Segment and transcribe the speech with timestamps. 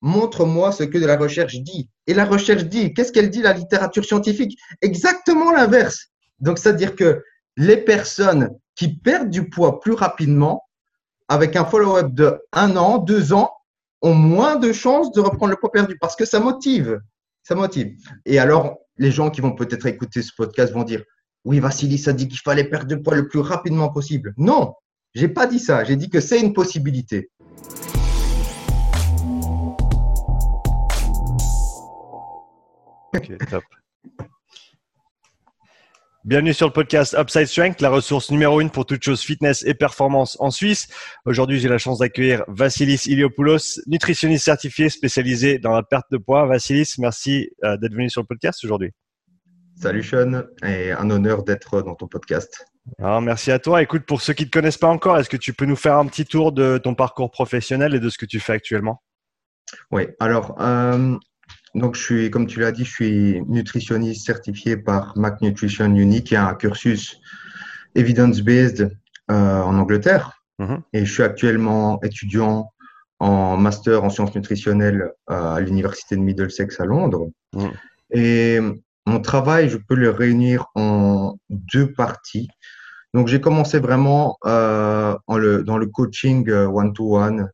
[0.00, 1.88] montre-moi ce que la recherche dit.
[2.06, 4.58] Et la recherche dit, qu'est-ce qu'elle dit, la littérature scientifique?
[4.82, 6.08] Exactement l'inverse.
[6.40, 7.22] Donc, c'est-à-dire que
[7.56, 10.64] les personnes qui perdent du poids plus rapidement,
[11.28, 13.52] avec un follow-up de un an, deux ans,
[14.00, 17.00] ont moins de chances de reprendre le poids perdu parce que ça motive.
[17.42, 17.96] Ça motive.
[18.24, 21.02] Et alors, les gens qui vont peut-être écouter ce podcast vont dire
[21.44, 24.34] Oui, Vassilis a dit qu'il fallait perdre du poids le plus rapidement possible.
[24.36, 24.74] Non,
[25.14, 25.84] j'ai pas dit ça.
[25.84, 27.30] J'ai dit que c'est une possibilité.
[33.14, 33.64] Ok, top.
[36.24, 39.72] Bienvenue sur le podcast Upside Strength, la ressource numéro une pour toute chose fitness et
[39.72, 40.88] performance en Suisse.
[41.24, 46.44] Aujourd'hui, j'ai la chance d'accueillir Vassilis Iliopoulos, nutritionniste certifié spécialisé dans la perte de poids.
[46.44, 48.90] Vassilis, merci euh, d'être venu sur le podcast aujourd'hui.
[49.80, 52.66] Salut Sean, et un honneur d'être dans ton podcast.
[52.98, 53.80] Alors, merci à toi.
[53.80, 55.96] Écoute, pour ceux qui ne te connaissent pas encore, est-ce que tu peux nous faire
[55.96, 59.02] un petit tour de ton parcours professionnel et de ce que tu fais actuellement?
[59.90, 61.16] Oui, alors euh,
[61.78, 66.22] donc, je suis, comme tu l'as dit, je suis nutritionniste certifié par Mac Nutrition Uni,
[66.22, 67.20] qui a un cursus
[67.94, 68.90] evidence-based
[69.30, 70.42] euh, en Angleterre.
[70.58, 70.82] Mhm.
[70.92, 72.70] Et je suis actuellement étudiant
[73.20, 77.28] en master en sciences nutritionnelles euh, à l'université de Middlesex à Londres.
[77.54, 77.72] Mhm.
[78.10, 78.60] Et
[79.06, 82.48] mon travail, je peux le réunir en deux parties.
[83.14, 87.48] Donc, j'ai commencé vraiment euh, le, dans le coaching one-to-one.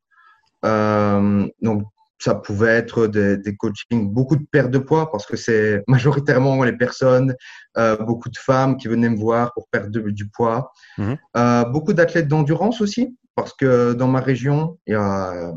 [1.63, 1.85] donc,
[2.25, 6.63] ça pouvait être des, des coachings, beaucoup de perte de poids, parce que c'est majoritairement
[6.65, 7.35] les personnes,
[7.77, 10.73] euh, beaucoup de femmes qui venaient me voir pour perdre du poids.
[10.97, 11.19] Mhm.
[11.37, 15.53] Euh, beaucoup d'athlètes d'endurance aussi, parce que dans ma région, il y a,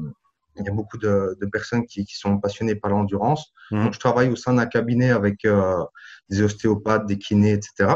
[0.58, 3.54] il y a beaucoup de, de personnes qui, qui, sont passionnées par l'endurance.
[3.72, 3.84] Mhm.
[3.86, 5.82] Donc, je travaille au sein d'un cabinet avec euh,
[6.30, 7.96] des ostéopathes, des kinés, etc.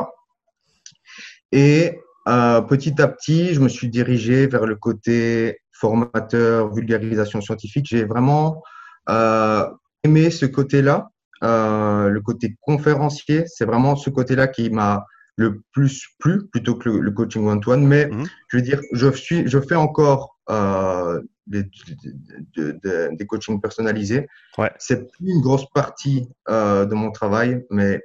[1.52, 7.88] Et euh, petit à petit, je me suis dirigé vers le côté formateur, vulgarisation scientifique.
[7.90, 8.62] J'ai vraiment
[9.10, 9.66] euh,
[10.04, 11.10] aimé ce côté-là,
[11.44, 13.46] euh, le côté conférencier.
[13.48, 15.06] C'est vraiment ce côté-là qui m'a
[15.38, 17.86] le plus plu plutôt que le, coaching one-to-one.
[17.86, 18.26] Mais mhm.
[18.50, 21.64] je veux dire, je, suis, je fais encore euh, des,
[22.56, 24.28] des, coachings personnalisés.
[24.58, 24.72] Ouais.
[24.78, 28.02] C'est plus une grosse partie euh, de mon travail, mais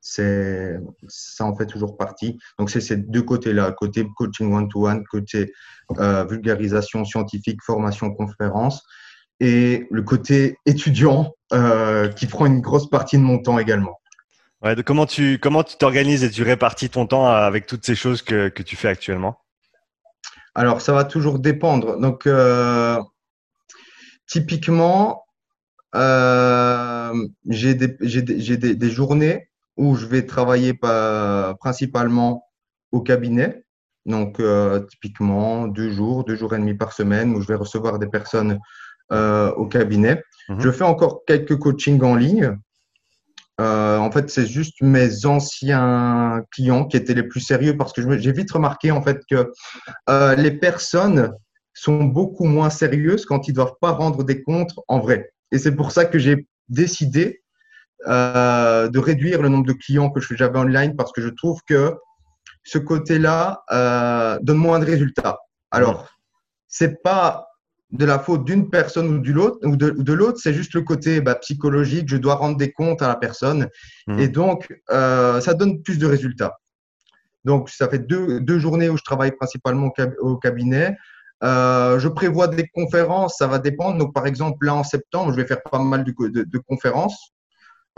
[0.00, 0.78] c'est
[1.08, 2.38] ça en fait toujours partie.
[2.58, 5.52] Donc c'est ces deux côtés-là, côté coaching one-to-one, côté
[5.98, 8.82] euh, vulgarisation scientifique, formation, conférence,
[9.40, 13.98] et le côté étudiant euh, qui prend une grosse partie de mon temps également.
[14.62, 17.94] Ouais, de comment tu comment tu t'organises et tu répartis ton temps avec toutes ces
[17.94, 19.38] choses que, que tu fais actuellement?
[20.54, 21.98] Alors ça va toujours dépendre.
[21.98, 22.98] Donc euh,
[24.26, 25.24] typiquement,
[25.94, 29.49] j'ai des, des, des journées
[29.80, 32.44] où je vais travailler principalement
[32.92, 33.64] au cabinet.
[34.04, 37.98] Donc, euh, typiquement, deux jours, deux jours et demi par semaine, où je vais recevoir
[37.98, 38.58] des personnes
[39.10, 40.22] euh, au cabinet.
[40.48, 40.60] Mhm.
[40.60, 42.56] Je fais encore quelques coachings en ligne.
[43.58, 48.18] Euh, en fait, c'est juste mes anciens clients qui étaient les plus sérieux parce que
[48.18, 49.52] j'ai vite remarqué en fait que
[50.36, 51.32] les personnes
[51.74, 55.32] sont beaucoup moins sérieuses quand ils doivent pas rendre des comptes en vrai.
[55.52, 57.42] Et c'est pour ça que j'ai décidé
[58.08, 61.94] euh, de réduire le nombre de clients que j'avais online parce que je trouve que
[62.64, 65.38] ce côté-là euh, donne moins de résultats.
[65.70, 66.08] Alors,
[66.68, 67.46] c'est pas
[67.90, 71.20] de la faute d'une personne ou de l'autre, ou de, l'autre, c'est juste le côté
[71.20, 72.08] bah, psychologique.
[72.08, 73.68] Je dois rendre des comptes à la personne,
[74.06, 74.18] mmh.
[74.18, 76.58] et donc euh, ça donne plus de résultats.
[77.44, 79.90] Donc, ça fait deux, deux journées où je travaille principalement
[80.20, 80.96] au cabinet.
[81.42, 83.98] Euh, je prévois des conférences, ça va dépendre.
[83.98, 87.32] Donc, par exemple, là en septembre, je vais faire pas mal de, de, de conférences.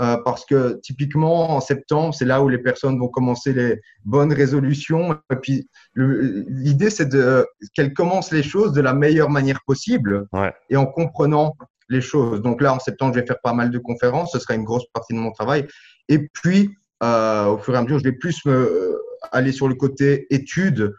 [0.01, 4.33] Euh, parce que typiquement en septembre, c'est là où les personnes vont commencer les bonnes
[4.33, 5.19] résolutions.
[5.31, 10.27] Et puis l'idée, c'est de qu'elles commencent les choses de la meilleure manière possible
[10.71, 11.57] et en comprenant
[11.91, 12.41] les choses.
[12.41, 14.33] Donc là, en septembre, je vais faire pas mal de conférences.
[14.33, 15.67] Ce sera une grosse partie de mon travail.
[16.09, 16.71] Et puis,
[17.03, 18.99] euh, au fur et à mesure, je vais plus me,
[19.31, 20.95] aller sur le côté études,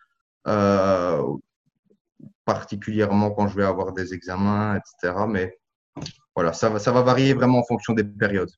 [0.48, 1.24] euh,
[2.46, 5.26] particulièrement quand je vais avoir des examens, etc.
[5.28, 5.58] Mais
[6.36, 8.52] voilà, ça va, ça va varier vraiment en fonction des périodes.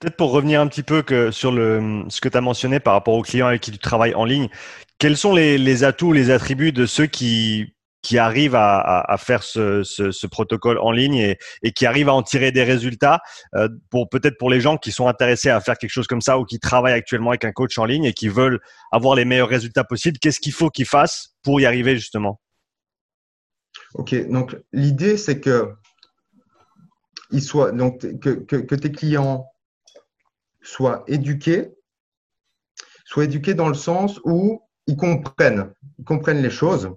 [0.00, 3.22] Peut-être pour revenir un petit peu sur ce que tu as mentionné par rapport aux
[3.22, 4.48] clients avec qui tu travailles en ligne,
[4.98, 7.74] quels sont les, atouts, les attributs de ceux qui,
[8.16, 13.20] arrivent à, faire ce, protocole en ligne et, qui arrivent à en tirer des résultats
[13.54, 16.38] euh, pour peut-être pour les gens qui sont intéressés à faire quelque chose comme ça
[16.38, 18.60] ou qui travaillent actuellement avec un coach en ligne et qui veulent
[18.92, 22.40] avoir les meilleurs résultats possibles, qu'est-ce qu'il faut qu'ils fassent pour y arriver justement?
[23.92, 25.74] Ok, donc l'idée c'est que,
[27.30, 29.49] que, que tes clients
[30.62, 31.70] soient éduqués,
[33.04, 36.90] soient éduqués dans le sens où ils comprennent, ils comprennent les choses.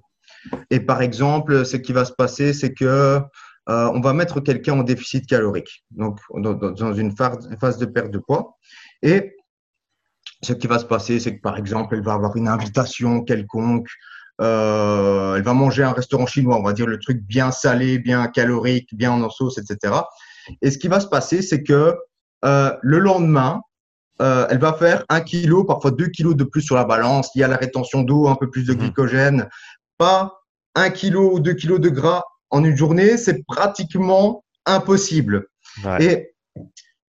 [0.70, 3.22] Et par exemple, ce qui va se passer, c'est que
[3.70, 8.20] euh, on va mettre quelqu'un en déficit calorique, donc dans, une phase de perte de
[8.20, 8.58] poids.
[9.02, 9.36] Et
[10.42, 13.88] ce qui va se passer, c'est que par exemple, elle va avoir une invitation quelconque,
[14.42, 18.28] euh, elle va manger un restaurant chinois, on va dire le truc bien salé, bien
[18.28, 19.94] calorique, bien en sauce, etc.
[20.62, 21.96] Et ce qui va se passer, c'est que
[22.44, 23.62] euh, le lendemain,
[24.22, 27.30] euh, elle va faire un kilo, parfois deux kilos de plus sur la balance.
[27.36, 28.78] Il y a la rétention d'eau, un peu plus de mmh.
[28.78, 29.50] glycogène.
[29.98, 30.34] Pas
[30.76, 35.48] un kilo ou deux kilos de gras en une journée, c'est pratiquement impossible.
[36.00, 36.36] Et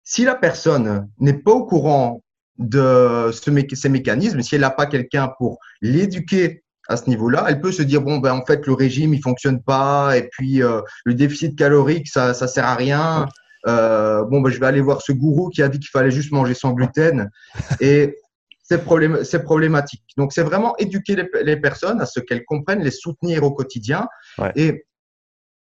[0.03, 2.23] si la personne n'est pas au courant
[2.59, 7.73] de ces mécanismes, si elle n'a pas quelqu'un pour l'éduquer à ce niveau-là, elle peut
[7.73, 11.15] se dire bon ben en fait le régime il fonctionne pas et puis euh, le
[11.15, 13.27] déficit calorique ça ça sert à rien.
[13.66, 16.32] Euh, bon ben je vais aller voir ce gourou qui a dit qu'il fallait juste
[16.32, 17.31] manger sans gluten.
[17.81, 18.19] Et
[18.62, 20.05] c'est problématique.
[20.16, 24.08] Donc c'est vraiment éduquer les, personnes à ce qu'elles comprennent, les soutenir au quotidien.
[24.56, 24.87] Et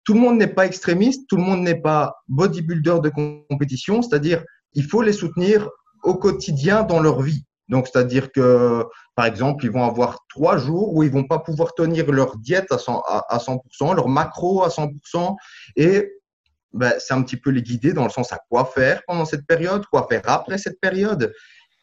[0.04, 4.43] tout le monde n'est pas extrémiste, tout le monde n'est pas bodybuilder de compétition, c'est-à-dire
[4.72, 5.69] il faut les soutenir
[6.04, 7.44] au quotidien dans leur vie.
[7.69, 8.84] Donc, c'est-à-dire que,
[9.16, 12.70] par exemple, ils vont avoir trois jours où ils vont pas pouvoir tenir leur diète
[12.70, 15.34] à 100%, leur macro à 100%,
[15.75, 16.12] et
[16.76, 19.46] ben, c'est un petit peu les guider dans le sens à quoi faire pendant cette
[19.46, 21.32] période, quoi faire après cette période.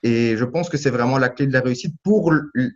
[0.03, 2.31] Et je pense que c'est vraiment la clé de la réussite pour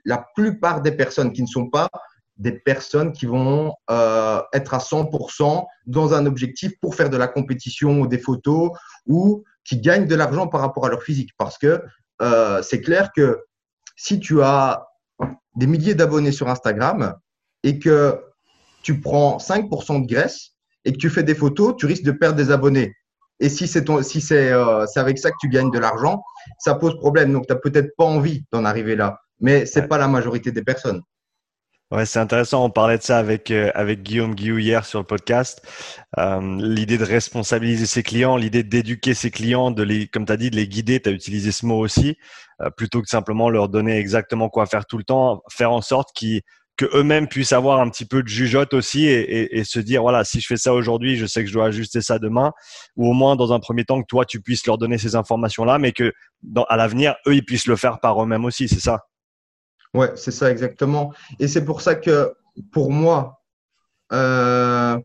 [0.05, 1.89] la plupart des personnes qui ne sont pas
[2.37, 7.27] des personnes qui vont euh, être à 100% dans un objectif pour faire de la
[7.27, 8.71] compétition ou des photos
[9.07, 11.31] ou qui gagnent de l'argent par rapport à leur physique.
[11.37, 11.81] Parce que
[12.21, 13.39] euh, c'est clair que
[13.95, 14.87] si tu as
[15.55, 17.15] des milliers d'abonnés sur Instagram
[17.63, 18.21] et que
[18.83, 20.51] tu prends 5% de graisse
[20.87, 22.95] et que tu fais des photos, tu risques de perdre des abonnés.
[23.41, 26.23] Et si c'est si euh, avec ça que tu gagnes de l'argent,
[26.59, 27.33] ça pose problème.
[27.33, 29.19] Donc, tu n'as peut-être pas envie d'en arriver là.
[29.41, 31.01] Mais ce n'est pas la majorité des personnes.
[31.91, 32.65] Ouais, c'est intéressant.
[32.65, 35.61] On parlait de ça avec euh, avec Guillaume Guillou hier sur le podcast.
[36.17, 40.37] Euh, l'idée de responsabiliser ses clients, l'idée d'éduquer ses clients, de les, comme tu as
[40.37, 41.01] dit, de les guider.
[41.01, 42.17] Tu as utilisé ce mot aussi,
[42.61, 46.09] euh, plutôt que simplement leur donner exactement quoi faire tout le temps, faire en sorte
[46.13, 46.41] qu'ils
[46.77, 50.39] que eux-mêmes puissent avoir un petit peu de jugeote aussi et, se dire voilà si
[50.39, 52.53] je fais ça aujourd'hui je sais que je dois ajuster ça demain.
[52.95, 55.65] Ou au moins dans un premier temps que toi tu puisses leur donner ces informations
[55.65, 56.13] là mais que
[56.69, 59.05] à l'avenir eux ils puissent le faire par eux-mêmes aussi c'est ça?
[59.93, 61.13] Ouais, c'est ça exactement.
[61.39, 62.33] Et c'est pour ça que
[62.71, 63.41] pour moi,
[64.11, 64.99] euh,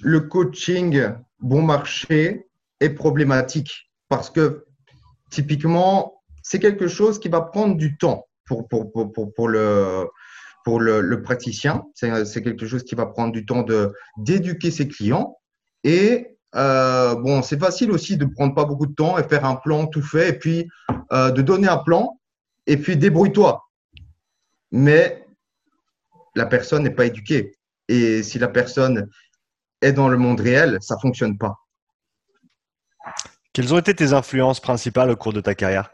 [0.00, 2.46] le coaching bon marché
[2.80, 3.90] est problématique.
[4.08, 4.64] Parce que
[5.30, 10.08] typiquement, c'est quelque chose qui va prendre du temps pour, le,
[10.64, 11.84] pour le, le praticien.
[11.94, 15.36] C'est quelque chose qui va prendre du temps de d'éduquer ses clients.
[15.84, 19.56] Et euh, bon, c'est facile aussi de prendre pas beaucoup de temps et faire un
[19.56, 20.68] plan tout fait et puis
[21.12, 22.18] euh, de donner un plan
[22.66, 23.62] et puis débrouille-toi
[24.72, 25.26] mais
[26.34, 27.56] la personne n'est pas éduquée.
[27.88, 29.08] Et si la personne
[29.82, 31.56] est dans le monde réel, ça ne fonctionne pas.
[33.52, 35.90] Quelles ont été tes influences principales au cours de ta carrière?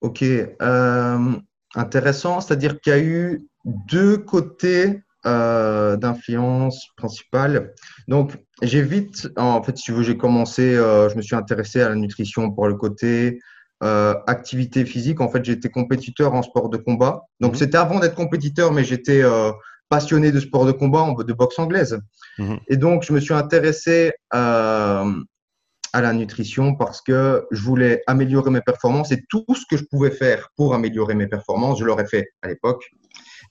[0.00, 1.40] Ok, euh,
[1.74, 2.40] intéressant.
[2.40, 7.74] C'est-à-dire qu'il y a eu deux côtés euh, d'influence principale.
[8.06, 11.80] Donc, j'ai vite, en fait, si tu veux, j'ai commencé, euh, je me suis intéressé
[11.80, 13.40] à la nutrition pour le côté
[13.82, 15.20] euh, activité physique.
[15.20, 17.22] En fait, j'étais compétiteur en sport de combat.
[17.40, 17.58] Donc, mhm.
[17.58, 19.22] c'était avant d'être compétiteur, mais j'étais
[19.88, 21.98] passionné de sport de combat, de boxe anglaise.
[22.38, 22.58] Mhm.
[22.68, 25.12] Et donc, je me suis intéressé euh,
[25.98, 29.84] à la nutrition parce que je voulais améliorer mes performances et tout ce que je
[29.84, 32.84] pouvais faire pour améliorer mes performances, je l'aurais fait à l'époque.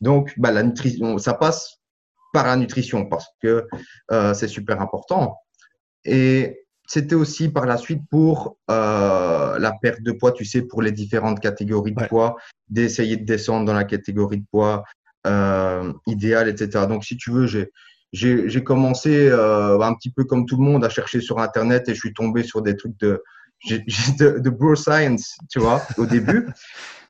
[0.01, 1.79] Donc, bah, la nutrition, ça passe
[2.33, 3.67] par la nutrition parce que
[4.33, 5.37] c'est super important.
[6.05, 10.81] Et c'était aussi par la suite pour euh, la perte de poids, tu sais, pour
[10.81, 12.37] les différentes catégories de poids,
[12.69, 14.85] d'essayer de descendre dans la catégorie de poids
[15.27, 16.85] euh, idéale, etc.
[16.87, 17.71] Donc, si tu veux, j'ai
[18.13, 21.93] j'ai commencé euh, un petit peu comme tout le monde à chercher sur Internet et
[21.93, 23.21] je suis tombé sur des trucs de,
[23.69, 26.47] de, de bro science, tu vois, au début.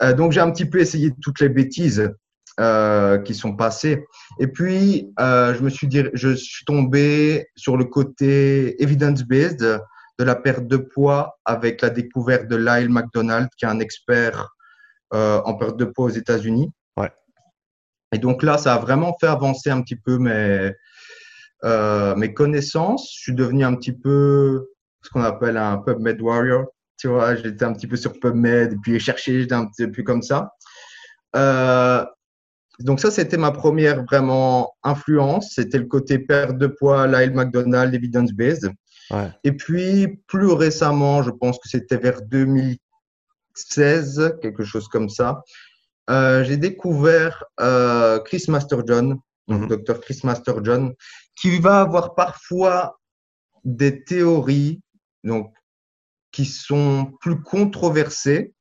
[0.03, 2.11] Euh, donc, j'ai un petit peu essayé toutes les bêtises
[2.59, 4.05] euh, qui sont passés.
[4.39, 10.23] Et puis, euh, je me suis dit, je suis tombé sur le côté evidence-based de
[10.23, 14.55] la perte de poids avec la découverte de Lyle McDonald, qui est un expert
[15.13, 16.71] euh, en perte de poids aux États-Unis.
[18.13, 20.71] Et donc là, ça a vraiment fait avancer un petit peu mes,
[21.63, 23.09] euh, mes connaissances.
[23.15, 24.67] Je suis devenu un petit peu
[25.01, 26.65] ce qu'on appelle un PubMed warrior.
[26.97, 30.03] Tu vois, j'étais un petit peu sur PubMed, et puis chercher, j'étais un petit peu
[30.03, 30.51] comme ça.
[31.35, 32.03] Euh,
[32.79, 35.53] donc ça, c'était ma première vraiment influence.
[35.55, 38.71] C'était le côté perte de poids, Lyle McDonald, evidence-based.
[39.43, 45.43] Et puis, plus récemment, je pense que c'était vers 2016, quelque chose comme ça,
[46.09, 49.67] euh, j'ai découvert euh, Chris Masterjohn, donc mhm.
[49.67, 50.93] Dr Chris Master John,
[51.35, 52.99] qui va avoir parfois
[53.63, 54.81] des théories
[55.23, 55.53] donc,
[56.31, 58.53] qui sont plus controversées,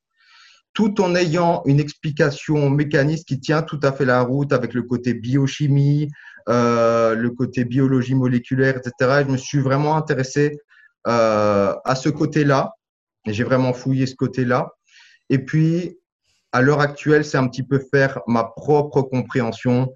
[0.73, 4.83] tout en ayant une explication mécaniste qui tient tout à fait la route avec le
[4.83, 6.11] côté biochimie,
[6.49, 9.25] euh, le côté biologie moléculaire, etc.
[9.27, 10.59] je me suis vraiment intéressé
[11.05, 12.73] à ce côté-là.
[13.27, 14.73] J'ai vraiment fouillé ce côté-là.
[15.31, 15.97] Et puis,
[16.53, 19.93] à l'heure actuelle, c'est un petit peu faire ma propre compréhension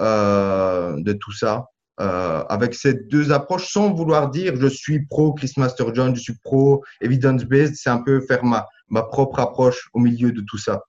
[0.00, 1.66] euh, de tout ça.
[2.00, 6.20] Euh, avec ces deux approches, sans vouloir dire je suis pro Chris Master John, je
[6.20, 10.58] suis pro evidence-based, c'est un peu faire ma, ma propre approche au milieu de tout
[10.58, 10.82] ça.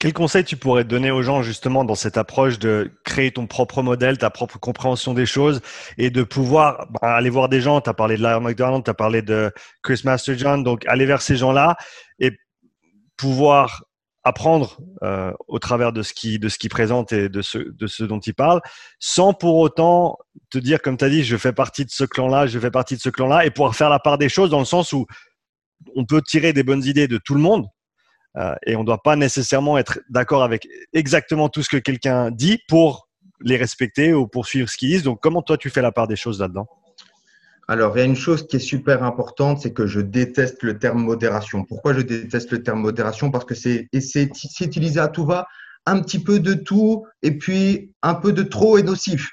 [0.00, 3.82] Quel conseil tu pourrais donner aux gens justement dans cette approche de créer ton propre
[3.82, 5.62] modèle, ta propre compréhension des choses
[5.96, 8.90] et de pouvoir bah, aller voir des gens, tu as parlé de Larry McDonald, tu
[8.90, 11.76] as parlé de Chris Master John, donc aller vers ces gens-là
[12.18, 12.32] et
[13.16, 13.84] pouvoir
[14.24, 17.86] apprendre euh, au travers de ce qui de ce qui présente et de ce de
[17.86, 18.60] ce dont il parle,
[18.98, 20.18] sans pour autant
[20.50, 22.96] te dire comme tu as dit, je fais partie de ce clan-là, je fais partie
[22.96, 25.06] de ce clan-là, et pouvoir faire la part des choses dans le sens où
[25.94, 27.66] on peut tirer des bonnes idées de tout le monde.
[28.36, 32.30] Euh, et on ne doit pas nécessairement être d'accord avec exactement tout ce que quelqu'un
[32.30, 33.08] dit pour
[33.40, 35.02] les respecter ou pour suivre ce qu'ils disent.
[35.04, 36.66] Donc, comment toi, tu fais la part des choses là-dedans?
[37.66, 40.78] Alors, il y a une chose qui est super importante, c'est que je déteste le
[40.78, 41.64] terme modération.
[41.64, 43.30] Pourquoi je déteste le terme modération?
[43.30, 43.88] Parce que c'est
[44.60, 45.46] utilisé à tout va,
[45.86, 49.30] un petit peu de tout, et puis un peu de trop est nocif.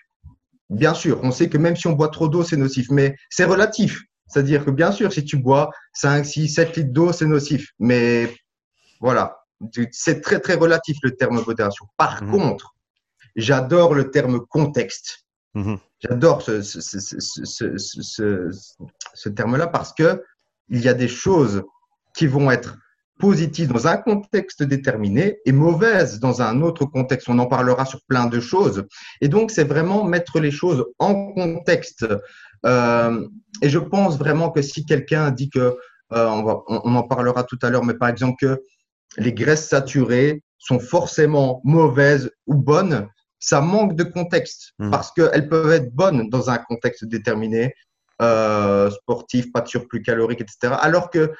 [0.69, 3.43] Bien sûr, on sait que même si on boit trop d'eau, c'est nocif, mais c'est
[3.43, 4.01] relatif.
[4.27, 7.71] C'est-à-dire que bien sûr, si tu bois 5, 6, 7 litres d'eau, c'est nocif.
[7.79, 8.33] Mais
[9.01, 9.39] voilà,
[9.91, 11.85] c'est très, très relatif le terme modération.
[11.97, 12.31] Par mmh.
[12.31, 12.75] contre,
[13.35, 15.25] j'adore le terme contexte.
[15.53, 15.75] Mmh.
[16.01, 16.59] J'adore ce,
[19.29, 20.23] terme-là parce que
[20.69, 21.63] il y a des choses
[22.15, 22.77] qui vont être
[23.19, 27.29] positives dans un contexte déterminé et mauvaises dans un autre contexte.
[27.29, 28.87] On en parlera sur plein de choses.
[29.21, 32.05] Et donc, c'est vraiment mettre les choses en contexte.
[32.65, 33.27] Euh,
[33.61, 35.77] et je pense vraiment que si quelqu'un dit que,
[36.13, 38.61] euh, on, en parlera tout à l'heure, mais par exemple que
[39.17, 43.07] les graisses saturées sont forcément mauvaises ou bonnes,
[43.41, 44.91] ça manque de contexte hmm.
[44.91, 47.73] parce qu'elles peuvent être bonnes dans un contexte déterminé,
[48.21, 50.75] euh, sportif, pas de surplus calorique, etc.
[50.79, 51.31] Alors que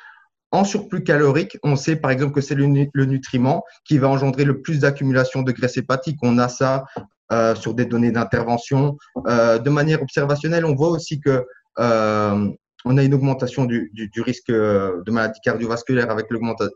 [0.51, 4.62] en surplus calorique, on sait par exemple que c'est le, nutriment qui va engendrer le
[4.62, 6.17] plus d'accumulation de graisse hépatique.
[6.24, 6.84] On a ça
[7.31, 8.98] euh, sur des données d'intervention.
[9.27, 11.46] Euh, de manière observationnelle, on voit aussi que
[11.79, 12.50] euh,
[12.84, 16.27] on a une augmentation du, du, du risque de maladie cardiovasculaire avec,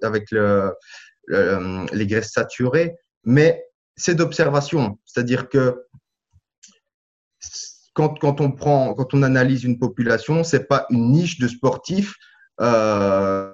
[0.03, 0.72] avec le,
[1.27, 2.96] les graisses saturées.
[3.25, 3.62] Mais
[3.96, 5.00] c'est d'observation.
[5.06, 5.86] C'est-à-dire que
[7.94, 12.16] quand, quand, on prend, quand on analyse une population, c'est pas une niche de sportifs.
[12.62, 13.52] Euh,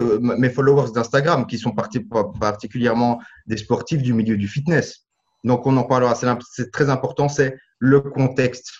[0.00, 5.06] mes followers d'Instagram qui sont particulièrement des sportifs du milieu du fitness.
[5.42, 6.14] Donc on en parlera.
[6.14, 8.72] C'est très important, c'est le contexte.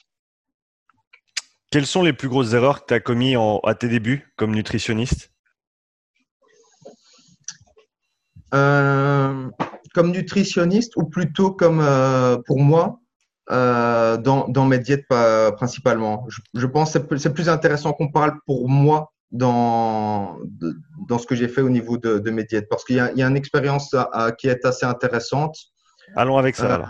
[1.70, 5.32] Quelles sont les plus grosses erreurs que tu as commises à tes débuts comme nutritionniste?
[8.54, 9.50] Euh,
[9.96, 13.00] comme nutritionniste ou plutôt comme euh, pour moi
[13.50, 18.68] euh, dans, dans, mes diètes principalement je, pense que c'est plus intéressant qu'on parle pour
[18.68, 20.36] moi dans,
[21.08, 23.22] dans ce que j'ai fait au niveau de, de mes diètes parce qu'il y, y,
[23.22, 23.96] a une expérience
[24.38, 25.56] qui est assez intéressante.
[26.14, 26.88] Allons avec ça alors.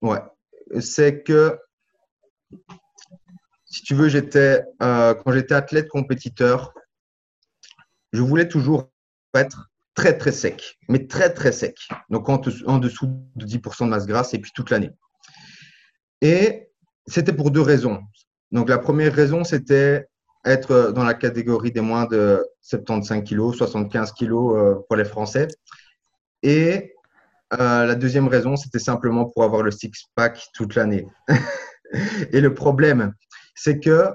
[0.00, 0.22] Ouais,
[0.80, 1.58] c'est que
[3.64, 6.72] si tu veux, j'étais quand j'étais athlète compétiteur,
[8.12, 8.88] je voulais toujours
[9.34, 11.76] être très très sec, mais très très sec.
[12.10, 14.90] Donc en, dessous de 10% de masse grasse et puis toute l'année.
[16.20, 16.68] Et
[17.06, 18.00] c'était pour deux raisons.
[18.50, 20.06] Donc la première raison, c'était
[20.44, 24.30] être dans la catégorie des moins de 75 kg, 75 kg
[24.86, 25.48] pour les Français.
[26.42, 26.94] Et
[27.52, 31.06] euh, la deuxième raison, c'était simplement pour avoir le six-pack toute l'année.
[32.32, 33.14] et le problème,
[33.54, 34.10] c'est que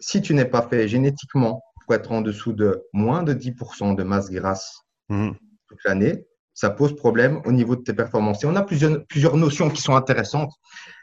[0.00, 1.62] si tu n'es pas fait génétiquement
[1.94, 5.30] être en dessous de moins de 10% de masse grasse mmh.
[5.68, 6.26] toute l'année,
[6.58, 8.42] ça pose problème au niveau de tes performances.
[8.42, 10.52] Et on a plusieurs, plusieurs notions qui sont intéressantes.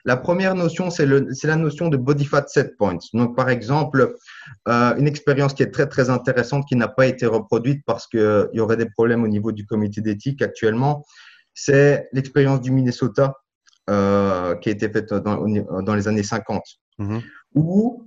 [0.03, 2.97] La première notion, c'est la notion de body fat set points.
[3.13, 4.15] Donc, par exemple,
[4.67, 8.49] euh, une expérience qui est très, très intéressante, qui n'a pas été reproduite parce qu'il
[8.51, 11.05] y aurait des problèmes au niveau du comité d'éthique actuellement,
[11.53, 13.35] c'est l'expérience du Minnesota
[13.89, 15.47] euh, qui a été faite dans,
[15.81, 16.61] dans les années 50,
[16.97, 17.19] mmh.
[17.53, 18.05] où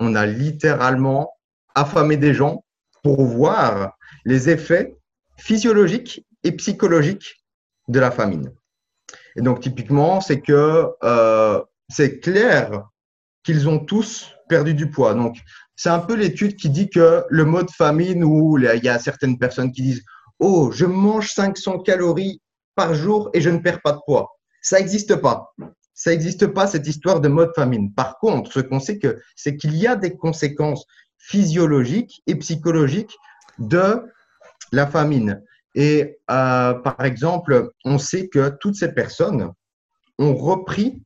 [0.00, 1.30] on a littéralement
[1.74, 2.64] affamer des gens
[3.02, 4.96] pour voir les effets
[5.36, 7.44] physiologiques et psychologiques
[7.88, 8.52] de la famine.
[9.36, 12.84] Et donc, typiquement, c'est que euh, c'est clair
[13.42, 15.14] qu'ils ont tous perdu du poids.
[15.14, 15.38] Donc,
[15.74, 19.38] c'est un peu l'étude qui dit que le mode famine où il y a certaines
[19.38, 20.02] personnes qui disent
[20.38, 22.40] Oh, je mange 500 calories
[22.74, 24.28] par jour et je ne perds pas de poids.
[24.60, 25.52] Ça n'existe pas.
[25.94, 27.92] Ça n'existe pas cette histoire de mode famine.
[27.94, 30.84] Par contre, ce qu'on sait que c'est qu'il y a des conséquences
[31.22, 33.16] physiologiques et psychologiques
[33.58, 34.02] de
[34.72, 35.42] la famine.
[35.74, 39.52] Et euh, par exemple, on sait que toutes ces personnes
[40.18, 41.02] ont repris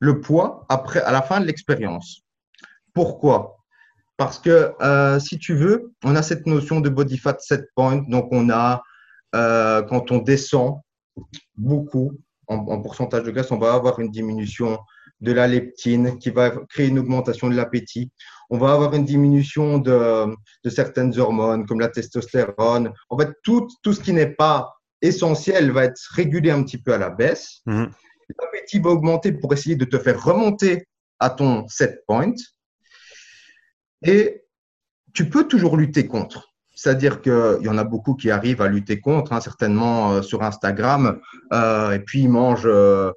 [0.00, 2.22] le poids après, à la fin de l'expérience.
[2.94, 3.58] Pourquoi?
[4.16, 8.04] Parce que euh, si tu veux, on a cette notion de body fat set point.
[8.08, 8.82] Donc, on a,
[9.34, 10.80] euh, quand on descend
[11.56, 12.12] beaucoup
[12.48, 14.78] en, en, pourcentage de graisse, on va avoir une diminution
[15.22, 18.10] de la leptine qui va créer une augmentation de l'appétit.
[18.50, 20.26] On va avoir une diminution de,
[20.64, 22.92] de, certaines hormones comme la testostérone.
[23.08, 26.92] En fait, tout, tout ce qui n'est pas essentiel va être régulé un petit peu
[26.92, 27.60] à la baisse.
[27.66, 27.86] Mmh.
[28.40, 30.86] L'appétit va augmenter pour essayer de te faire remonter
[31.18, 32.34] à ton set point.
[34.04, 34.42] Et
[35.14, 36.52] tu peux toujours lutter contre.
[36.74, 40.42] C'est-à-dire qu'il y en a beaucoup qui arrivent à lutter contre, hein, certainement euh, sur
[40.42, 41.20] Instagram,
[41.52, 43.12] euh, et puis ils mangent euh,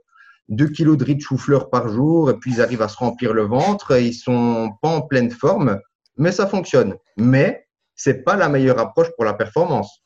[0.49, 3.33] 2 kilos de riz de chou-fleur par jour, et puis ils arrivent à se remplir
[3.33, 5.79] le ventre, ils sont pas en pleine forme,
[6.17, 6.95] mais ça fonctionne.
[7.17, 10.03] Mais c'est pas la meilleure approche pour la performance.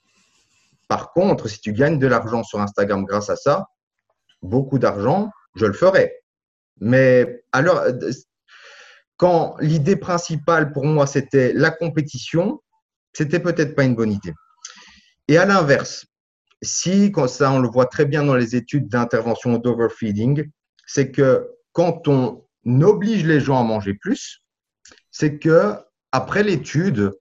[0.88, 3.68] Par contre, si tu gagnes de l'argent sur Instagram grâce à ça,
[4.42, 6.14] beaucoup d'argent, je le ferai.
[6.80, 7.84] Mais alors,
[9.18, 12.62] quand l'idée principale pour moi c'était la compétition,
[13.12, 14.34] c'était peut-être pas une bonne idée.
[15.28, 16.06] Et à l'inverse,
[16.62, 20.50] si, comme ça on le voit très bien dans les études d'intervention d'overfeeding,
[20.86, 22.44] c'est que quand on
[22.82, 24.42] oblige les gens à manger plus,
[25.12, 25.74] c'est que
[26.12, 27.12] après l'étude,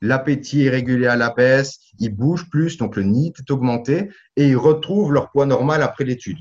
[0.00, 4.48] l'appétit est régulé à la baisse, ils bougent plus, donc le NEAT est augmenté et
[4.48, 6.38] ils retrouvent leur poids normal après l'étude.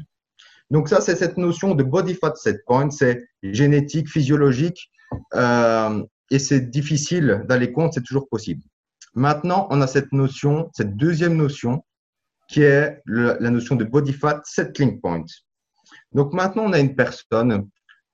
[0.70, 4.90] Donc ça, c'est cette notion de body fat set point, c'est génétique, physiologique,
[5.36, 8.64] euh, et c'est difficile d'aller contre, c'est toujours possible.
[9.14, 11.84] Maintenant, on a cette notion, cette deuxième notion,
[12.48, 15.26] qui est la notion de body fat settling point.
[16.12, 17.70] Donc maintenant, on a une personne,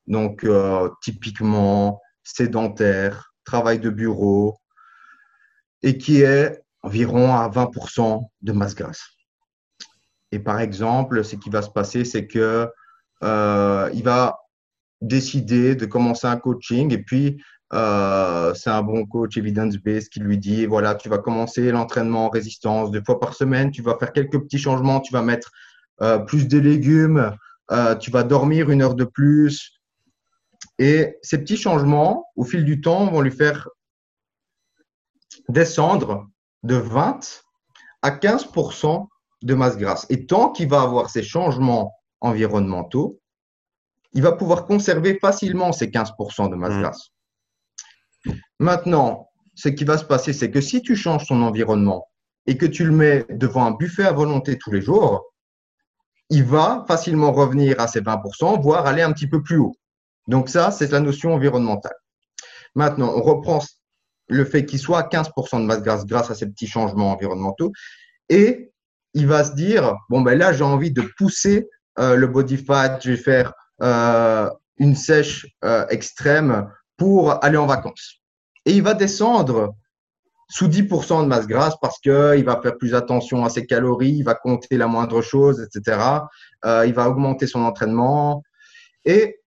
[0.08, 4.58] donc euh, typiquement sédentaire, travail de bureau,
[5.82, 9.06] et qui est environ à 20% de masse grasse.
[10.32, 12.70] Et par exemple, ce qui va se passer, c'est que
[13.24, 14.40] euh, il va
[15.02, 20.38] décider de commencer un coaching et puis euh, c'est un bon coach evidence-based qui lui
[20.38, 24.12] dit voilà, tu vas commencer l'entraînement en résistance deux fois par semaine, tu vas faire
[24.12, 25.52] quelques petits changements, tu vas mettre
[26.02, 27.32] euh, plus de légumes,
[27.72, 29.80] euh, tu vas dormir une heure de plus.
[30.80, 33.70] Et ces petits changements, au fil du temps, vont lui faire
[35.48, 36.28] descendre
[36.64, 37.44] de 20
[38.02, 39.08] à 15%
[39.42, 40.06] de masse grasse.
[40.10, 43.20] Et tant qu'il va avoir ces changements environnementaux,
[44.14, 46.82] il va pouvoir conserver facilement ces 15% de masse mmh.
[46.82, 47.12] grasse.
[48.60, 52.08] Maintenant, ce qui va se passer, c'est que si tu changes ton environnement
[52.46, 55.26] et que tu le mets devant un buffet à volonté tous les jours,
[56.30, 59.76] il va facilement revenir à ces 20%, voire aller un petit peu plus haut.
[60.28, 61.96] Donc ça, c'est la notion environnementale.
[62.76, 63.60] Maintenant, on reprend
[64.28, 67.72] le fait qu'il soit à 15% de masse grasse grâce à ces petits changements environnementaux
[68.30, 68.72] et
[69.16, 71.68] il va se dire, bon, ben là, j'ai envie de pousser
[71.98, 77.66] euh, le body fat, je vais faire euh, une sèche euh, extrême pour aller en
[77.66, 78.19] vacances.
[78.70, 79.76] Et il va descendre
[80.48, 84.22] sous 10% de masse grasse parce qu'il va faire plus attention à ses calories, il
[84.22, 86.00] va compter la moindre chose, etc.
[86.66, 88.44] Euh, il va augmenter son entraînement.
[89.06, 89.40] Et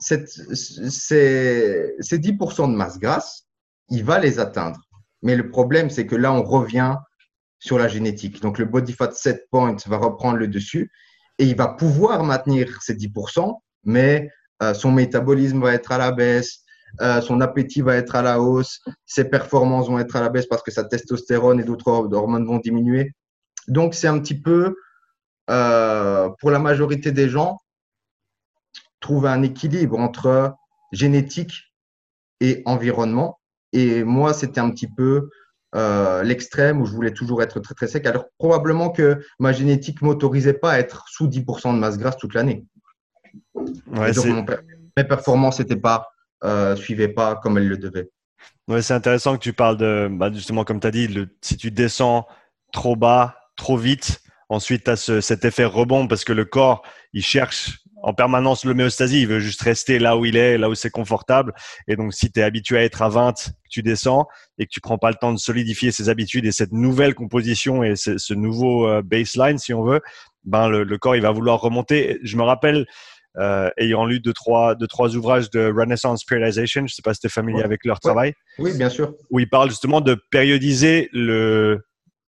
[0.00, 3.46] ces 10% de masse grasse,
[3.88, 4.80] il va les atteindre.
[5.22, 6.96] Mais le problème, c'est que là, on revient
[7.60, 8.42] sur la génétique.
[8.42, 10.90] Donc, le body fat set point va reprendre le dessus
[11.38, 14.28] et il va pouvoir maintenir ces 10%, mais
[14.60, 16.63] euh, son métabolisme va être à la baisse,
[17.00, 20.46] euh, son appétit va être à la hausse, ses performances vont être à la baisse
[20.46, 23.12] parce que sa testostérone et d'autres hormones vont diminuer.
[23.68, 24.76] Donc, c'est un petit peu,
[25.50, 27.58] euh, pour la majorité des gens,
[29.00, 30.54] trouver un équilibre entre
[30.92, 31.74] génétique
[32.40, 33.38] et environnement.
[33.72, 35.30] Et moi, c'était un petit peu
[36.22, 38.06] l'extrême où je voulais toujours être très très sec.
[38.06, 42.34] Alors probablement que ma génétique m'autorisait pas à être sous 10% de masse grasse toute
[42.34, 42.64] l'année.
[43.54, 44.12] Ouais,
[44.96, 48.10] mes performances n'étaient pas, euh, suivaient pas comme elles le devaient.
[48.68, 51.08] Ouais, c'est intéressant que tu parles de, bah, justement, comme tu as dit,
[51.42, 52.26] si tu descends
[52.72, 56.82] trop bas, trop vite, ensuite tu as ce, cet effet rebond parce que le corps,
[57.12, 60.74] il cherche en permanence l'homéostasie, il veut juste rester là où il est, là où
[60.74, 61.54] c'est confortable.
[61.88, 64.82] Et donc, si tu es habitué à être à 20, tu descends et que tu
[64.82, 68.34] prends pas le temps de solidifier ses habitudes et cette nouvelle composition et ce, ce
[68.34, 70.02] nouveau euh, baseline, si on veut,
[70.44, 72.18] ben le, le, corps, il va vouloir remonter.
[72.22, 72.86] Je me rappelle,
[73.38, 76.80] euh, ayant lu deux trois, deux, trois ouvrages de Renaissance Periodization.
[76.82, 78.34] Je ne sais pas si tu es familier avec leur travail.
[78.58, 79.14] Oui, bien sûr.
[79.30, 81.84] Où ils parlent justement de périodiser le,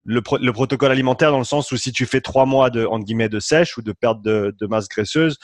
[0.05, 3.29] le, protocole alimentaire dans le sens où si tu fais trois mois de, entre guillemets,
[3.29, 5.37] de sèche ou de perte de, de masse graisseuse,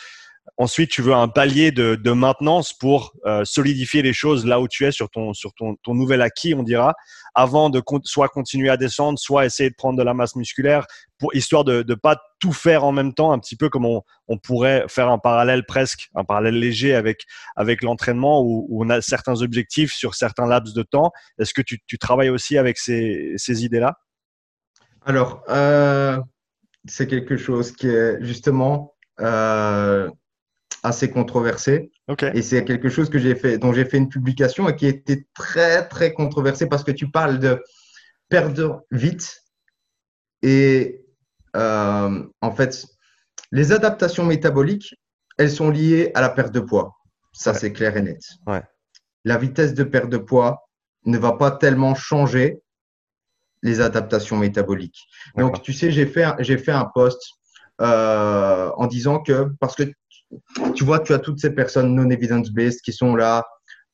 [0.58, 4.68] Ensuite, tu veux un palier de, de maintenance pour euh, solidifier les choses là où
[4.68, 6.96] tu es sur ton, sur ton, ton nouvel acquis, on dira,
[7.36, 10.86] avant de soit continuer à descendre, soit essayer de prendre de la masse musculaire,
[11.18, 14.38] pour, histoire de ne pas tout faire en même temps, un petit peu comme on,
[14.38, 19.42] pourrait faire un parallèle presque, un parallèle léger avec, avec l'entraînement où, on a certains
[19.42, 21.12] objectifs sur certains laps de temps.
[21.38, 24.00] Est-ce que tu, travailles aussi avec ces, ces idées-là?
[25.06, 26.20] Alors, euh,
[26.86, 30.10] c'est quelque chose qui est justement euh,
[30.84, 31.92] assez controversé.
[32.34, 35.26] Et c'est quelque chose que j'ai fait, dont j'ai fait une publication et qui était
[35.34, 37.62] très, très controversé parce que tu parles de
[38.30, 39.44] perdre vite.
[40.42, 41.06] Et
[41.56, 42.86] euh, en fait,
[43.52, 44.96] les adaptations métaboliques,
[45.38, 46.96] elles sont liées à la perte de poids.
[47.34, 48.22] Ça, c'est clair et net.
[48.48, 48.64] Ouais.
[49.26, 50.70] La vitesse de perte de poids
[51.06, 52.62] ne va pas tellement changer
[53.62, 55.08] les adaptations métaboliques.
[55.36, 57.22] Donc, tu sais, j'ai fait, j'ai fait un post
[57.82, 59.84] euh, en disant que, parce que
[60.76, 63.46] tu vois, tu as toutes ces personnes non evidence-based qui sont là.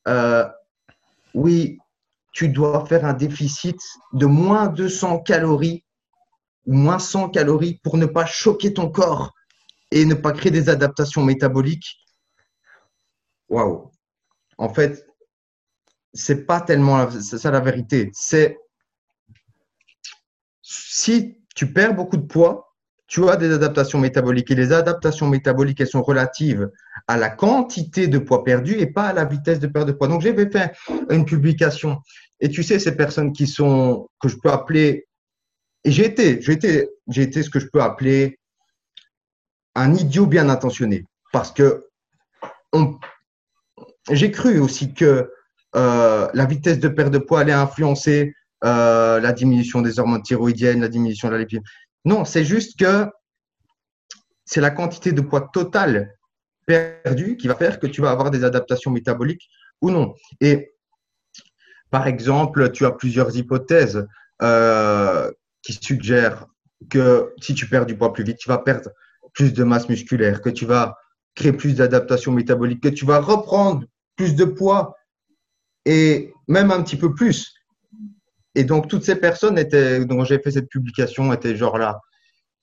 [0.07, 0.45] Euh,
[1.33, 1.77] oui,
[2.33, 3.79] tu dois faire un déficit
[4.13, 5.85] de moins 200 calories
[6.65, 9.33] ou moins 100 calories pour ne pas choquer ton corps
[9.91, 11.97] et ne pas créer des adaptations métaboliques.
[13.49, 13.91] Waouh!
[14.57, 15.05] En fait,
[16.13, 18.09] c'est pas tellement ça la vérité.
[18.13, 18.57] C'est
[20.61, 22.64] si tu perds beaucoup de poids,
[23.07, 24.51] tu as des adaptations métaboliques.
[24.51, 26.69] Et les adaptations métaboliques, elles sont relatives
[27.07, 30.07] à la quantité de poids perdu et pas à la vitesse de perte de poids.
[30.07, 30.73] Donc, j'avais fait
[31.09, 31.97] une publication.
[32.39, 35.07] Et tu sais, ces personnes qui sont, que je peux appeler,
[35.83, 38.39] et j'ai été, j'ai été, j'ai été ce que je peux appeler
[39.75, 41.05] un idiot bien intentionné.
[41.31, 41.85] Parce que
[44.11, 45.31] j'ai cru aussi que
[45.75, 50.81] euh, la vitesse de perte de poids allait influencer euh, la diminution des hormones thyroïdiennes,
[50.81, 51.61] la diminution de la lipide.
[52.05, 53.07] Non, c'est juste que
[54.45, 56.15] c'est la quantité de poids total
[56.65, 59.49] perdu qui va faire que tu vas avoir des adaptations métaboliques
[59.81, 60.13] ou non.
[60.39, 60.73] Et
[61.89, 64.07] par exemple, tu as plusieurs hypothèses
[64.41, 66.45] euh, qui suggèrent
[66.89, 68.89] que si tu perds du poids plus vite, tu vas perdre
[69.33, 70.97] plus de masse musculaire, que tu vas
[71.35, 74.95] créer plus d'adaptations métaboliques, que tu vas reprendre plus de poids
[75.85, 77.53] et même un petit peu plus.
[78.55, 81.99] Et donc, toutes ces personnes étaient, dont j'ai fait cette publication étaient genre là,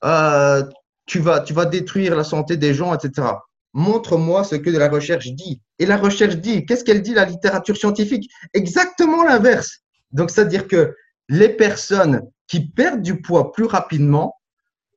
[0.05, 0.65] euh,
[1.07, 3.29] tu, vas, tu vas détruire la santé des gens, etc.
[3.75, 5.61] Montre-moi ce que la recherche dit.
[5.79, 8.31] Et la recherche dit, qu'est-ce qu'elle dit, la littérature scientifique?
[8.55, 9.81] Exactement l'inverse.
[10.11, 10.95] Donc, c'est-à-dire que
[11.29, 14.35] les personnes qui perdent du poids plus rapidement,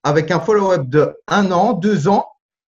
[0.04, 2.28] avec un follow-up de un an, deux ans,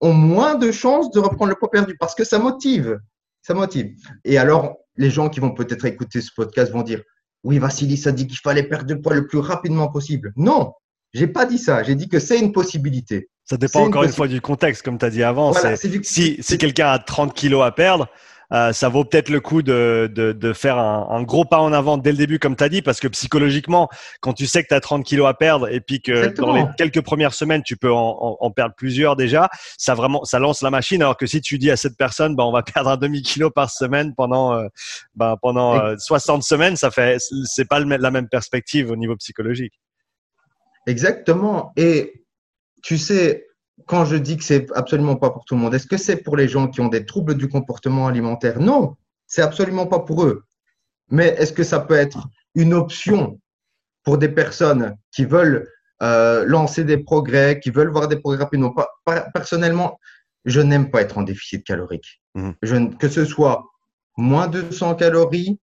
[0.01, 2.99] ont moins de chances de reprendre le poids perdu parce que ça motive.
[3.41, 3.93] Ça motive.
[4.23, 7.01] Et alors, les gens qui vont peut-être écouter ce podcast vont dire,
[7.43, 10.33] oui, Vassili, ça dit qu'il fallait perdre du poids le plus rapidement possible.
[10.35, 10.73] Non,
[11.13, 11.83] j'ai pas dit ça.
[11.83, 13.29] J'ai dit que c'est une possibilité.
[13.45, 15.53] Ça dépend encore une, fois du contexte, comme tu as dit avant.
[16.03, 18.07] si, si quelqu'un a 30 kilos à perdre,
[18.51, 21.71] euh, ça vaut peut-être le coup de, de, de faire un, un, gros pas en
[21.71, 23.89] avant dès le début, comme tu as dit, parce que psychologiquement,
[24.21, 26.65] quand tu sais que tu as 30 kilos à perdre et puis que dans les
[26.77, 30.61] quelques premières semaines, tu peux en, en, en, perdre plusieurs déjà, ça vraiment, ça lance
[30.61, 31.01] la machine.
[31.01, 33.69] Alors que si tu dis à cette personne, bah, on va perdre un demi-kilo par
[33.69, 34.67] semaine pendant, euh,
[35.15, 39.73] bah, pendant 60 euh, semaines, ça fait, c'est pas la même perspective au niveau psychologique.
[40.87, 41.71] Exactement.
[41.75, 42.23] Et
[42.81, 43.48] tu sais,
[43.85, 46.37] quand je dis que c'est absolument pas pour tout le monde, est-ce que c'est pour
[46.37, 48.59] les gens qui ont des troubles du comportement alimentaire?
[48.59, 48.95] Non,
[49.27, 50.43] c'est absolument pas pour eux.
[51.09, 53.39] Mais est-ce que ça peut être une option
[54.03, 55.67] pour des personnes qui veulent
[56.01, 58.73] euh, lancer des progrès, qui veulent voir des progrès rapidement?
[59.33, 59.99] Personnellement,
[60.45, 62.21] je n'aime pas être en déficit calorique.
[62.35, 62.51] Mmh.
[62.61, 63.65] Je, que ce soit
[64.17, 65.59] moins 200 calories,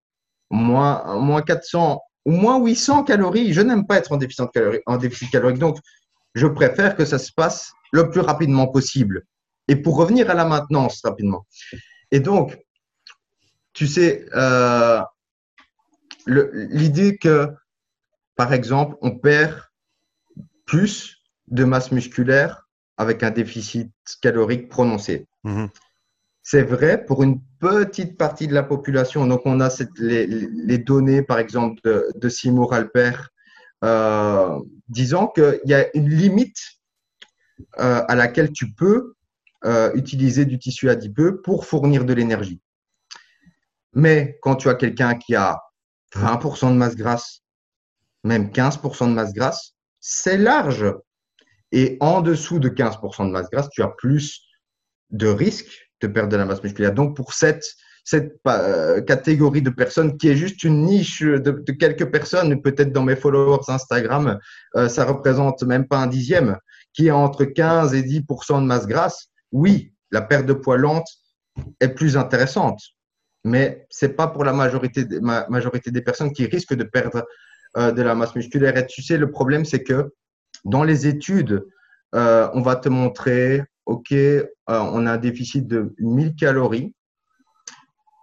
[0.51, 4.97] moins, moins 400 ou moins 800 calories, je n'aime pas être en déficit calorique, en
[4.97, 5.59] déficit calorique.
[5.59, 5.79] Donc,
[6.35, 9.25] je préfère que ça se passe le plus rapidement possible.
[9.69, 11.47] Et pour revenir à la maintenance rapidement.
[12.11, 12.59] Et donc,
[13.73, 15.01] tu sais, euh,
[16.27, 17.49] l'idée que,
[18.37, 19.61] par exemple, on perd
[20.65, 25.27] plus de masse musculaire avec un déficit calorique prononcé.
[25.45, 25.69] Mm-hmm.
[26.43, 29.27] C'est vrai pour une petite partie de la population.
[29.27, 33.31] Donc, on a cette, les, données, par exemple, de, de Seymour Alpert,
[33.85, 36.76] euh, disant qu'il y a une limite
[37.79, 39.15] euh, à laquelle tu peux
[39.65, 42.61] euh, utiliser du tissu adipeux pour fournir de l'énergie.
[43.95, 45.61] Mais quand tu as quelqu'un qui a
[46.15, 47.43] 20% de masse grasse,
[48.25, 50.87] même 15% de masse grasse, c'est large.
[51.73, 54.43] Et en dessous de 15% de masse grasse, tu as plus
[55.11, 56.93] de risques de perdre de la masse musculaire.
[56.93, 57.65] Donc, pour cette
[58.47, 63.17] euh, catégorie de personnes qui est juste une niche de, quelques personnes, peut-être dans mes
[63.17, 64.39] followers Instagram,
[64.77, 66.57] euh, ça représente même pas un dixième,
[66.97, 71.07] qui est entre 15 et 10% de masse grasse, oui, la perte de poids lente
[71.81, 72.81] est plus intéressante,
[73.45, 77.25] mais c'est pas pour la majorité, des personnes qui risquent de perdre
[77.77, 78.77] euh, de la masse musculaire.
[78.77, 80.13] Et tu sais, le problème, c'est que
[80.65, 81.65] dans les études,
[82.13, 84.15] on va te montrer, OK,
[84.67, 86.95] on a un déficit de 1000 calories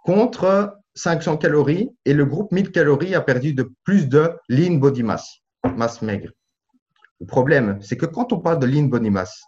[0.04, 5.04] contre 500 calories et le groupe 1000 calories a perdu de plus de lean body
[5.04, 5.38] mass,
[5.76, 6.30] masse maigre.
[7.20, 9.42] Le problème, c'est que quand on parle de lean body mass,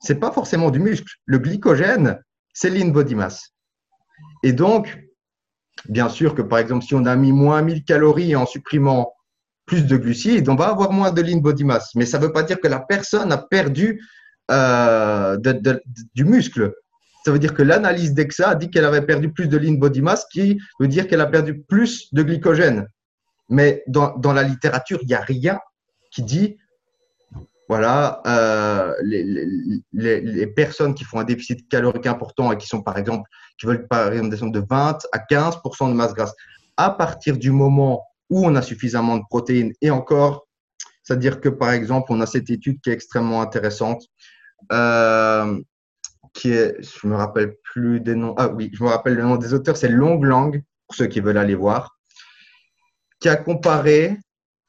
[0.00, 1.12] c'est pas forcément du muscle.
[1.26, 2.20] Le glycogène,
[2.52, 3.52] c'est lean body mass.
[4.42, 4.98] Et donc,
[5.88, 9.12] bien sûr que par exemple, si on a mis moins 1000 calories en supprimant
[9.66, 11.94] plus de glucides, on va avoir moins de lean body mass.
[11.94, 14.02] Mais ça ne veut pas dire que la personne a perdu
[14.50, 15.36] euh,
[16.14, 16.74] du muscle.
[17.24, 20.00] Ça veut dire que l'analyse d'EXA a dit qu'elle avait perdu plus de lean body
[20.00, 22.86] mass, qui veut dire qu'elle a perdu plus de glycogène.
[23.50, 25.58] Mais dans, dans la littérature, il n'y a rien
[26.10, 26.56] qui dit,
[27.68, 29.22] voilà, euh, les,
[29.92, 33.28] les, les, personnes qui font un déficit calorique important et qui sont, par exemple,
[33.58, 36.34] qui veulent par exemple descendre de 20 à 15% de masse grasse,
[36.78, 40.46] à partir du moment où on a suffisamment de protéines, et encore,
[41.02, 44.02] c'est-à-dire que, par exemple, on a cette étude qui est extrêmement intéressante.
[44.72, 45.60] Euh,
[46.34, 48.34] qui est, je me rappelle plus des noms.
[48.36, 51.20] Ah oui, je me rappelle le nom des auteurs, c'est Long Lang, pour ceux qui
[51.20, 51.98] veulent aller voir,
[53.20, 54.18] qui a comparé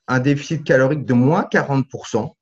[0.08, 2.34] un déficit calorique de moins 40%.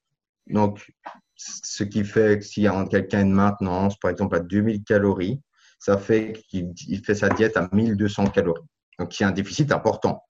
[0.49, 0.91] Donc,
[1.35, 5.41] ce qui fait que a quelqu'un de maintenance, par exemple, à 2000 calories,
[5.79, 6.73] ça fait qu'il
[7.05, 8.61] fait sa diète à 1200 calories.
[8.99, 10.23] Donc, il y a un déficit important,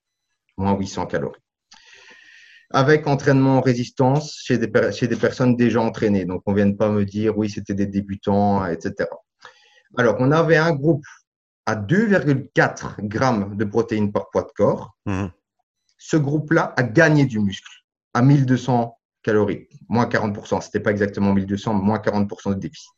[0.57, 1.41] moins 800 calories
[2.69, 6.25] avec entraînement en résistance chez des, chez des personnes déjà entraînées.
[6.25, 9.09] Donc, on ne vient pas me dire, oui, c'était des débutants, etc.
[9.97, 11.05] Alors, on avait un groupe
[11.65, 14.95] à 2,4 grammes de protéines par poids de corps.
[15.05, 15.27] Mmh.
[15.97, 17.71] Ce groupe-là a gagné du muscle
[18.13, 18.96] à 1200
[19.27, 20.61] calories, moins 40%.
[20.61, 22.89] Ce n'était pas exactement 1200, mais moins 40% de déficit.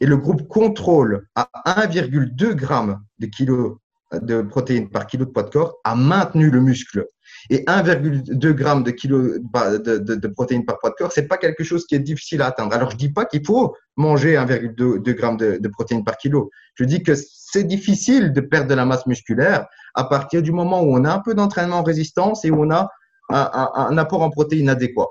[0.00, 3.78] Et le groupe contrôle à 1,2 grammes de kilo
[4.12, 7.06] de protéines par kilo de poids de corps a maintenu le muscle
[7.50, 11.64] et 1,2 g de, kilo de, de, protéines par poids de corps, c'est pas quelque
[11.64, 12.74] chose qui est difficile à atteindre.
[12.74, 16.50] Alors, je dis pas qu'il faut manger 1,2 g de, protéines par kilo.
[16.74, 20.82] Je dis que c'est difficile de perdre de la masse musculaire à partir du moment
[20.82, 22.88] où on a un peu d'entraînement en résistance et où on a
[23.30, 25.08] un, apport en protéines adéquat.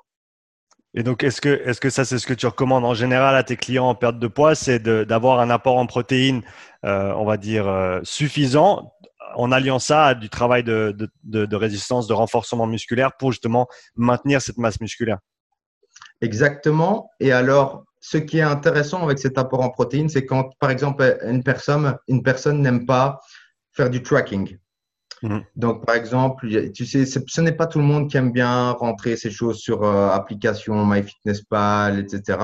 [0.94, 3.44] Et donc, est-ce que, est-ce que ça, c'est ce que tu recommandes en général à
[3.44, 6.42] tes clients en perte de poids, c'est d'avoir un apport en protéines,
[6.86, 8.94] euh, on va dire, euh, suffisant
[9.36, 14.58] en alliant ça à du travail de, résistance, de renforcement musculaire pour justement maintenir cette
[14.58, 15.20] masse musculaire?
[16.20, 17.10] Exactement.
[17.22, 21.18] Et alors, ce qui est intéressant avec cet apport en protéines, c'est quand, par exemple,
[21.26, 23.22] une personne, une personne n'aime pas
[23.72, 24.58] faire du tracking.
[25.24, 25.44] Mhm.
[25.56, 29.16] Donc, par exemple, tu sais, ce n'est pas tout le monde qui aime bien rentrer
[29.16, 32.40] ces choses sur euh, application MyFitnessPal, etc.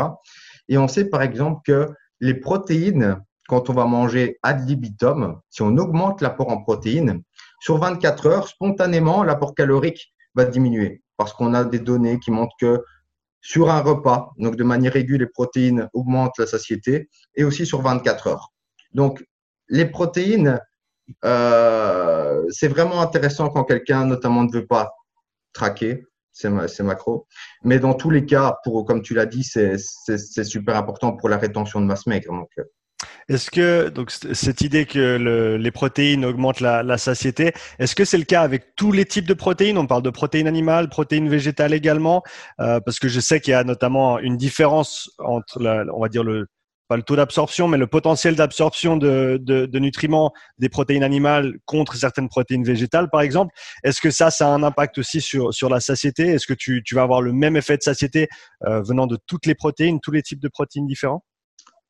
[0.70, 5.62] Et on sait, par exemple, que les protéines quand on va manger ad libitum, si
[5.62, 7.24] on augmente l'apport en protéines,
[7.62, 12.56] sur 24 heures, spontanément, l'apport calorique va diminuer parce qu'on a des données qui montrent
[12.60, 12.84] que
[13.42, 17.82] sur un repas, donc de manière aiguë, les protéines augmentent la satiété et aussi sur
[17.82, 18.52] 24 heures.
[18.94, 19.24] Donc,
[19.70, 20.60] les protéines,
[21.26, 24.96] euh, c'est vraiment intéressant quand quelqu'un, notamment, ne veut pas
[25.54, 26.50] traquer, c'est
[26.82, 27.28] macro.
[27.64, 29.78] Mais dans tous les cas, pour, comme tu l'as dit, c'est
[30.44, 32.34] super important pour la rétention de masse maigre.
[32.58, 32.64] Euh,
[33.30, 38.24] est-ce que donc cette idée que les protéines augmentent la, satiété, est-ce que c'est le
[38.24, 39.78] cas avec tous les types de protéines?
[39.78, 42.24] On parle de protéines animales, protéines végétales également,
[42.60, 45.60] euh, parce que je sais qu'il y a notamment une différence entre,
[45.94, 46.48] on va dire le
[46.88, 52.30] pas le taux d'absorption, mais le potentiel d'absorption de, nutriments des protéines animales contre certaines
[52.30, 53.54] protéines végétales, par exemple.
[53.84, 56.28] Est-ce que ça, ça a un impact aussi sur, sur la satiété?
[56.28, 58.28] Est-ce que tu, vas avoir le même effet de satiété
[58.66, 61.24] euh, venant de toutes les protéines, tous les types de protéines différents?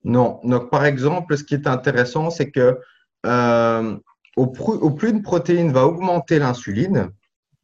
[0.03, 0.39] Non.
[0.43, 2.77] Donc, par exemple, ce qui est intéressant, c'est que
[3.25, 3.97] euh,
[4.35, 7.09] au, plus une protéine va augmenter l'insuline,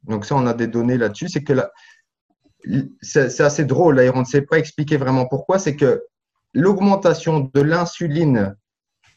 [0.04, 1.54] donc ça, on a des données là-dessus, c'est que
[3.00, 6.02] c'est assez drôle, d'ailleurs, on ne sait pas expliquer vraiment pourquoi, c'est que
[6.54, 8.54] l'augmentation de l'insuline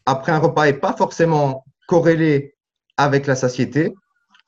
[0.06, 2.56] après un repas n'est pas forcément corrélée
[2.98, 3.94] avec la satiété,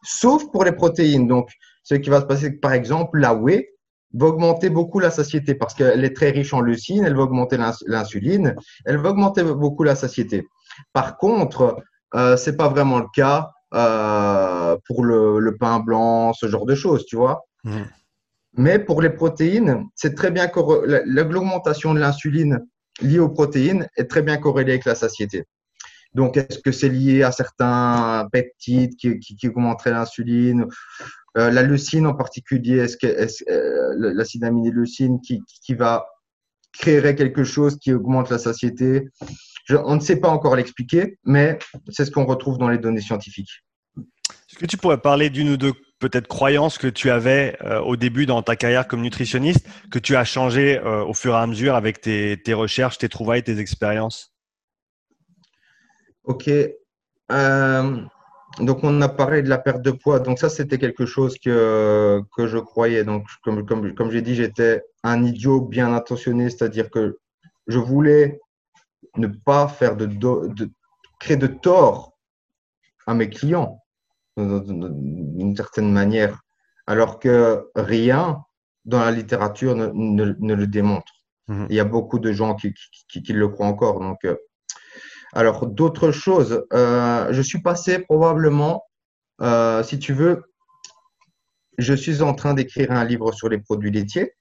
[0.03, 1.27] sauf pour les protéines.
[1.27, 1.51] Donc,
[1.83, 3.69] ce qui va se passer, par exemple, la whey,
[4.13, 7.57] va augmenter beaucoup la satiété parce qu'elle est très riche en leucine, elle va augmenter
[7.85, 10.47] l'insuline, elle va augmenter beaucoup la satiété.
[10.93, 11.77] Par contre,
[12.15, 17.05] euh, c'est pas vraiment le cas euh, pour le, pain blanc, ce genre de choses,
[17.05, 17.43] tu vois.
[17.63, 17.81] Mmh.
[18.57, 20.49] Mais pour les protéines, c'est très bien
[21.05, 22.65] l'augmentation de l'insuline
[23.01, 25.45] liée aux protéines est très bien corrélée avec la satiété.
[26.13, 30.65] Donc, est-ce que c'est lié à certains peptides qui, qui, augmenteraient l'insuline
[31.37, 36.07] euh, La leucine en particulier, est-ce que est euh, l'acide aminé-leucine qui, qui va
[36.73, 39.09] créerait quelque chose qui augmente la satiété?
[39.69, 41.59] On ne sait pas encore l'expliquer, mais
[41.89, 43.63] c'est ce qu'on retrouve dans les données scientifiques.
[43.97, 47.95] Est-ce que tu pourrais parler d'une ou deux peut-être croyances que tu avais euh, au
[47.95, 51.75] début dans ta carrière comme nutritionniste, que tu as changé au fur et à mesure
[51.75, 54.33] avec tes, tes recherches, tes trouvailles, tes expériences?
[56.23, 56.49] Ok.
[57.31, 58.01] Euh,
[58.59, 60.19] donc, on a parlé de la perte de poids.
[60.19, 63.03] Donc, ça, c'était quelque chose que, que je croyais.
[63.03, 67.19] Donc, comme, comme, comme j'ai dit, j'étais un idiot bien intentionné, c'est-à-dire que
[67.67, 68.39] je voulais
[69.15, 70.69] ne pas faire de, de,
[71.19, 72.17] créer de tort
[73.05, 73.78] à mes clients
[74.39, 76.41] d'une certaine manière,
[76.87, 78.43] alors que rien
[78.85, 81.11] dans la littérature ne, ne, le démontre.
[81.47, 81.67] Mhm.
[81.69, 82.73] Il y a beaucoup de gens qui,
[83.07, 83.99] qui, qui, le croient encore.
[83.99, 84.35] Donc, euh,
[85.33, 88.83] alors, d'autres choses, euh, je suis passé probablement,
[89.41, 90.43] euh, si tu veux,
[91.77, 94.33] je suis en train d'écrire un livre sur les produits laitiers.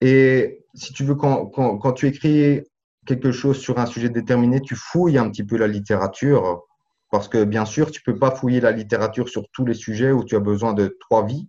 [0.00, 2.62] Et si tu veux, quand, quand, tu écris
[3.06, 6.62] quelque chose sur un sujet déterminé, tu fouilles un petit peu la littérature.
[7.10, 10.12] Parce que bien sûr, tu ne peux pas fouiller la littérature sur tous les sujets
[10.12, 11.48] où tu as besoin de trois vies.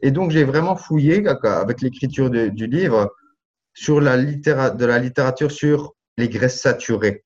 [0.00, 3.14] Et donc, j'ai vraiment fouillé avec l'écriture du livre
[3.74, 7.24] sur la de la littérature sur les graisses saturées.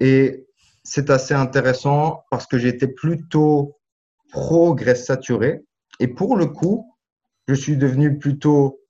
[0.00, 0.46] Et
[0.82, 3.78] c'est assez intéressant parce que j'étais plutôt
[4.30, 5.64] pro graisses saturées.
[6.00, 6.94] Et pour le coup,
[7.48, 8.80] je suis devenu plutôt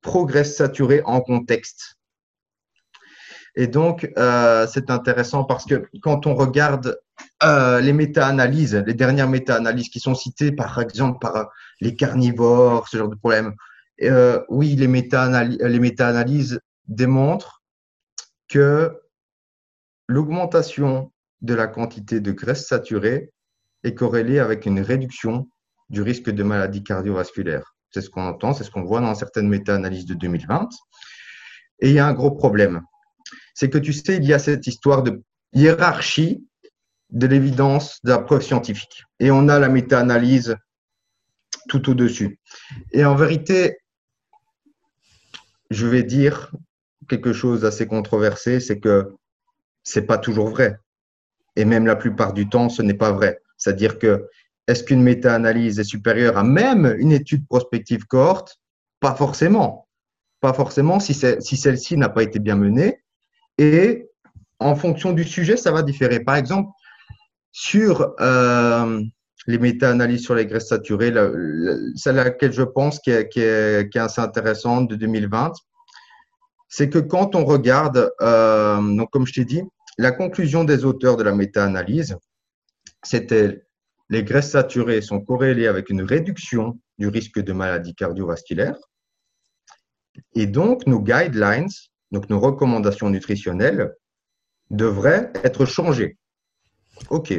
[0.00, 1.98] pro graisses saturées en contexte.
[3.54, 6.98] Et donc, euh, c'est intéressant parce que quand on regarde
[7.42, 12.96] euh, les méta-analyses, les dernières méta-analyses qui sont citées par exemple par les carnivores, ce
[12.96, 13.54] genre de problème,
[14.02, 17.62] euh, oui, les méta-analyses démontre
[18.48, 18.98] que
[20.08, 21.12] l'augmentation
[21.42, 23.32] de la quantité de graisse saturée
[23.84, 25.48] est corrélée avec une réduction
[25.90, 27.74] du risque de maladie cardiovasculaire.
[27.90, 30.68] C'est ce qu'on entend, c'est ce qu'on voit dans certaines méta-analyses de 2020.
[31.80, 32.80] Et il y a un gros problème.
[33.54, 36.46] C'est que tu sais, il y a cette histoire de hiérarchie
[37.10, 39.04] de l'évidence de la preuve scientifique.
[39.20, 40.56] Et on a la méta-analyse
[41.68, 42.40] tout au-dessus.
[42.92, 43.78] Et en vérité,
[45.70, 46.50] je vais dire
[47.08, 49.14] quelque chose d'assez controversé, c'est que
[49.84, 50.78] c'est pas toujours vrai.
[51.56, 53.40] Et même la plupart du temps, ce n'est pas vrai.
[53.58, 54.28] C'est-à-dire que
[54.66, 58.58] est-ce qu'une méta-analyse est supérieure à même une étude prospective cohorte?
[59.00, 59.88] Pas forcément.
[60.40, 63.01] Pas forcément si, si celle-ci n'a pas été bien menée.
[63.58, 64.08] Et
[64.58, 66.20] en fonction du sujet, ça va différer.
[66.20, 66.70] Par exemple,
[67.50, 69.02] sur euh,
[69.46, 71.12] les méta-analyses sur les graisses saturées,
[71.96, 75.52] celle à laquelle je pense qui est, assez intéressante de 2020,
[76.68, 79.62] c'est que quand on regarde, euh, donc comme je t'ai dit,
[79.98, 82.16] la conclusion des auteurs de la méta-analyse,
[83.02, 83.64] c'était
[84.08, 88.76] les graisses saturées sont corrélées avec une réduction du risque de maladie cardiovasculaire.
[90.34, 91.70] Et donc, nos guidelines,
[92.12, 93.94] donc nos recommandations nutritionnelles,
[94.70, 96.16] devraient être changées.
[97.10, 97.34] OK.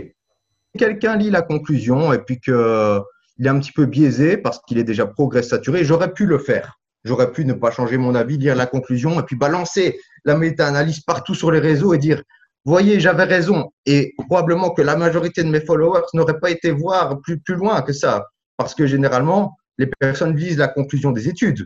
[0.77, 4.83] Quelqu'un lit la conclusion et puis qu'il est un petit peu biaisé parce qu'il est
[4.83, 6.79] déjà pro graisse saturée, j'aurais pu le faire.
[7.03, 11.01] J'aurais pu ne pas changer mon avis, lire la conclusion et puis balancer la méta-analyse
[11.01, 12.23] partout sur les réseaux et dire
[12.65, 13.71] Voyez, j'avais raison.
[13.85, 17.81] Et probablement que la majorité de mes followers n'auraient pas été voir plus, plus loin
[17.81, 18.25] que ça.
[18.55, 21.65] Parce que généralement, les personnes lisent la conclusion des études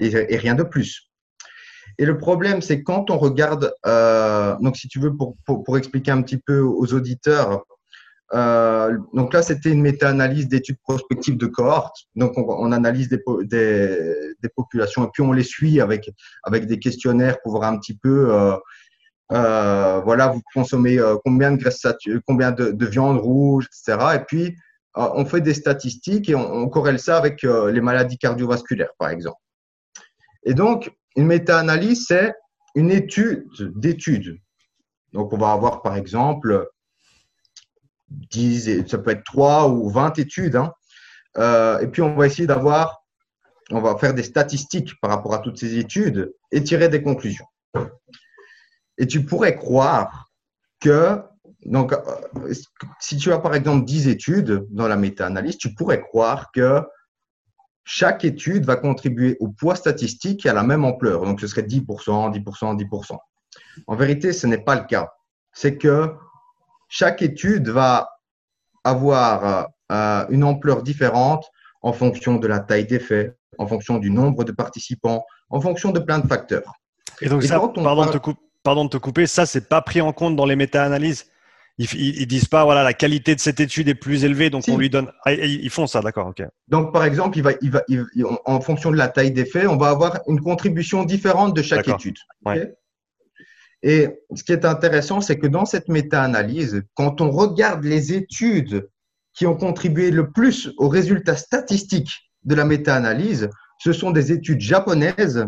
[0.00, 1.09] et, rien de plus.
[1.98, 6.10] Et le problème, c'est quand on regarde, euh, donc si tu veux, pour, pour, expliquer
[6.10, 7.64] un petit peu aux auditeurs,
[8.32, 12.06] euh, donc là, c'était une méta-analyse d'études prospectives de cohortes.
[12.14, 16.10] Donc, on, analyse des, des, populations et puis on les suit avec,
[16.44, 18.56] avec des questionnaires pour voir un petit peu, euh,
[19.32, 21.86] euh, voilà, vous consommez combien de graisse
[22.26, 23.98] combien de, de, viande rouge, etc.
[24.16, 24.56] Et puis,
[24.94, 29.38] on fait des statistiques et on, on corrèle ça avec les maladies cardiovasculaires, par exemple.
[30.44, 32.34] Et donc, une méta-analyse, c'est
[32.74, 33.46] une étude
[33.76, 34.38] d'études.
[35.12, 36.68] Donc, on va avoir, par exemple,
[38.08, 40.56] 10, ça peut être 3 ou 20 études.
[40.56, 40.72] Hein.
[41.36, 43.02] Euh, et puis, on va essayer d'avoir,
[43.70, 47.46] on va faire des statistiques par rapport à toutes ces études et tirer des conclusions.
[48.98, 50.28] Et tu pourrais croire
[50.80, 51.20] que,
[51.64, 52.52] donc, euh,
[53.00, 56.82] si tu as par exemple 10 études dans la méta-analyse, tu pourrais croire que
[57.92, 61.24] chaque étude va contribuer au poids statistique à la même ampleur.
[61.24, 61.84] Donc, ce serait 10%,
[62.32, 63.18] 10%, 10%.
[63.88, 65.12] En vérité, ce n'est pas le cas.
[65.52, 66.14] C'est que
[66.88, 68.08] chaque étude va
[68.84, 71.50] avoir euh, une ampleur différente
[71.82, 75.90] en fonction de la taille des faits, en fonction du nombre de participants, en fonction
[75.90, 76.72] de plein de facteurs.
[77.20, 78.30] Et donc ça, pardon, de te
[78.62, 81.26] pardon de te couper, ça, c'est pas pris en compte dans les méta-analyses.
[81.82, 84.76] Ils, ils, disent pas, voilà, la qualité de cette étude est plus élevée, donc on
[84.76, 85.10] lui donne.
[85.24, 86.42] Ah, ils font ça, d'accord, ok.
[86.68, 87.82] Donc, par exemple, il va, il va,
[88.44, 91.88] en fonction de la taille des faits, on va avoir une contribution différente de chaque
[91.88, 92.18] étude.
[93.82, 98.86] Et ce qui est intéressant, c'est que dans cette méta-analyse, quand on regarde les études
[99.32, 104.60] qui ont contribué le plus aux résultats statistiques de la méta-analyse, ce sont des études
[104.60, 105.46] japonaises.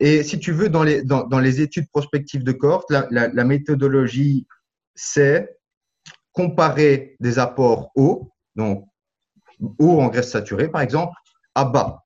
[0.00, 3.44] Et si tu veux, dans les, dans, dans les études prospectives de cohorte, la, la,
[3.44, 4.46] méthodologie,
[4.94, 5.58] c'est
[6.32, 8.86] comparer des apports hauts, donc
[9.78, 11.14] hauts en graisse saturée par exemple,
[11.54, 12.04] à bas.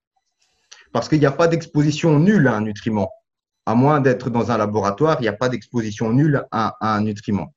[0.92, 3.10] Parce qu'il n'y a pas d'exposition nulle à un nutriment.
[3.66, 7.52] À moins d'être dans un laboratoire, il n'y a pas d'exposition nulle à, un nutriment.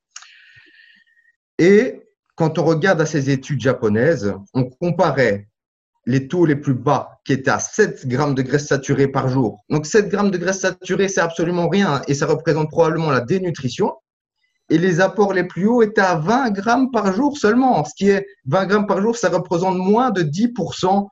[1.57, 2.01] Et
[2.35, 5.47] quand on regarde à ces études japonaises, on comparait
[6.05, 9.63] les taux les plus bas qui étaient à 7 grammes de graisse saturée par jour.
[9.69, 13.93] Donc 7 grammes de graisse saturée, c'est absolument rien et ça représente probablement la dénutrition.
[14.69, 17.83] Et les apports les plus hauts étaient à 20 grammes par jour seulement.
[17.83, 21.07] Ce qui est 20 grammes par jour, ça représente moins de 10%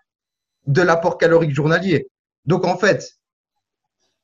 [0.68, 2.08] de l'apport calorique journalier.
[2.46, 3.18] Donc en fait,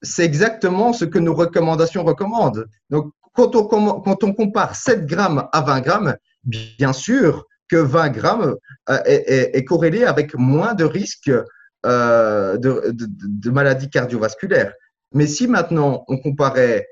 [0.01, 2.67] c'est exactement ce que nos recommandations recommandent.
[2.89, 8.55] Donc quand on, compare 7 grammes à 20 grammes, bien sûr que 20 grammes
[8.89, 11.31] euh, est, corrélé avec moins de risques
[11.85, 14.73] euh, de, maladies cardiovasculaires.
[15.13, 16.87] Mais si maintenant on comparait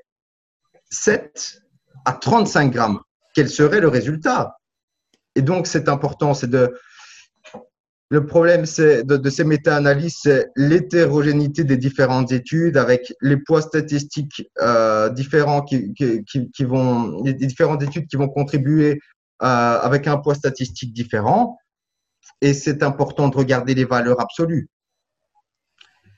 [0.90, 1.61] 7
[2.04, 3.00] à 35 grammes,
[3.34, 4.56] quel serait le résultat?
[5.34, 6.74] Et donc, c'est important, c'est de.
[8.10, 15.08] Le problème de, ces méta-analyses, c'est l'hétérogénéité des différentes études avec les poids statistiques euh,
[15.08, 19.00] différents qui, qui, vont, les différentes études qui vont contribuer
[19.42, 21.56] euh, avec un poids statistique différent.
[22.42, 24.68] Et c'est important de regarder les valeurs absolues.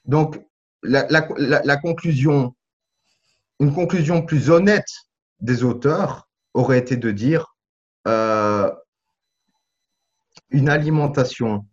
[0.04, 0.40] Donc,
[0.82, 2.54] la, conclusion,
[3.60, 4.88] une conclusion plus honnête
[5.44, 7.54] des auteurs aurait été de dire
[8.08, 8.72] euh,
[10.50, 11.66] une alimentation,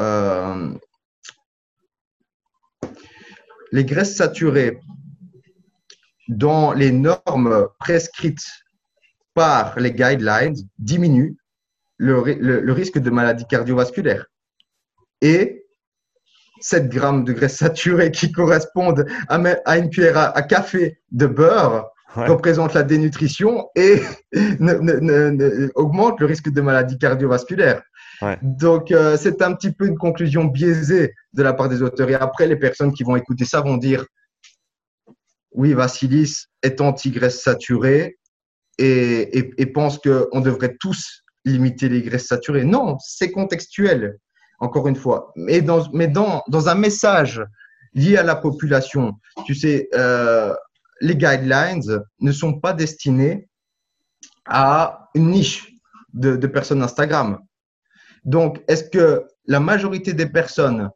[0.00, 0.74] euh,
[3.70, 4.80] les graisses saturées
[6.28, 8.44] dans les normes prescrites
[9.34, 11.36] par les guidelines diminue
[11.98, 14.26] le, risque de maladie cardiovasculaire.
[15.20, 15.64] Et
[16.60, 22.74] 7 grammes de graisse saturée qui correspondent à, une cuillère à, café de beurre représentent
[22.74, 24.00] la dénutrition et
[25.74, 27.82] augmentent le risque de maladie cardiovasculaire.
[28.42, 32.08] Donc, euh, c'est un petit peu une conclusion biaisée de la part des auteurs.
[32.08, 34.06] Et après, les personnes qui vont écouter ça vont dire
[35.52, 38.18] oui, Vassilis est anti-graisse saturée,
[38.78, 42.64] et, et, pense qu'on devrait tous limiter les graisses saturées.
[42.64, 44.18] Non, c'est contextuel,
[44.60, 45.32] encore une fois.
[45.34, 47.42] Mais dans, mais dans, dans un message
[47.94, 49.14] lié à la population,
[49.46, 50.52] tu sais, euh,
[51.00, 53.48] les guidelines ne sont pas destinés
[54.46, 55.72] à une niche
[56.12, 57.38] de, personnes Instagram.
[58.24, 60.90] Donc, est-ce que la majorité des personnes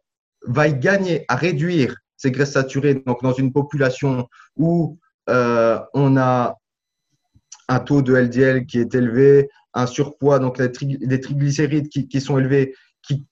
[0.47, 4.99] va y gagner à réduire ces graisses saturées donc dans une population où
[5.29, 6.57] euh, on a
[7.69, 12.75] un taux de LDL qui est élevé, un surpoids, donc des triglycérides qui, sont élevés,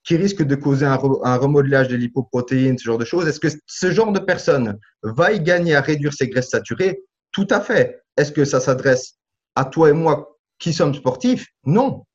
[0.03, 3.27] qui, risquent de causer un, remodelage des lipoprotéines, ce genre de choses.
[3.27, 7.01] Est-ce que ce genre de personne va y gagner à réduire ses graisses saturées?
[7.31, 8.01] Tout à fait.
[8.17, 9.15] Est-ce que ça s'adresse
[9.55, 11.47] à toi et moi qui sommes sportifs?
[11.65, 12.05] Non.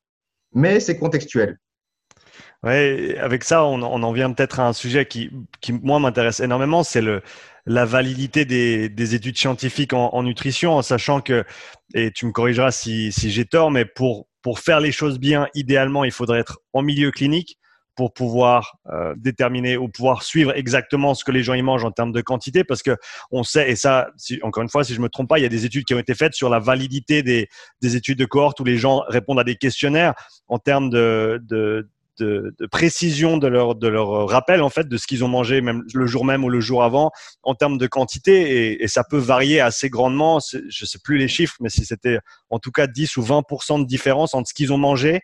[0.53, 1.57] Mais c'est contextuel.
[2.63, 5.29] Oui, avec ça, on, en vient peut-être à un sujet qui,
[5.61, 7.21] qui moi, m'intéresse énormément, c'est le,
[7.65, 11.43] la validité des, des études scientifiques en, nutrition, en sachant que,
[11.93, 16.03] et tu me corrigeras si j'ai tort, mais pour, pour faire les choses bien, idéalement,
[16.03, 17.57] il faudrait être en milieu clinique
[17.95, 21.89] pour pouvoir euh, déterminer ou pouvoir suivre exactement ce que les gens y mangent en
[21.89, 22.95] termes de quantité, parce que
[23.31, 25.47] on sait, et ça, si, encore une fois, si je me trompe pas, il y
[25.47, 27.49] a des études qui ont été faites sur la validité des,
[27.81, 30.13] des études de cohorte où les gens répondent à des questionnaires
[30.47, 31.89] en termes de,
[32.19, 35.83] de, précision de leur, de leur rappel en fait de ce qu'ils ont mangé même
[35.93, 37.11] le jour même ou le jour avant
[37.43, 40.39] en termes de quantité et, ça peut varier assez grandement.
[40.69, 43.85] Je sais plus les chiffres, mais si c'était en tout cas 10 ou 20% de
[43.85, 45.21] différence entre ce qu'ils ont mangé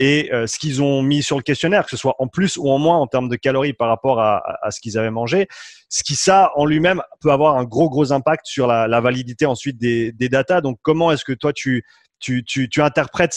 [0.00, 2.68] et euh, ce qu'ils ont mis sur le questionnaire, que ce soit en plus ou
[2.70, 5.46] en moins en termes de calories par rapport à, ce qu'ils avaient mangé.
[5.88, 9.46] Ce qui, ça, en lui-même, peut avoir un gros, gros impact sur la, la validité
[9.46, 10.60] ensuite des, des datas.
[10.60, 11.84] Donc, comment est-ce que toi, tu,
[12.24, 13.36] tu, interprètes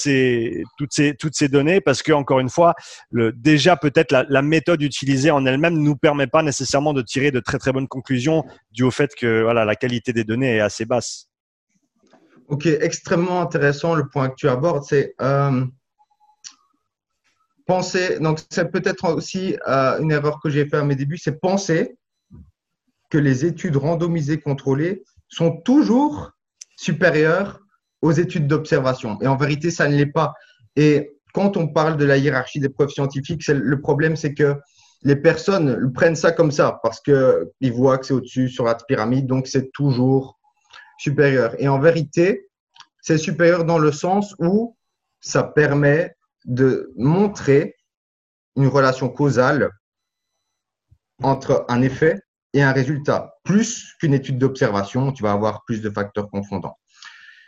[0.78, 2.74] toutes, ces, données parce que, encore une fois,
[3.12, 7.40] déjà peut-être la, méthode utilisée en elle-même ne nous permet pas nécessairement de tirer de
[7.40, 11.28] très très bonnes conclusions dû au fait que la qualité des données est assez basse.
[12.48, 14.86] Ok, extrêmement intéressant le point que tu abordes.
[14.88, 15.66] C'est euh,
[17.66, 21.40] penser, donc c'est peut-être aussi euh, une erreur que j'ai fait à mes débuts, c'est
[21.42, 21.98] penser
[23.10, 26.32] que les études randomisées contrôlées sont toujours
[26.78, 27.62] supérieures
[28.02, 29.18] aux études d'observation.
[29.22, 30.34] Et en vérité, ça ne l'est pas.
[30.76, 34.56] Et quand on parle de la hiérarchie des preuves scientifiques, le problème, c'est que
[35.04, 39.28] les personnes prennent ça comme ça parce qu'ils voient que c'est au-dessus sur la pyramide,
[39.28, 40.40] donc c'est toujours
[40.98, 41.56] supérieur.
[41.60, 42.50] Et en vérité,
[43.02, 44.76] c'est supérieur dans le sens où
[45.22, 47.76] ça permet de montrer
[48.56, 49.70] une relation causale
[51.22, 52.20] entre un effet
[52.54, 53.34] et un résultat.
[53.44, 56.78] Plus qu'une étude d'observation, tu vas avoir plus de facteurs confondants.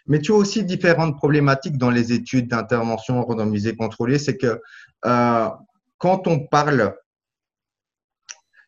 [0.10, 4.20] Mais tu as aussi différentes problématiques dans les études d'intervention randomisée contrôlée.
[4.20, 4.60] C'est que
[5.06, 5.50] euh,
[5.98, 6.96] quand on parle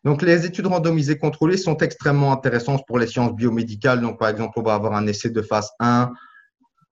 [0.04, 4.02] donc, les études randomisées contrôlées sont extrêmement intéressantes pour les sciences biomédicales.
[4.02, 6.12] Donc, par exemple, on va avoir un essai de phase 1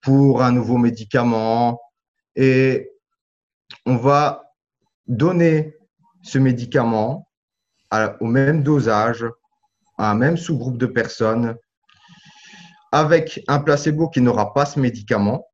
[0.02, 1.82] pour un nouveau médicament
[2.36, 2.92] et
[3.86, 4.54] on va
[5.08, 5.76] donner
[6.22, 7.28] ce médicament
[8.20, 9.26] au même dosage,
[9.98, 11.56] à un même sous-groupe de personnes,
[12.92, 15.48] avec un placebo qui n'aura pas ce médicament.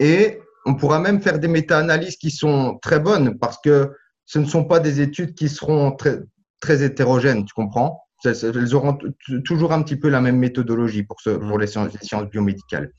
[0.00, 3.92] Et on pourra même faire des méta-analyses qui sont très bonnes parce que
[4.26, 6.20] ce ne sont pas des études qui seront très,
[6.60, 8.04] très hétérogènes, tu comprends?
[8.24, 8.96] Elles auront
[9.44, 12.92] toujours un petit peu la même méthodologie pour, ce, pour les, sciences, les sciences biomédicales.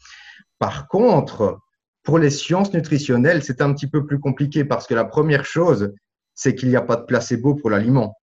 [0.60, 1.60] Par contre,
[2.04, 5.94] pour les sciences nutritionnelles, c'est un petit peu plus compliqué parce que la première chose,
[6.36, 8.18] c'est qu'il n'y a pas de placebo pour l'aliment.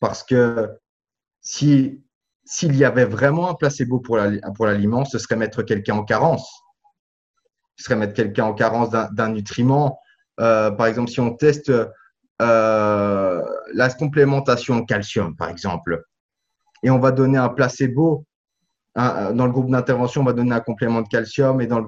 [0.00, 0.68] Parce que
[1.40, 2.02] si
[2.50, 6.50] s'il y avait vraiment un placebo pour l'aliment, ce serait mettre quelqu'un en carence.
[7.76, 10.00] Ce serait mettre quelqu'un en carence d'un nutriment.
[10.40, 11.70] Euh, par exemple, si on teste
[12.42, 13.42] euh,
[13.72, 16.02] la complémentation en calcium, par exemple,
[16.82, 18.26] et on va donner un placebo,
[18.96, 21.84] dans le groupe d'intervention, on va donner un complément de calcium, et dans le,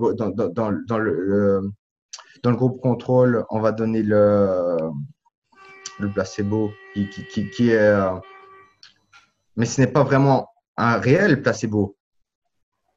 [2.55, 4.77] groupe contrôle, on va donner le,
[6.15, 7.77] placebo qui, est.
[7.79, 8.13] Euh,
[9.57, 11.97] mais ce n'est pas vraiment un réel placebo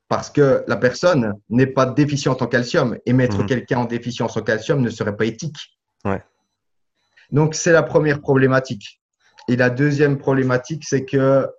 [0.07, 3.45] parce que la personne n'est pas déficiente en calcium et mettre mhm.
[3.47, 5.77] quelqu'un en déficience en calcium ne serait pas éthique.
[6.03, 6.23] Ouais.
[7.31, 9.01] Donc, c'est la première problématique.
[9.47, 11.49] Et la deuxième problématique, c'est que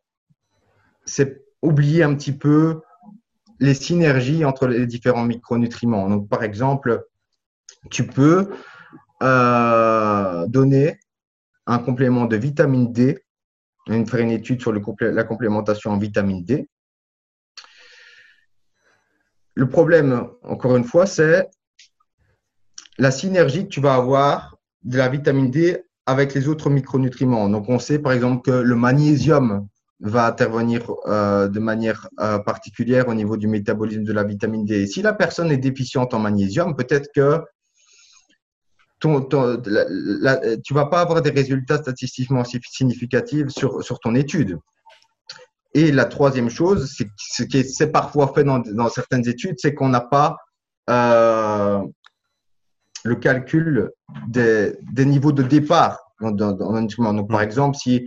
[1.05, 2.83] c'est oublier un petit peu
[3.59, 6.09] les synergies entre les différents micronutriments.
[6.09, 7.05] Donc, par exemple,
[7.91, 8.51] tu peux
[9.23, 11.01] euh, donner
[11.67, 13.25] un complément de vitamine D,
[13.89, 16.69] une, faire une étude sur la complémentation en vitamine D.
[19.55, 21.49] Le problème, encore une fois, c'est
[22.99, 27.49] la synergie que tu vas avoir de la vitamine D avec les autres micronutriments.
[27.49, 29.67] Donc, on sait par exemple que le magnésium
[30.01, 34.87] va intervenir euh, de manière euh, particulière au niveau du métabolisme de la vitamine D.
[34.87, 37.41] si la personne est déficiente en magnésium, peut-être que
[38.99, 39.61] ton, ton,
[40.65, 44.59] tu vas pas avoir des résultats statistiquement significatifs sur, sur ton étude.
[45.75, 49.75] Et la troisième chose, c'est ce qui est, parfois fait dans, dans certaines études, c'est
[49.75, 50.39] qu'on n'a pas
[50.89, 51.83] euh,
[53.05, 53.91] le calcul
[54.29, 57.13] des, niveaux de départ dans, un instrument.
[57.13, 57.45] Donc, par mm.
[57.45, 58.07] exemple, si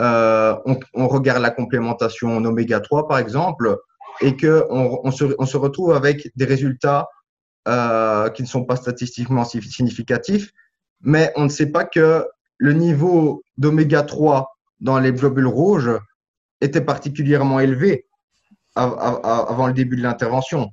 [0.00, 0.56] euh,
[0.94, 3.76] on, regarde la complémentation en oméga 3, par exemple,
[4.20, 7.08] et qu'on on se, on se retrouve avec des résultats
[7.68, 10.52] euh, qui ne sont pas statistiquement significatifs,
[11.00, 12.26] mais on ne sait pas que
[12.58, 15.90] le niveau d'oméga 3 dans les globules rouges
[16.60, 18.06] était particulièrement élevé
[18.74, 20.70] avant le début de l'intervention.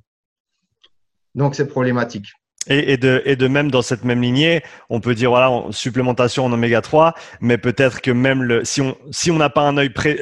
[1.34, 2.32] Donc, c'est problématique.
[2.66, 6.52] Et, de, et de même dans cette même lignée, on peut dire voilà supplémentation en
[6.52, 10.20] oméga 3, mais peut-être que même si on si on n'a pas un œil pré,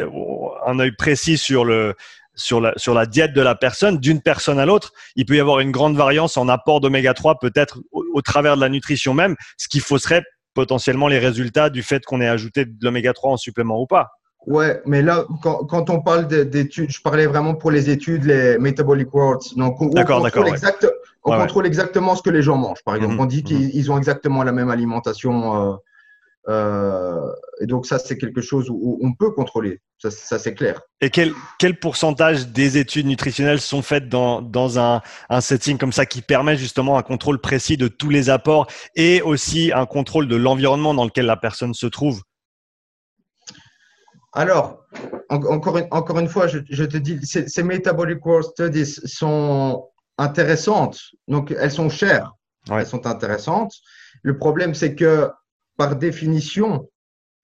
[0.64, 1.96] un œil précis sur le
[2.38, 5.40] sur la sur la diète de la personne, d'une personne à l'autre, il peut y
[5.40, 9.36] avoir une grande variance en apport d'oméga 3 peut-être au, travers de la nutrition même,
[9.56, 10.22] ce qui fausserait
[10.54, 14.12] potentiellement les résultats du fait qu'on ait ajouté de l'oméga 3 en supplément ou pas.
[14.46, 18.56] Ouais, mais là, quand, quand on parle d'études, je parlais vraiment pour les études, les
[18.58, 19.54] metabolic words.
[19.56, 20.86] Donc, on, contrôle, exact,
[21.24, 22.82] on contrôle exactement ce que les gens mangent.
[22.84, 23.70] Par exemple, mhm, on dit mhm.
[23.70, 25.72] qu'ils ont exactement la même alimentation.
[25.72, 25.76] Euh,
[26.48, 27.30] euh,
[27.60, 29.80] et donc, ça, c'est quelque chose où, on peut contrôler.
[29.98, 30.80] Ça, ça c'est clair.
[31.00, 35.92] Et quel, quel pourcentage des études nutritionnelles sont faites dans, dans un, un setting comme
[35.92, 40.28] ça qui permet justement un contrôle précis de tous les apports et aussi un contrôle
[40.28, 42.22] de l'environnement dans lequel la personne se trouve?
[44.32, 44.84] Alors,
[45.28, 51.50] encore, une, encore une fois, je, te dis, ces, metabolic world studies sont intéressantes, donc
[51.50, 52.32] elles sont chères,
[52.70, 53.72] elles sont intéressantes.
[54.22, 55.30] Le problème, c'est que
[55.78, 56.90] par définition,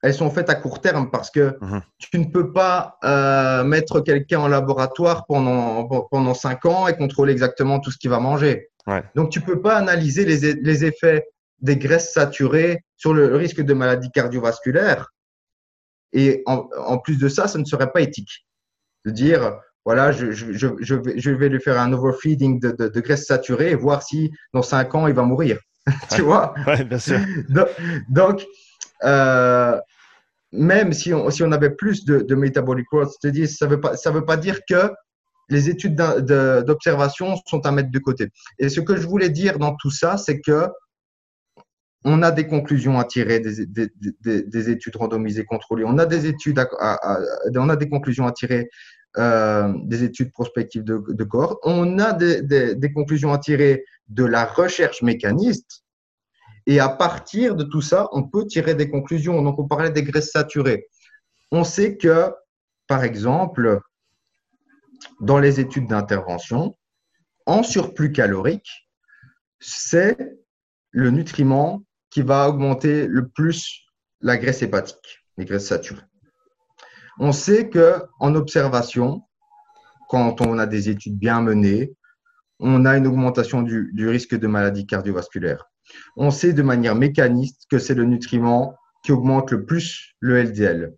[0.03, 1.81] elles sont faites à court terme parce que mhm.
[1.99, 7.33] tu ne peux pas euh, mettre quelqu'un en laboratoire pendant, pendant cinq ans et contrôler
[7.33, 8.69] exactement tout ce qu'il va manger.
[9.15, 11.27] Donc, tu ne peux pas analyser les, les effets
[11.61, 15.09] des graisses saturées sur le risque de maladie cardiovasculaire
[16.13, 18.47] et en, plus de ça, ça ne serait pas éthique.
[19.07, 22.89] de dire, voilà, je, je, je, vais, je vais lui faire un overfeeding de, de,
[22.89, 25.59] de graisse saturée et voir si dans cinq ans, il va mourir.
[26.15, 27.19] tu vois Oui, bien sûr.
[28.09, 28.45] Donc,
[29.05, 29.79] euh,
[30.53, 33.97] même si on, si on avait plus de, de metabolic growth, ça ne veut, pas,
[33.97, 34.91] ça veut pas dire que
[35.51, 38.29] les études d'observation sont à mettre de côté.
[38.59, 40.69] Et ce que je voulais dire dans tout ça, c'est que
[42.05, 43.89] on a des conclusions à tirer des, des,
[44.21, 45.85] des, des études randomisées contrôlées.
[45.87, 47.19] On a des études, à,
[47.57, 48.69] on a des conclusions à tirer
[49.17, 51.61] euh, des études prospectives de, de corps.
[51.63, 55.85] On a des, conclusions à tirer de la recherche mécaniste.
[56.67, 59.41] Et à partir de tout ça, on peut tirer des conclusions.
[59.43, 60.89] Donc, on parlait des graisses saturées.
[61.53, 62.33] On sait que,
[62.89, 63.81] par exemple,
[65.21, 66.75] dans les études d'intervention,
[67.47, 68.91] en surplus calorique,
[69.61, 70.17] c'est
[70.91, 73.85] le nutriment qui va augmenter le plus
[74.21, 76.03] la graisse hépatique, les graisses saturées.
[77.19, 79.23] On sait que en observation,
[80.09, 81.95] quand on a des études bien menées,
[82.61, 85.65] on a une augmentation du, risque de maladie cardiovasculaire.
[86.17, 90.95] On sait de manière mécaniste que c'est le nutriment qui augmente le plus le LDL.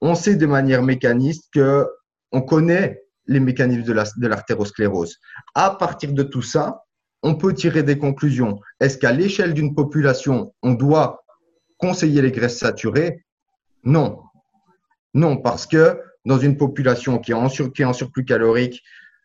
[0.00, 1.86] On sait de manière mécaniste que
[2.32, 5.16] on connaît les mécanismes de l'artérosclérose.
[5.54, 6.82] à partir de tout ça,
[7.22, 8.60] on peut tirer des conclusions.
[8.78, 11.24] Est-ce qu'à l'échelle d'une population, on doit
[11.78, 13.24] conseiller les graisses saturées?
[13.84, 14.22] Non.
[15.16, 18.82] Non, parce que dans une population qui est en, surplus calorique,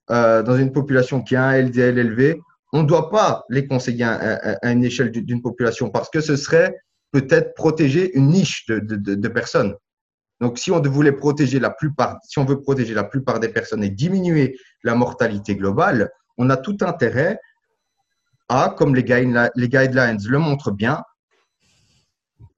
[0.10, 2.42] euh, dans une population qui a un LDL élevé,
[2.74, 6.74] on ne doit pas les conseiller à, une échelle d'une population parce que ce serait
[7.12, 9.76] peut-être protéger une niche de personnes.
[10.42, 13.84] Donc, si on voulait protéger la plupart, si on veut protéger la plupart des personnes
[13.84, 17.40] et diminuer la mortalité globale, on a tout intérêt
[18.50, 21.04] à, comme les, guidelines le montrent bien,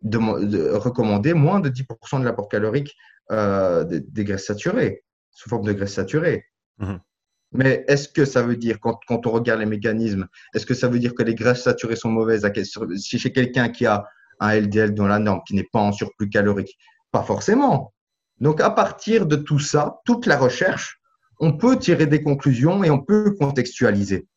[0.02, 2.96] de, recommander moins de 10% de l'apport calorique
[3.32, 6.46] euh, des, graisses saturées, sous forme de graisses saturées.
[6.80, 7.00] Mhm.
[7.54, 11.00] Mais est-ce que ça veut dire, quand, on regarde les mécanismes, est-ce que ça veut
[11.00, 12.50] dire que les graisses saturées sont mauvaises
[12.98, 14.06] Si chez quelqu'un qui a
[14.40, 16.78] un LDL dans la norme, qui n'est pas en surplus calorique,
[17.12, 17.94] pas forcément.
[18.40, 21.00] Donc, à partir de tout ça, toute la recherche,
[21.40, 24.28] on peut tirer des conclusions et on peut contextualiser.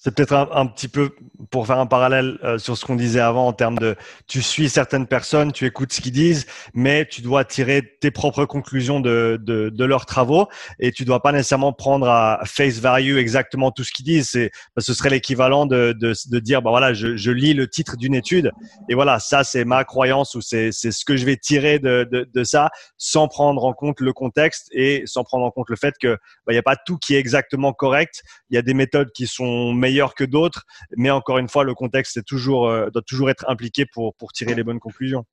[0.00, 1.10] C'est peut-être un, petit peu
[1.50, 3.96] pour faire un parallèle euh, sur ce qu'on disait avant en termes de
[4.28, 8.44] tu suis certaines personnes, tu écoutes ce qu'ils disent, mais tu dois tirer tes propres
[8.44, 10.46] conclusions de, de, de leurs travaux
[10.78, 14.28] et tu dois pas nécessairement prendre à face value exactement tout ce qu'ils disent.
[14.30, 17.66] C'est, bah, ce serait l'équivalent de, de, de, dire bah voilà, je, je lis le
[17.66, 18.52] titre d'une étude
[18.88, 22.08] et voilà, ça c'est ma croyance ou c'est, c'est ce que je vais tirer de,
[22.08, 25.94] de, ça sans prendre en compte le contexte et sans prendre en compte le fait
[26.00, 26.12] que
[26.46, 28.22] bah, il n'y a pas tout qui est exactement correct.
[28.50, 30.64] Il y a des méthodes qui sont meilleurs que d'autres.
[30.96, 34.64] Mais encore une fois, le contexte toujours, euh, doit toujours être impliqué pour, tirer les
[34.64, 35.24] bonnes conclusions.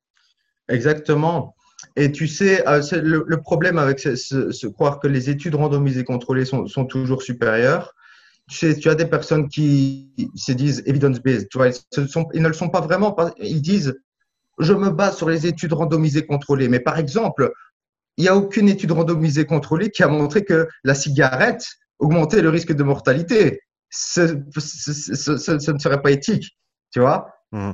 [0.68, 1.54] Exactement.
[1.94, 6.86] Et tu sais, euh, le, problème avec ce, croire que les études randomisées contrôlées sont,
[6.86, 7.92] toujours supérieures,
[8.48, 11.74] tu sais, tu as des personnes qui se disent evidence-based, tu vois, ils,
[12.34, 13.14] ils, ne le sont pas vraiment.
[13.38, 13.94] Ils disent,
[14.58, 16.68] je me base sur les études randomisées contrôlées.
[16.68, 17.52] Mais par exemple,
[18.16, 21.66] il n'y a aucune étude randomisée contrôlée qui a montré que la cigarette
[21.98, 23.60] augmentait le risque de mortalité
[23.90, 26.58] ce, ne serait pas éthique,
[26.92, 27.28] tu vois.
[27.52, 27.72] Mmh.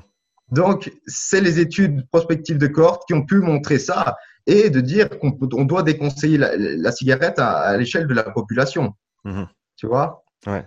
[0.50, 5.08] Donc, c'est les études prospectives de cohorte qui ont pu montrer ça et de dire
[5.18, 8.94] qu'on doit déconseiller la, cigarette à, l'échelle de la population.
[9.24, 9.44] Mmh.
[9.76, 10.66] Tu vois Ouais.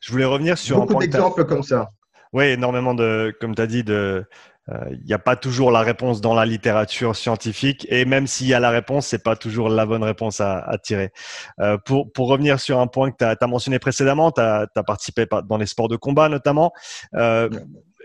[0.00, 1.90] Je voulais revenir sur beaucoup d'exemples comme ça.
[2.32, 4.24] Oui, énormément de, comme tu as dit, de,
[4.68, 8.46] il euh, n'y a pas toujours la réponse dans la littérature scientifique et même s'il
[8.46, 11.12] y a la réponse, c'est pas toujours la bonne réponse à, à tirer.
[11.60, 14.82] Euh, pour, pour revenir sur un point que tu as, mentionné précédemment, tu as, as,
[14.82, 16.72] participé dans les sports de combat notamment.
[17.14, 17.50] Euh,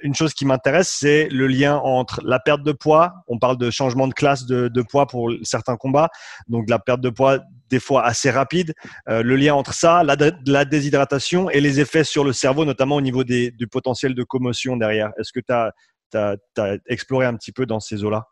[0.02, 3.14] une chose qui m'intéresse, c'est le lien entre la perte de poids.
[3.28, 6.10] On parle de changement de classe de, de poids pour certains combats,
[6.48, 7.40] donc la perte de poids
[7.70, 8.74] des fois assez rapide.
[9.10, 12.96] Euh, le lien entre ça, la, la, déshydratation et les effets sur le cerveau, notamment
[12.96, 15.12] au niveau des, du potentiel de commotion derrière.
[15.20, 15.72] Est-ce que tu as,
[16.12, 18.28] tu as, exploré un petit peu dans ces eaux-là?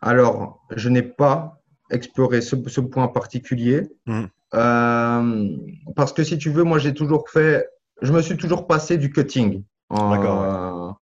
[0.00, 1.60] Alors, je n'ai pas
[1.90, 3.88] exploré ce, point particulier.
[4.06, 4.24] Mmh.
[4.54, 5.56] Euh,
[5.96, 7.68] parce que si tu veux, moi, j'ai toujours fait,
[8.02, 9.64] je me suis toujours passé du cutting.
[9.90, 11.00] D'accord.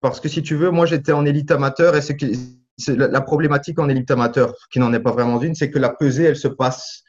[0.00, 2.00] parce que si tu veux, moi, j'étais en élite amateur et
[2.88, 6.24] la problématique en élite amateur, qui n'en est pas vraiment une, c'est que la pesée,
[6.24, 7.02] elle se passe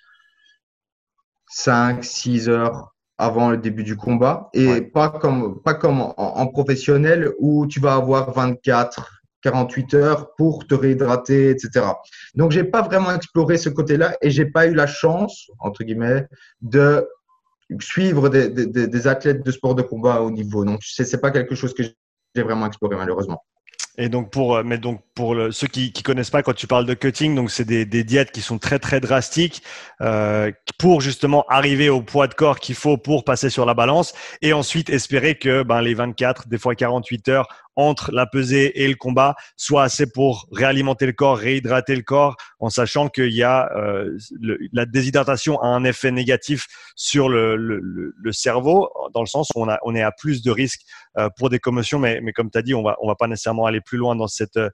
[1.48, 7.32] 5, 6 heures avant le début du combat et pas comme, pas comme en, professionnel
[7.40, 11.86] où tu vas avoir 24, 48 heures pour te réhydrater, etc.
[12.36, 16.28] Donc, j'ai pas vraiment exploré ce côté-là et j'ai pas eu la chance, entre guillemets,
[16.62, 17.08] de
[17.80, 20.66] suivre des, des, des, athlètes de sport de combat au niveau.
[20.66, 23.44] Donc, c'est, c'est pas quelque chose que j'ai vraiment exploré, malheureusement.
[23.98, 26.88] Et donc pour, euh, mais donc pour ceux qui, qui connaissent pas, quand tu parles
[26.88, 29.62] de cutting, donc c'est des, des, diètes qui sont très très drastiques
[30.02, 34.14] euh, pour justement arriver au poids de corps qu'il faut pour passer sur la balance
[34.42, 38.88] et ensuite espérer que ben, les 24, des fois 48 heures entre la pesée et
[38.88, 43.44] le combat soit assez pour réalimenter le corps, réhydrater le corps, en sachant qu'il y
[43.44, 44.18] a euh,
[44.72, 46.66] la déshydratation a un effet négatif
[46.96, 47.80] sur le, le,
[48.16, 50.82] le, cerveau, dans le sens où on, a, on est à plus de risques
[51.18, 53.28] euh, pour des commotions, mais, mais comme tu as dit, on va, on va pas
[53.28, 54.70] nécessairement aller plus loin dans, cette, euh,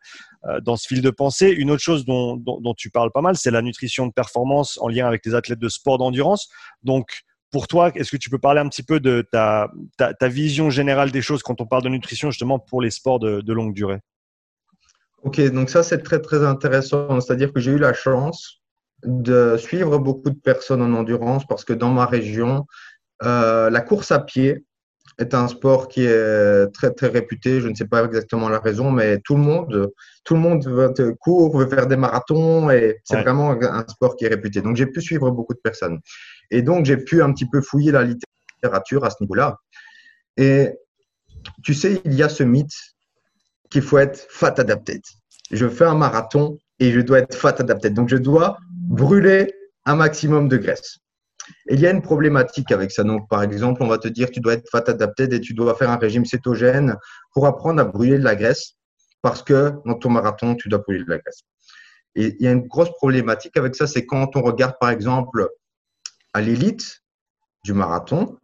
[0.61, 1.49] dans ce fil de pensée.
[1.49, 4.77] Une autre chose dont, dont, dont tu parles pas mal, c'est la nutrition de performance
[4.81, 6.49] en lien avec les athlètes de sport d'endurance.
[6.83, 10.69] Donc, pour toi, est-ce que tu peux parler un petit peu de ta, ta, vision
[10.69, 13.99] générale des choses quand on parle de nutrition justement pour les sports de, longue durée?
[15.23, 17.19] Ok, donc ça c'est très très intéressant.
[17.19, 18.61] C'est-à-dire que j'ai eu la chance
[19.03, 22.65] de suivre beaucoup de personnes en endurance parce que dans ma région,
[23.23, 24.65] euh, la course à pied
[25.17, 27.59] est un sport qui est très très réputé.
[27.59, 29.91] Je ne sais pas exactement la raison, mais tout le monde,
[30.23, 34.25] tout le monde veut courir, veut faire des marathons et c'est vraiment un sport qui
[34.25, 34.61] est réputé.
[34.61, 35.99] Donc j'ai pu suivre beaucoup de personnes.
[36.51, 39.57] Et donc, j'ai pu un petit peu fouiller la littérature à ce niveau-là.
[40.37, 40.69] Et
[41.63, 42.73] tu sais, il y a ce mythe
[43.69, 45.01] qu'il faut être fat adapted.
[45.51, 47.93] Je fais un marathon et je dois être fat adapted.
[47.93, 49.53] Donc, je dois brûler
[49.85, 50.97] un maximum de graisse.
[51.67, 53.03] Et il y a une problématique avec ça.
[53.03, 55.75] Donc, par exemple, on va te dire tu dois être fat adapted et tu dois
[55.75, 56.95] faire un régime cétogène
[57.33, 58.75] pour apprendre à brûler de la graisse
[59.21, 61.41] parce que dans ton marathon, tu dois brûler de la graisse.
[62.15, 65.47] Et il y a une grosse problématique avec ça, c'est quand on regarde, par exemple,
[66.33, 67.01] à l'élite
[67.63, 68.37] du marathon,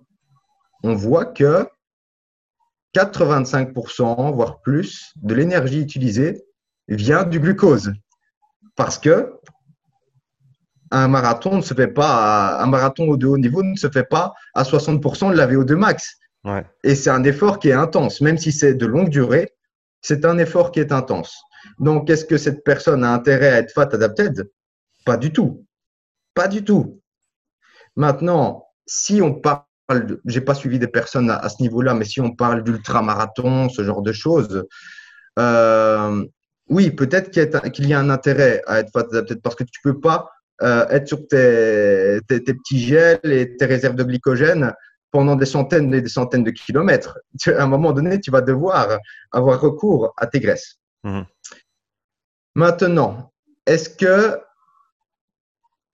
[0.84, 1.68] on voit que
[2.96, 6.46] 85%, voire plus, de l'énergie utilisée
[6.88, 7.92] vient du glucose.
[8.76, 9.34] Parce que
[10.92, 14.34] un marathon ne se fait pas, un marathon de haut niveau ne se fait pas
[14.54, 16.18] à 60% de la VO2 max.
[16.84, 19.56] Et c'est un effort qui est intense, même si c'est de longue durée,
[20.02, 21.42] c'est un effort qui est intense.
[21.80, 24.48] Donc, est-ce que cette personne a intérêt à être fat adapted?
[25.04, 25.66] Pas du tout.
[26.36, 27.02] Pas du tout.
[27.96, 29.64] Maintenant, si on parle,
[30.26, 34.02] j'ai pas suivi des personnes à, ce niveau-là, mais si on parle d'ultramarathon, ce genre
[34.02, 34.66] de choses,
[35.40, 36.26] euh,
[36.70, 40.30] oui, peut-être qu'il y, a un intérêt à être adapté parce que tu peux pas
[40.62, 44.74] euh, être sur tes, petits gels et tes réserves de glycogène
[45.12, 47.20] pendant des centaines et des centaines de kilomètres.
[47.48, 48.98] À un moment donné, tu vas devoir
[49.32, 50.80] avoir recours à tes graisses.
[51.04, 51.22] Mmh.
[52.56, 53.32] Maintenant,
[53.66, 54.40] est-ce que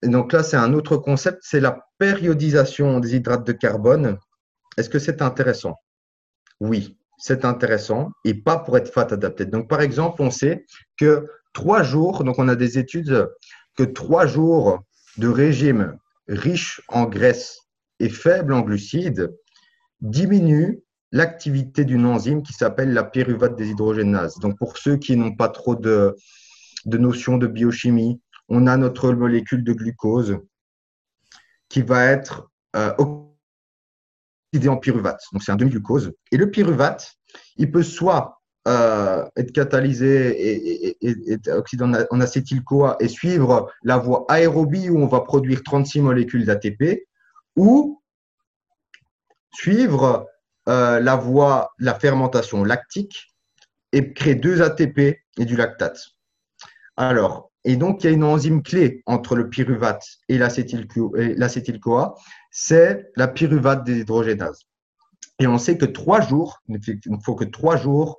[0.08, 4.18] donc là, c'est un autre concept, c'est la périodisation des hydrates de carbone.
[4.76, 5.76] Est-ce que c'est intéressant?
[6.60, 9.46] Oui, c'est intéressant et pas pour être fat adapté.
[9.46, 13.28] Donc, par exemple, on sait que trois jours, donc on a des études
[13.76, 14.80] que trois jours
[15.18, 15.96] de régime
[16.28, 17.60] riche en graisse
[18.00, 19.32] et faible en glucides
[20.00, 20.82] diminuent
[21.12, 24.38] l'activité d'une enzyme qui s'appelle la pyruvate déshydrogénase.
[24.40, 26.16] Donc, pour ceux qui n'ont pas trop de,
[26.86, 30.38] de notions de biochimie, on a notre molécule de glucose
[31.68, 35.22] qui va être euh, oxydée en pyruvate.
[35.32, 36.12] Donc, c'est un demi-glucose.
[36.30, 37.14] Et le pyruvate,
[37.56, 44.24] il peut soit euh, être catalysé et, être oxydé en, acétyl-CoA et suivre la voie
[44.28, 47.06] aérobie où on va produire 36 molécules d'ATP,
[47.56, 48.02] ou
[49.52, 50.28] suivre
[50.68, 53.34] euh, la voie, la fermentation lactique
[53.92, 56.00] et créer deux ATP et du lactate.
[56.96, 62.14] Alors, et donc, il y a une enzyme clé entre le pyruvate et l'acétyl-CoA,
[62.50, 64.62] c'est la pyruvate déshydrogénase.
[65.38, 68.18] Et on sait que trois jours, il ne faut que trois jours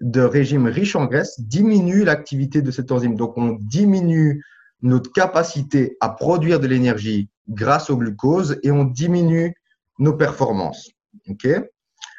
[0.00, 3.14] de régime riche en graisse diminuent l'activité de cette enzyme.
[3.14, 4.44] Donc, on diminue
[4.82, 9.54] notre capacité à produire de l'énergie grâce au glucose et on diminue
[10.00, 10.90] nos performances.
[11.28, 11.46] OK?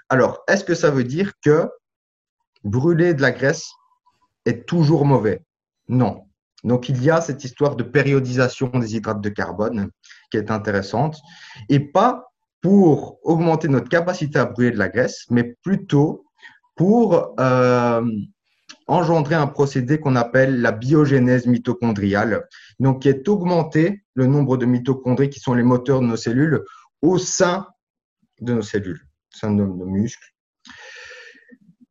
[0.08, 1.68] Alors, est-ce que ça veut dire que
[2.64, 3.70] brûler de la graisse
[4.46, 5.44] est toujours mauvais?
[5.90, 6.26] Non.
[6.64, 9.90] Donc, il y a cette histoire de périodisation des hydrates de carbone
[10.32, 11.20] qui est intéressante
[11.70, 16.26] et pas pour augmenter notre capacité à brûler de la graisse, mais plutôt
[16.76, 18.02] pour euh,
[18.88, 22.48] engendrer un procédé qu'on appelle la biogénèse mitochondriale,
[22.80, 26.64] donc qui est augmenter le nombre de mitochondries qui sont les moteurs de nos cellules
[27.02, 27.68] au sein
[28.42, 29.02] de nos cellules,
[29.34, 30.34] au sein de nos, muscles.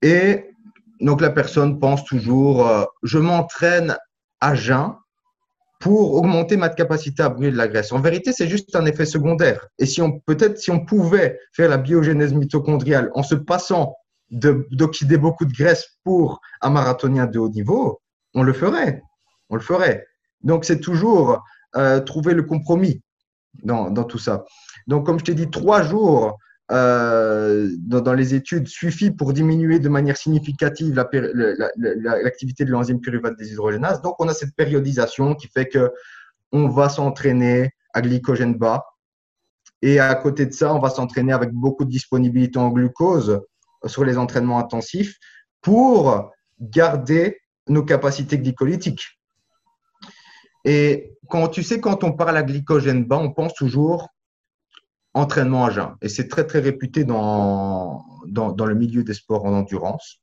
[0.01, 0.51] Et
[1.01, 3.97] donc la personne pense toujours, euh, je m'entraîne
[4.43, 4.97] à jeun
[5.79, 7.93] pour augmenter ma capacité à brûler de la graisse.
[7.93, 9.67] En vérité, c'est juste un effet secondaire.
[9.79, 13.97] Et si on peut-être si on pouvait faire la biogénèse mitochondriale en se passant
[14.31, 18.01] d'oxyder beaucoup de graisse pour un marathonien de haut niveau,
[18.35, 19.03] on le ferait.
[19.49, 20.07] On le ferait.
[20.43, 21.43] Donc c'est toujours
[21.77, 23.03] euh, trouver le compromis
[23.63, 24.45] dans, dans, tout ça.
[24.87, 26.39] Donc comme je t'ai dit, trois jours
[26.73, 34.01] euh, dans, les études suffit pour diminuer de manière significative l'activité de l'enzyme pyruvate déshydrogénase.
[34.01, 35.91] Donc, on a cette périodisation qui fait que
[36.51, 38.85] on va s'entraîner à glycogène bas.
[39.83, 43.43] Et à côté de ça, on va s'entraîner avec beaucoup de disponibilité en glucose
[43.85, 45.19] sur les entraînements intensifs
[45.61, 49.21] pour garder nos capacités glycolytiques.
[50.65, 54.09] Et quand tu sais, quand on parle à glycogène bas, on pense toujours
[55.15, 55.95] entraînement à jeun.
[56.03, 60.21] Et c'est très, très réputé dans, dans, le milieu des sports en endurance.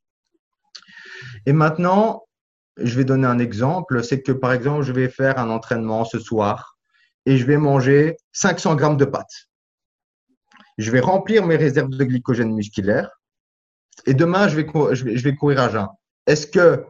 [1.45, 2.23] Et maintenant,
[2.77, 4.03] je vais donner un exemple.
[4.03, 6.77] C'est que, par exemple, je vais faire un entraînement ce soir
[7.25, 9.49] et je vais manger 500 grammes de pâtes.
[10.77, 13.19] Je vais remplir mes réserves de glycogène musculaire
[14.05, 15.87] et demain, je vais, je vais, je vais courir à jeun.
[16.25, 16.85] Est-ce que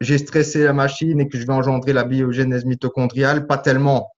[0.00, 3.46] j'ai stressé la machine et que je vais engendrer la biogénèse mitochondriale?
[3.46, 4.10] Pas tellement.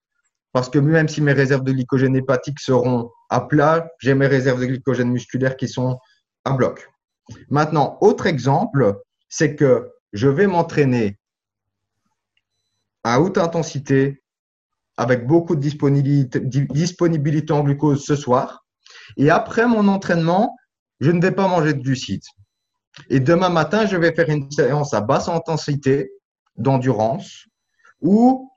[0.58, 4.60] Parce que même si mes réserves de glycogène hépatique seront à plat, j'ai mes réserves
[4.60, 6.00] de glycogène musculaire qui sont
[6.44, 6.90] à bloc.
[7.48, 8.96] Maintenant, autre exemple,
[9.28, 11.16] c'est que je vais m'entraîner
[13.04, 14.20] à haute intensité
[14.96, 18.66] avec beaucoup de disponibilité, en glucose ce soir.
[19.16, 20.56] Et après mon entraînement,
[20.98, 22.26] je ne vais pas manger de glucides.
[23.10, 26.10] Et demain matin, je vais faire une séance à basse intensité
[26.56, 27.44] d'endurance
[28.00, 28.47] où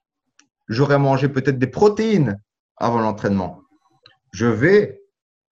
[0.71, 2.41] j'aurai mangé peut-être des protéines
[2.77, 3.61] avant l'entraînement.
[4.31, 5.01] Je vais,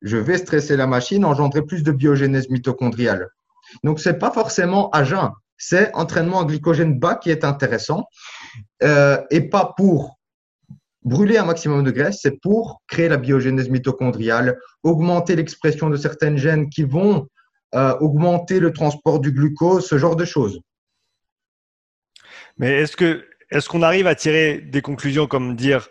[0.02, 3.28] je vais stresser la machine, engendrer plus de biogénèse mitochondriale.
[3.84, 8.08] Donc, ce n'est pas forcément à jeun, c'est entraînement à glycogène bas qui est intéressant
[8.82, 10.18] euh, et pas pour
[11.04, 16.38] brûler un maximum de graisse, c'est pour créer la biogénèse mitochondriale, augmenter l'expression de certaines
[16.38, 17.28] gènes qui vont
[17.76, 20.60] euh, augmenter le transport du glucose, ce genre de choses.
[22.58, 25.90] Mais est-ce que est-ce qu'on arrive à tirer des conclusions comme dire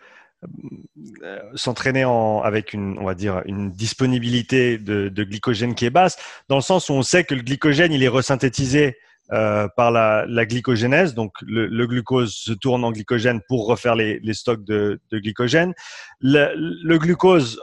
[1.24, 2.04] euh, s'entraîner
[2.44, 6.16] avec une on va dire une disponibilité de, glycogène qui est basse
[6.48, 8.96] dans le sens où on sait que le glycogène il est resynthétisé
[9.32, 11.14] euh, par la, glycogénèse.
[11.14, 15.74] Donc, le, glucose se tourne en glycogène pour refaire les, stocks de, glycogène.
[16.20, 17.60] Le, glucose,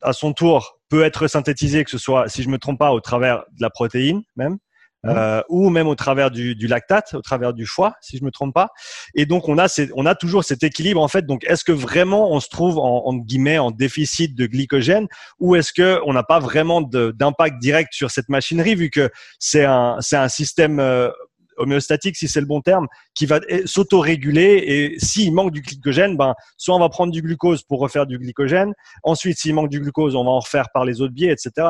[0.00, 3.00] à son tour, peut être synthétisé, que ce soit, si je me trompe pas, au
[3.00, 4.58] travers de la protéine même,
[5.06, 8.30] euh, ou même au travers du, du, lactate, au travers du foie, si je me
[8.30, 8.68] trompe pas.
[9.14, 11.26] Et donc on a, on a toujours cet équilibre en fait.
[11.26, 15.08] Donc est-ce que vraiment on se trouve en, en guillemets en déficit de glycogène,
[15.40, 19.64] ou est-ce que on n'a pas vraiment d'impact direct sur cette machinerie vu que c'est
[19.64, 21.10] un, c'est un système euh,
[21.56, 24.62] homéostatique, si c'est le bon terme, qui va s'auto-réguler.
[24.66, 28.18] Et s'il manque du glycogène, ben, soit on va prendre du glucose pour refaire du
[28.18, 28.72] glycogène.
[29.02, 31.68] Ensuite, s'il manque du glucose, on va en refaire par les autres biais, etc.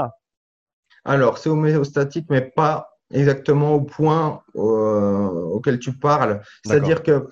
[1.05, 6.41] Alors, c'est homéostatique, mais pas exactement au point euh, auquel tu parles.
[6.65, 7.29] C'est-à-dire que,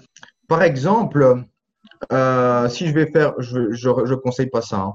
[0.48, 1.44] par exemple,
[2.12, 4.80] euh, si je vais faire, je ne conseille pas ça.
[4.80, 4.94] Hein.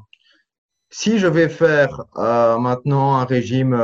[0.90, 3.76] Si je vais faire euh, maintenant un régime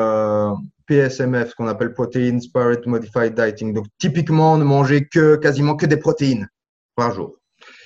[0.86, 3.74] PSMF, ce qu'on appelle Protein Spirit Modified Dieting.
[3.74, 6.48] Donc, typiquement, ne manger que quasiment que des protéines
[6.96, 7.38] par jour.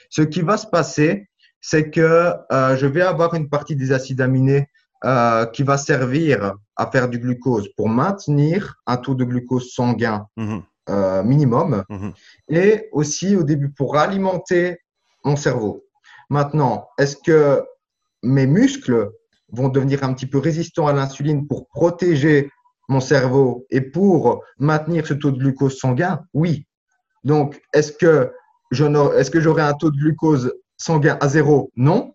[0.09, 1.27] Ce qui va se passer,
[1.61, 4.67] c'est que je vais avoir une partie des acides aminés
[5.05, 10.25] euh, qui va servir à faire du glucose pour maintenir un taux de glucose sanguin
[10.35, 10.63] mhm.
[10.89, 12.13] euh, minimum mhm.
[12.49, 14.79] et aussi au début pour alimenter
[15.23, 15.85] mon cerveau.
[16.29, 17.63] Maintenant, est-ce que
[18.23, 19.11] mes muscles
[19.51, 22.49] vont devenir un petit peu résistants à l'insuline pour protéger
[22.89, 26.65] mon cerveau et pour maintenir ce taux de glucose sanguin, oui.
[27.23, 28.31] Donc, est-ce que
[28.71, 31.71] est-ce que j'aurai un taux de glucose sanguin à zéro?
[31.75, 32.14] Non.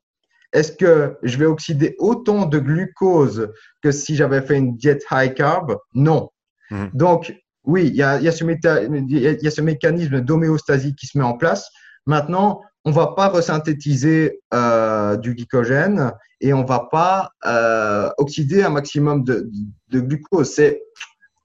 [0.52, 5.34] Est-ce que je vais oxyder autant de glucose que si j'avais fait une diète high
[5.34, 5.76] carb?
[5.94, 6.30] Non.
[6.70, 6.90] Mhm.
[6.94, 7.34] Donc,
[7.64, 11.36] oui, il y a, y, a y a ce mécanisme d'homéostasie qui se met en
[11.36, 11.68] place.
[12.06, 18.70] Maintenant, on va pas resynthétiser euh, du glycogène et on va pas euh, oxyder un
[18.70, 19.50] maximum de,
[19.92, 20.50] glucose.
[20.50, 20.82] C'est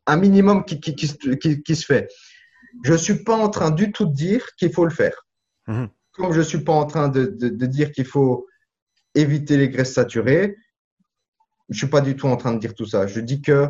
[0.06, 2.08] un minimum qui, qui, se fait.
[2.84, 5.26] Je ne suis pas en train du tout de dire qu'il faut le faire.
[5.68, 5.89] Mhm.
[6.14, 7.26] Comme je ne suis pas en train de,
[7.66, 8.47] dire qu'il faut
[9.16, 10.55] éviter les graisses saturées,
[11.70, 13.07] je ne suis pas du tout en train de dire tout ça.
[13.07, 13.70] Je dis que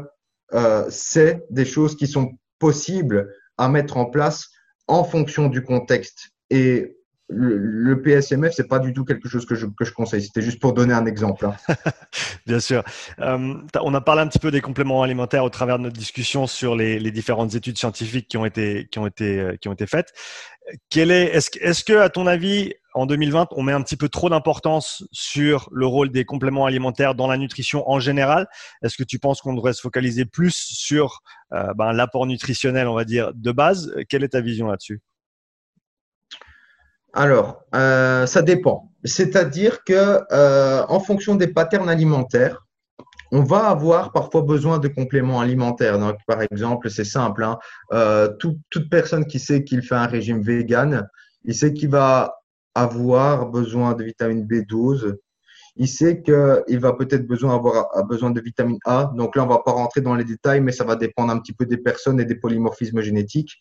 [0.54, 4.50] euh, c'est des choses qui sont possibles à mettre en place
[4.88, 6.30] en fonction du contexte.
[6.50, 6.98] Et
[7.28, 10.22] le, PSMF, c'est pas du tout quelque chose que je, conseille.
[10.22, 11.46] C'était juste pour donner un exemple.
[11.46, 11.56] Hein.
[12.46, 12.84] Bien sûr.
[13.20, 16.46] Euh, on a parlé un petit peu des compléments alimentaires au travers de notre discussion
[16.46, 18.88] sur les, différentes études scientifiques qui ont été,
[19.88, 20.14] faites.
[20.96, 25.04] Est-ce, est-ce que, à ton avis, en 2020, on met un petit peu trop d'importance
[25.12, 28.48] sur le rôle des compléments alimentaires dans la nutrition en général?
[28.84, 31.22] Est-ce que tu penses qu'on devrait se focaliser plus sur
[31.54, 33.94] euh, ben, l'apport nutritionnel, on va dire, de base?
[34.10, 35.02] Quelle est ta vision là-dessus?
[37.16, 38.92] Alors, euh, ça dépend.
[39.06, 42.66] C'est-à-dire que euh, en fonction des patterns alimentaires,
[43.32, 45.98] on va avoir parfois besoin de compléments alimentaires.
[45.98, 47.58] Donc, par exemple, c'est simple, hein,
[47.94, 51.08] euh, toute personne qui sait qu'il fait un régime vegan,
[51.46, 52.36] il sait qu'il va
[52.76, 55.16] avoir besoin de vitamine B12.
[55.78, 59.12] Il sait qu'il va peut-être avoir besoin de vitamine A.
[59.16, 61.54] Donc là, on va pas rentrer dans les détails, mais ça va dépendre un petit
[61.54, 63.58] peu des personnes et des polymorphismes génétiques.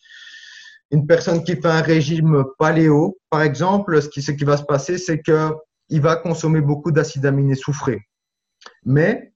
[0.90, 5.20] Une personne qui fait un régime paléo, par exemple, ce qui, va se passer, c'est
[5.22, 8.02] qu'il va consommer beaucoup d'acides aminés soufrés.
[8.84, 9.32] Mais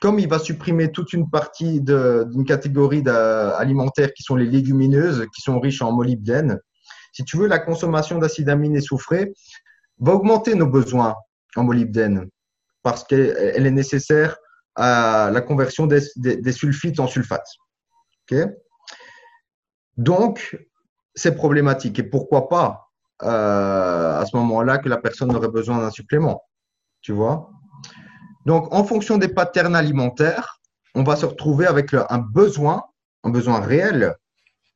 [0.00, 5.40] comme il va supprimer toute une partie d'une catégorie alimentaire qui sont les légumineuses, qui
[5.40, 6.58] sont riches en molybdène,
[7.12, 9.32] si tu veux, la consommation d'acides aminés soufrés
[9.98, 11.14] va augmenter nos besoins
[11.56, 12.28] en molybdène
[12.82, 14.36] parce qu'elle est nécessaire
[14.74, 17.48] à la conversion des, sulfites en sulfates.
[19.96, 20.58] Donc,
[21.16, 21.98] c'est problématique.
[21.98, 22.90] Et pourquoi pas
[23.22, 26.44] euh, à ce moment-là que la personne aurait besoin d'un supplément
[27.00, 27.50] Tu vois?
[28.44, 30.60] Donc, en fonction des patterns alimentaires,
[30.94, 32.84] on va se retrouver avec un besoin,
[33.24, 34.14] un besoin réel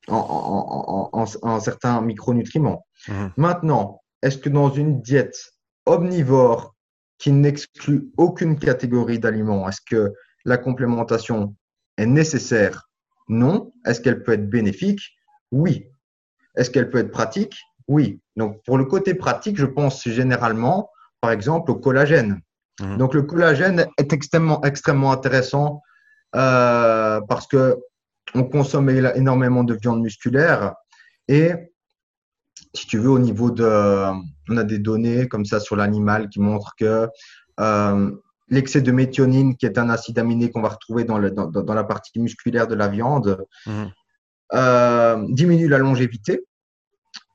[0.09, 2.85] en, certains micronutriments.
[3.09, 3.33] Mhm.
[3.37, 5.39] Maintenant, est-ce que dans une diète
[5.87, 6.75] omnivore
[7.19, 10.13] qui n'exclut aucune catégorie d'aliments, est-ce que
[10.45, 11.55] la complémentation
[11.97, 12.89] est nécessaire?
[13.29, 13.73] Non.
[13.87, 15.01] Est-ce qu'elle peut être bénéfique?
[15.53, 15.87] Oui.
[16.57, 17.57] Est-ce qu'elle peut être pratique?
[17.89, 18.21] Oui.
[18.37, 20.91] Donc, pour le côté pratique, je pense généralement,
[21.21, 22.41] par exemple, au collagène.
[22.81, 22.97] Mhm.
[22.97, 25.83] Donc le collagène est extrêmement, extrêmement intéressant
[26.35, 27.79] euh, parce que
[28.35, 30.75] on consomme énormément de viande musculaire
[31.27, 31.53] et
[32.75, 33.65] si tu veux au niveau de,
[34.49, 37.09] on a des données comme ça sur l'animal qui montrent que
[37.59, 38.11] euh,
[38.49, 41.75] l'excès de méthionine, qui est un acide aminé qu'on va retrouver dans, le, dans, dans,
[41.75, 43.91] la partie musculaire de la viande, mhm.
[44.55, 46.45] Euh, diminue la longévité,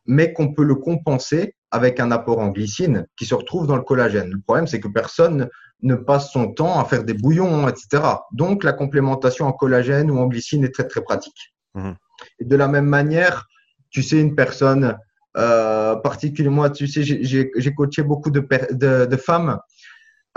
[0.05, 3.81] mais qu'on peut le compenser avec un apport en glycine qui se retrouve dans le
[3.81, 4.31] collagène.
[4.31, 5.49] Le problème, c'est que personne
[5.81, 8.03] ne passe son temps à faire des bouillons, etc.
[8.31, 11.53] Donc, la complémentation en collagène ou en glycine est très, très pratique.
[11.73, 11.95] Mhm.
[12.39, 13.47] Et de la même manière,
[13.89, 14.97] tu sais, une personne,
[15.37, 19.59] euh, particulièrement, tu sais, j'ai coaché beaucoup de, de, femmes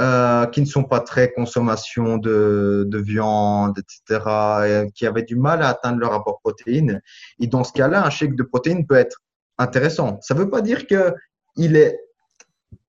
[0.00, 5.62] euh, qui ne sont pas très consommation de, de viande, etc., qui avaient du mal
[5.62, 7.00] à atteindre leur apport protéines.
[7.40, 9.22] Et dans ce cas-là, un chèque de protéines peut être
[9.58, 10.18] intéressant.
[10.20, 11.98] Ça ne veut pas dire qu'il est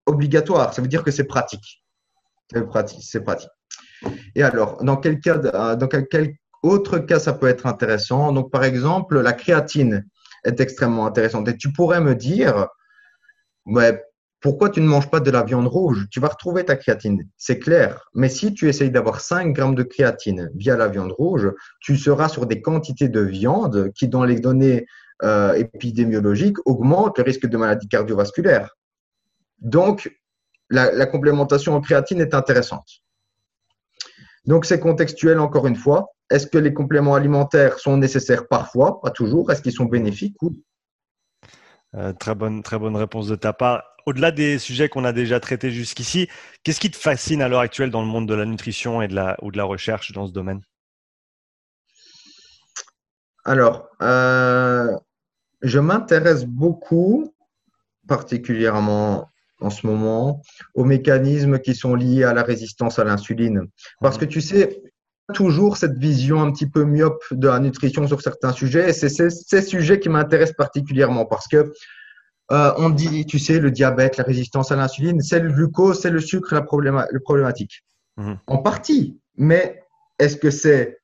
[0.06, 1.84] obligatoire, ça veut dire que c'est pratique.
[2.52, 3.50] C'est pratique, pratique.
[4.36, 5.38] Et alors, dans quel cas,
[5.76, 8.32] dans quel autre cas ça peut être intéressant?
[8.32, 10.06] Donc, par exemple, la créatine
[10.44, 11.48] est extrêmement intéressante.
[11.48, 12.68] Et tu pourrais me dire,
[13.66, 14.02] ouais,
[14.42, 16.08] pourquoi tu ne manges pas de la viande rouge?
[16.12, 18.10] Tu vas retrouver ta créatine, c'est clair.
[18.14, 22.30] Mais si tu essayes d'avoir 5 grammes de créatine via la viande rouge, tu seras
[22.30, 24.86] sur des quantités de viande qui, dans les données
[25.24, 28.78] euh, épidémiologique augmente le risque de maladie cardiovasculaire.
[29.60, 30.16] Donc,
[30.70, 32.88] la, complémentation en créatine est intéressante.
[34.46, 36.08] Donc, c'est contextuel encore une fois.
[36.30, 39.02] Est-ce que les compléments alimentaires sont nécessaires parfois?
[39.02, 39.52] Pas toujours.
[39.52, 40.38] Est-ce qu'ils sont bénéfiques
[41.96, 43.84] euh, très, bonne, très bonne réponse de ta part.
[44.10, 46.30] Au-delà des sujets qu'on a déjà traités jusqu'ici,
[46.64, 49.14] qu'est-ce qui te fascine à l'heure actuelle dans le monde de la nutrition et de
[49.14, 50.62] la, ou de la recherche dans ce domaine?
[53.46, 54.98] Alors, euh,
[55.62, 57.36] je m'intéresse beaucoup,
[58.08, 59.30] particulièrement
[59.62, 60.42] en ce moment,
[60.74, 63.68] aux mécanismes qui sont liés à la résistance à l'insuline.
[64.02, 64.82] Parce que tu sais,
[65.36, 68.90] toujours cette vision un petit peu myope de la nutrition sur certains sujets.
[68.90, 71.72] Et c'est ces sujets qui m'intéressent particulièrement parce que
[72.52, 76.10] euh, on dit, tu sais, le diabète, la résistance à l'insuline, c'est le glucose, c'est
[76.10, 77.84] le sucre, la le problématique.
[78.18, 78.38] Mhm.
[78.48, 79.84] En partie, mais
[80.18, 81.00] est-ce que c'est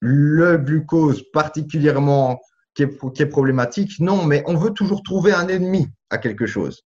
[0.00, 2.40] le glucose particulièrement
[2.74, 4.00] qui est, problématique?
[4.00, 6.82] Non, mais on veut toujours trouver un ennemi à quelque chose.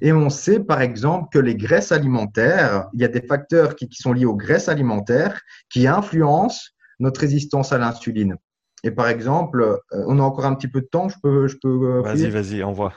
[0.00, 3.88] Et on sait, par exemple, que les graisses alimentaires, il y a des facteurs qui,
[3.92, 5.40] sont liés aux graisses alimentaires
[5.70, 8.36] qui influencent notre résistance à l'insuline.
[8.82, 9.76] Et par exemple, euh,
[10.06, 11.48] on a encore un petit peu de temps, je peux.
[11.48, 12.94] Je peux euh, vas-y, vas-y, envoie.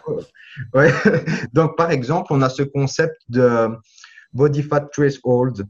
[0.73, 0.91] Ouais.
[1.53, 3.69] Donc, par exemple, on a ce concept de
[4.31, 5.65] body fat threshold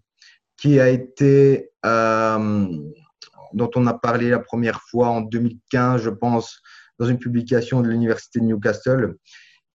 [0.57, 2.68] qui a été euh,
[3.53, 6.61] dont on a parlé la première fois en 2015, je pense,
[6.99, 9.16] dans une publication de l'Université de Newcastle,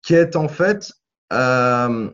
[0.02, 0.92] qui est en fait,
[1.34, 2.12] euh,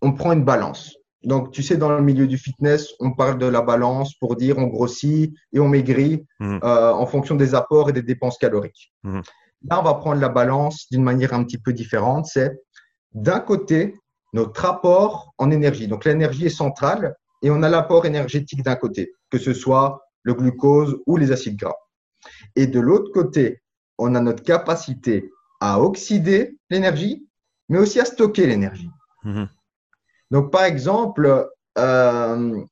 [0.00, 0.96] on prend une balance.
[1.26, 4.58] Donc, tu sais, dans le milieu du fitness, on parle de la balance pour dire
[4.58, 6.58] on grossit et on maigrit mmh.
[6.62, 8.94] euh, en fonction des apports et des dépenses caloriques.
[9.02, 9.20] Mmh.
[9.68, 12.26] Là, on va prendre la balance d'une manière un petit peu différente.
[12.26, 12.56] C'est
[13.12, 13.96] d'un côté
[14.34, 15.88] notre apport en énergie.
[15.88, 20.34] Donc, l'énergie est centrale et on a l'apport énergétique d'un côté, que ce soit le
[20.34, 21.74] glucose ou les acides gras.
[22.54, 23.62] Et de l'autre côté,
[23.98, 25.28] on a notre capacité
[25.60, 27.26] à oxyder l'énergie,
[27.68, 28.90] mais aussi à stocker l'énergie.
[29.24, 29.48] Mhm.
[30.30, 31.48] Donc, par exemple,
[31.78, 32.64] euh,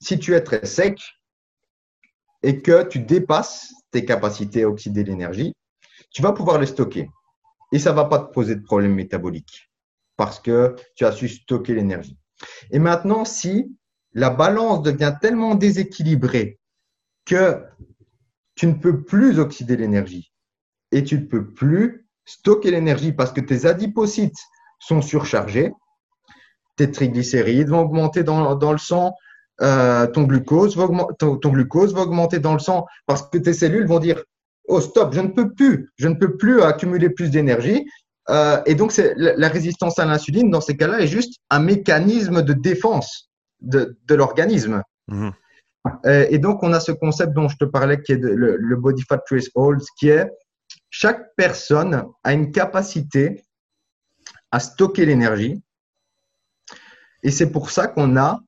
[0.00, 1.00] si tu es très sec
[2.42, 5.54] et que tu dépasses tes capacités à oxyder l'énergie,
[6.10, 7.08] tu vas pouvoir le stocker.
[7.72, 9.70] Et ça ne va pas te poser de problème métabolique
[10.16, 12.18] parce que tu as su stocker l'énergie.
[12.70, 13.76] Et maintenant, si
[14.12, 16.58] la balance devient tellement déséquilibrée
[17.24, 17.64] que
[18.54, 20.32] tu ne peux plus oxyder l'énergie
[20.92, 24.38] et tu ne peux plus stocker l'énergie parce que tes adipocytes
[24.78, 25.72] sont surchargés,
[26.80, 29.14] tes triglycérides vont augmenter dans, le sang,
[29.60, 33.86] euh, ton, glucose va ton, glucose va augmenter dans le sang parce que tes cellules
[33.86, 34.22] vont dire
[34.66, 37.84] Oh, stop, je ne peux plus, je ne peux plus accumuler plus d'énergie.
[38.30, 42.52] Euh, et donc, la, résistance à l'insuline, dans ces cas-là, est juste un mécanisme de
[42.52, 44.82] défense de, l'organisme.
[45.08, 45.32] Mhm.
[46.06, 48.76] Euh, et donc, on a ce concept dont je te parlais, qui est le, le,
[48.76, 50.30] body fat threshold, qui est
[50.88, 53.42] chaque personne a une capacité
[54.52, 55.60] à stocker l'énergie.
[57.22, 58.40] Et c'est pour ça qu'on a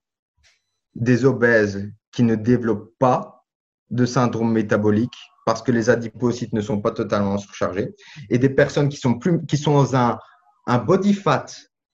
[0.94, 3.44] des obèses qui ne développent pas
[3.90, 7.94] de syndrome métabolique parce que les adipocytes ne sont pas totalement surchargés
[8.30, 10.18] et des personnes qui sont plus qui sont dans un,
[10.66, 11.46] un body fat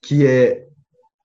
[0.02, 0.68] qui est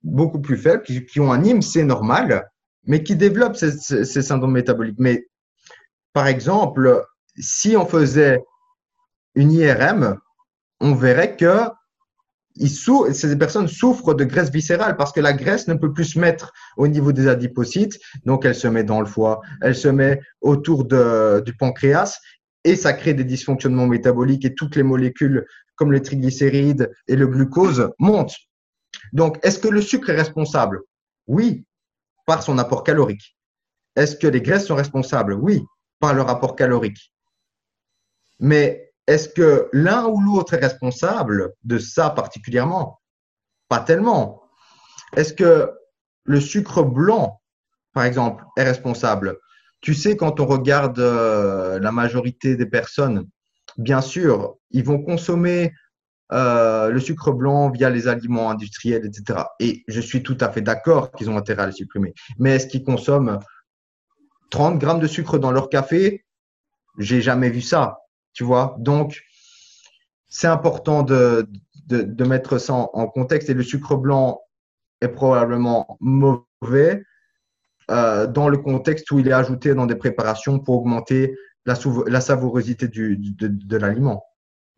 [0.02, 2.50] beaucoup plus faible, qui, ont un IMC normal,
[2.86, 3.72] mais qui développent ces,
[4.04, 5.00] ces syndromes métaboliques.
[5.00, 5.28] Mais
[6.12, 7.06] par exemple,
[7.38, 8.44] si on faisait
[9.36, 10.18] une IRM,
[10.80, 11.70] on verrait que
[12.56, 16.54] ces personnes souffrent de graisse viscérale parce que la graisse ne peut plus se mettre
[16.78, 20.86] au niveau des adipocytes, donc elle se met dans le foie, elle se met autour
[20.86, 22.20] du pancréas
[22.64, 25.46] et ça crée des dysfonctionnements métaboliques et toutes les molécules
[25.76, 28.36] comme les triglycérides et le glucose montent.
[29.12, 30.82] Donc, est-ce que le sucre est responsable?
[31.28, 31.66] Oui,
[32.26, 33.36] par son apport calorique.
[33.96, 35.34] Est-ce que les graisses sont responsables?
[35.34, 35.64] Oui,
[36.00, 37.12] par leur apport calorique.
[38.40, 43.00] Mais est-ce que l'un ou l'autre est responsable de ça particulièrement?
[43.68, 44.44] Pas tellement.
[45.16, 45.72] Est-ce que
[46.24, 47.42] le sucre blanc,
[47.94, 49.38] par exemple, est responsable?
[49.82, 53.28] Tu sais, quand on regarde euh, la majorité des personnes,
[53.78, 55.74] bien sûr, ils vont consommer
[56.32, 59.44] euh, le sucre blanc via les aliments industriels, etc.
[59.60, 62.14] Et je suis tout à fait d'accord qu'ils ont intérêt à le supprimer.
[62.40, 63.40] Mais est-ce qu'ils consomment
[64.50, 66.24] 30 grammes de sucre dans leur café?
[66.98, 68.03] J'ai jamais vu ça
[68.34, 68.76] tu vois.
[68.80, 69.24] Donc,
[70.28, 71.48] c'est important de,
[72.26, 74.42] mettre ça en, contexte et le sucre blanc
[75.02, 77.04] est probablement mauvais
[77.92, 81.76] euh, dans le contexte où il est ajouté dans des préparations pour augmenter la,
[82.08, 84.24] la savourosité de l'aliment.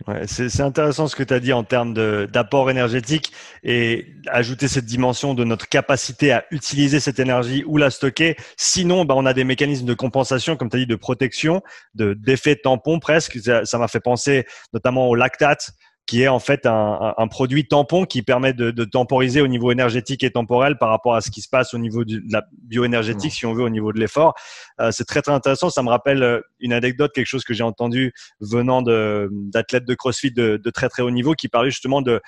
[0.07, 1.93] Ouais, c'est intéressant ce que tu as dit en termes
[2.27, 3.31] d'apport énergétique
[3.63, 8.35] et ajouter cette dimension de notre capacité à utiliser cette énergie ou la stocker.
[8.57, 11.63] Sinon, bah, on a des mécanismes de compensation, comme tu as dit, de protection,
[11.95, 13.39] d'effet tampon presque.
[13.63, 15.71] Ça m'a fait penser notamment au lactate
[16.05, 19.71] qui est en fait un, un, produit tampon qui permet de, de, temporiser au niveau
[19.71, 23.31] énergétique et temporel par rapport à ce qui se passe au niveau de la bioénergétique,
[23.31, 24.35] si on veut, au niveau de l'effort.
[24.79, 25.69] Euh, c'est très très intéressant.
[25.69, 29.95] Ça me rappelle euh, une anecdote, quelque chose que j'ai entendu venant d'athlètes de, de,
[29.95, 32.21] CrossFit de, de, très très haut niveau qui parlait justement de,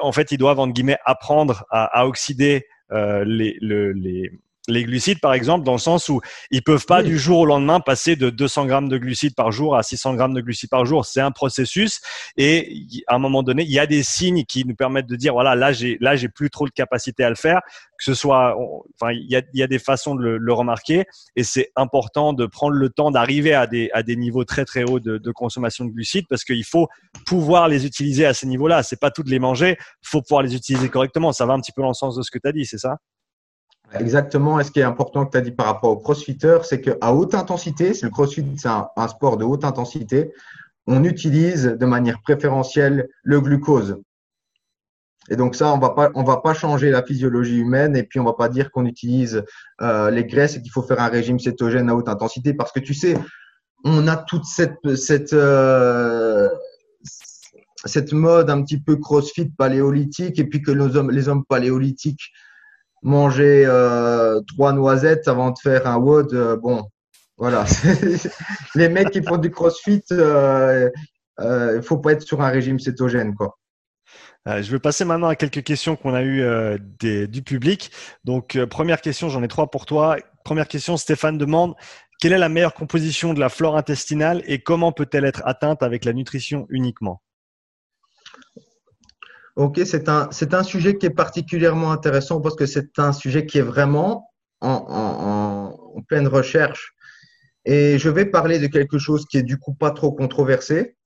[0.00, 4.30] en fait, ils doivent entre guillemets apprendre à, à oxyder euh, les, le, les,
[4.68, 7.80] les glucides, par exemple, dans le sens où ils peuvent pas du jour au lendemain
[7.80, 11.04] passer de 200 grammes de glucides par jour à 600 grammes de glucides par jour.
[11.06, 12.00] C'est un processus
[12.36, 15.32] et à un moment donné, il y a des signes qui nous permettent de dire
[15.32, 17.60] voilà, là j'ai là j'ai plus trop de capacité à le faire.
[17.98, 18.56] Que ce soit,
[19.00, 22.34] enfin, il y a, il y a des façons de le, remarquer et c'est important
[22.34, 25.30] de prendre le temps d'arriver à des à des niveaux très très hauts de, de
[25.30, 26.88] consommation de glucides parce qu'il faut
[27.24, 28.82] pouvoir les utiliser à ces niveaux-là.
[28.82, 31.32] C'est pas tout de les manger, faut pouvoir les utiliser correctement.
[31.32, 32.78] Ça va un petit peu dans le sens de ce que tu as dit, c'est
[32.78, 32.98] ça?
[33.94, 34.58] Exactement.
[34.60, 37.12] Et ce qui est important que tu as dit par rapport au crossfitter, c'est qu'à
[37.12, 40.32] haute intensité, le crossfit, c'est un, sport de haute intensité,
[40.86, 44.00] on utilise de manière préférentielle le glucose.
[45.28, 48.20] Et donc ça, on va pas, on va pas changer la physiologie humaine et puis
[48.20, 49.42] on va pas dire qu'on utilise
[49.80, 52.78] euh, les graisses et qu'il faut faire un régime cétogène à haute intensité parce que
[52.78, 53.16] tu sais,
[53.84, 56.48] on a toute cette cette euh,
[57.84, 62.32] cette mode un petit peu crossfit paléolithique et puis que nos hommes, les hommes paléolithiques
[63.06, 66.84] manger euh, trois noisettes avant de faire un WOD, euh, bon,
[67.38, 67.64] voilà.
[68.74, 70.90] les mecs qui font du crossfit, il euh,
[71.38, 73.56] ne faut pas être sur un régime cétogène, quoi.
[74.48, 77.90] Je vais passer maintenant à quelques questions qu'on a eues du public.
[78.22, 80.18] Donc, première question, j'en ai trois pour toi.
[80.44, 81.74] Première question, Stéphane demande
[82.20, 86.04] quelle est la meilleure composition de la flore intestinale et comment peut-elle être atteinte avec
[86.04, 87.20] la nutrition uniquement?
[89.56, 93.46] Ok, c'est un, c'est un sujet qui est particulièrement intéressant parce que c'est un sujet
[93.46, 94.30] qui est vraiment
[94.60, 96.94] en, en, pleine recherche.
[97.64, 100.96] Et je vais parler de quelque chose qui est du coup pas trop controversé.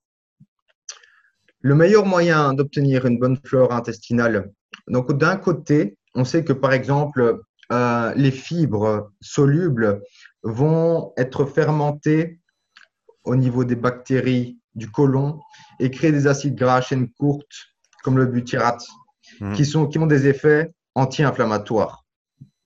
[1.60, 4.50] Le meilleur moyen d'obtenir une bonne flore intestinale.
[4.88, 7.40] Donc, d'un côté, on sait que par exemple,
[7.70, 10.02] euh, les fibres solubles
[10.42, 12.40] vont être fermentées
[13.22, 15.38] au niveau des bactéries du côlon
[15.78, 17.69] et créer des acides gras à chaîne courte
[18.02, 18.86] comme le butyrate
[19.40, 19.52] mmh.
[19.52, 22.04] qui, sont, qui ont des effets anti-inflammatoires.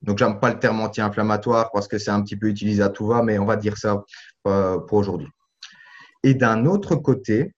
[0.01, 3.07] Donc, j'aime pas le terme anti-inflammatoire parce que c'est un petit peu utilisé à tout
[3.07, 4.03] va, mais on va dire ça
[4.47, 5.27] euh, pour aujourd'hui.
[6.23, 7.53] Et d'un autre côté,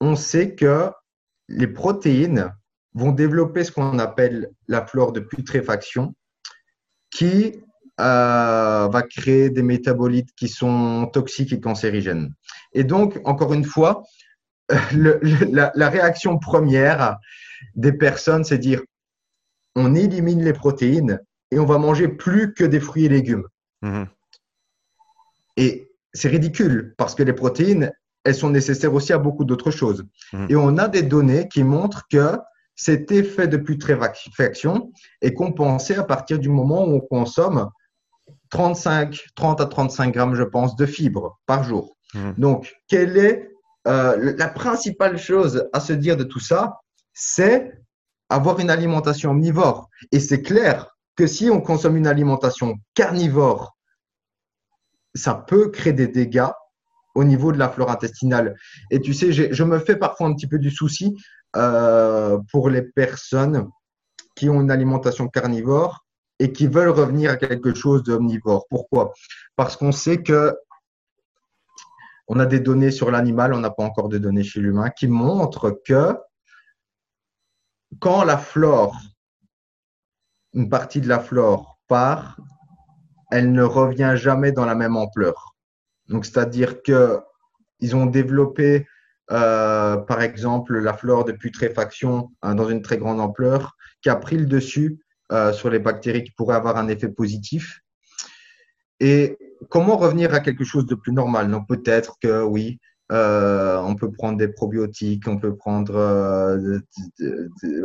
[0.00, 0.90] on sait que
[1.48, 2.52] les protéines
[2.94, 6.14] vont développer ce qu'on appelle la flore de putréfaction,
[7.10, 7.52] qui
[8.00, 12.34] euh, va créer des métabolites qui sont toxiques et cancérigènes.
[12.72, 14.02] Et donc, encore une fois,
[14.92, 17.18] la, réaction première
[17.74, 18.82] des personnes, c'est dire
[19.74, 21.20] on élimine les protéines
[21.50, 23.46] et on va manger plus que des fruits et légumes.
[23.82, 24.06] Mhm.
[25.56, 27.92] Et c'est ridicule parce que les protéines,
[28.24, 30.04] elles sont nécessaires aussi à beaucoup d'autres choses.
[30.32, 30.46] Mhm.
[30.48, 32.38] Et on a des données qui montrent que
[32.74, 37.70] cet effet de putréfaction est compensé à partir du moment où on consomme
[38.50, 41.96] 35, 30 à 35 grammes, je pense, de fibres par jour.
[42.14, 42.34] Mhm.
[42.38, 43.50] Donc, quelle est
[43.86, 46.80] euh, la principale chose à se dire de tout ça
[47.12, 47.72] C'est
[48.28, 49.88] avoir une alimentation omnivore.
[50.12, 53.76] Et c'est clair que si on consomme une alimentation carnivore,
[55.14, 56.50] ça peut créer des dégâts
[57.14, 58.56] au niveau de la flore intestinale.
[58.90, 61.16] Et tu sais, je me fais parfois un petit peu du souci
[61.56, 63.68] euh, pour les personnes
[64.34, 66.04] qui ont une alimentation carnivore
[66.38, 68.66] et qui veulent revenir à quelque chose d'omnivore.
[68.68, 69.14] Pourquoi?
[69.56, 70.54] Parce qu'on sait que
[72.28, 75.06] on a des données sur l'animal, on n'a pas encore de données chez l'humain, qui
[75.08, 76.16] montrent que
[78.00, 78.98] quand la flore,
[80.52, 82.38] une partie de la flore part,
[83.30, 85.54] elle ne revient jamais dans la même ampleur.
[86.08, 87.20] Donc, c'est-à-dire que
[87.80, 88.86] ils ont développé,
[89.30, 94.16] euh, par exemple, la flore de putréfaction hein, dans une très grande ampleur, qui a
[94.16, 94.98] pris le dessus
[95.32, 97.80] euh, sur les bactéries qui pourraient avoir un effet positif.
[99.00, 99.36] Et
[99.68, 101.50] comment revenir à quelque chose de plus normal?
[101.68, 102.78] Peut-être que oui,
[103.12, 106.80] euh, on peut prendre des probiotiques, on peut prendre, euh,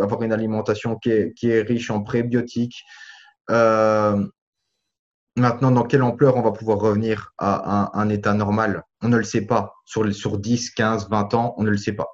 [0.02, 2.84] avoir une alimentation qui est, riche en prébiotiques.
[3.49, 4.26] Euh,
[5.35, 8.84] maintenant, dans quelle ampleur on va pouvoir revenir à un, état normal?
[9.02, 9.73] On ne le sait pas.
[9.85, 12.07] Sur, sur 10, 15, 20 ans, on ne le sait pas.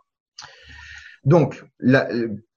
[1.23, 1.65] Donc,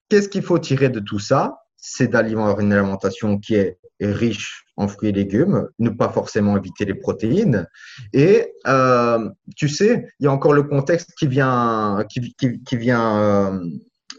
[0.09, 1.59] qu'est-ce qu'il faut tirer de tout ça?
[1.77, 6.85] C'est d'alimenter une alimentation qui est riche en fruits et légumes, ne pas forcément éviter
[6.85, 7.67] les protéines.
[8.13, 13.67] Et euh, tu sais, il y a encore le contexte qui vient, qui, vient euh,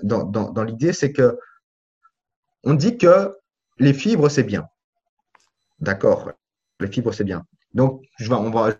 [0.03, 1.37] dans l'idée, c'est que
[2.63, 3.35] on dit que
[3.79, 4.67] les fibres, c'est bien.
[5.79, 6.31] D'accord,
[6.79, 7.43] les fibres, c'est bien.
[7.73, 8.73] Donc, je vais, on va,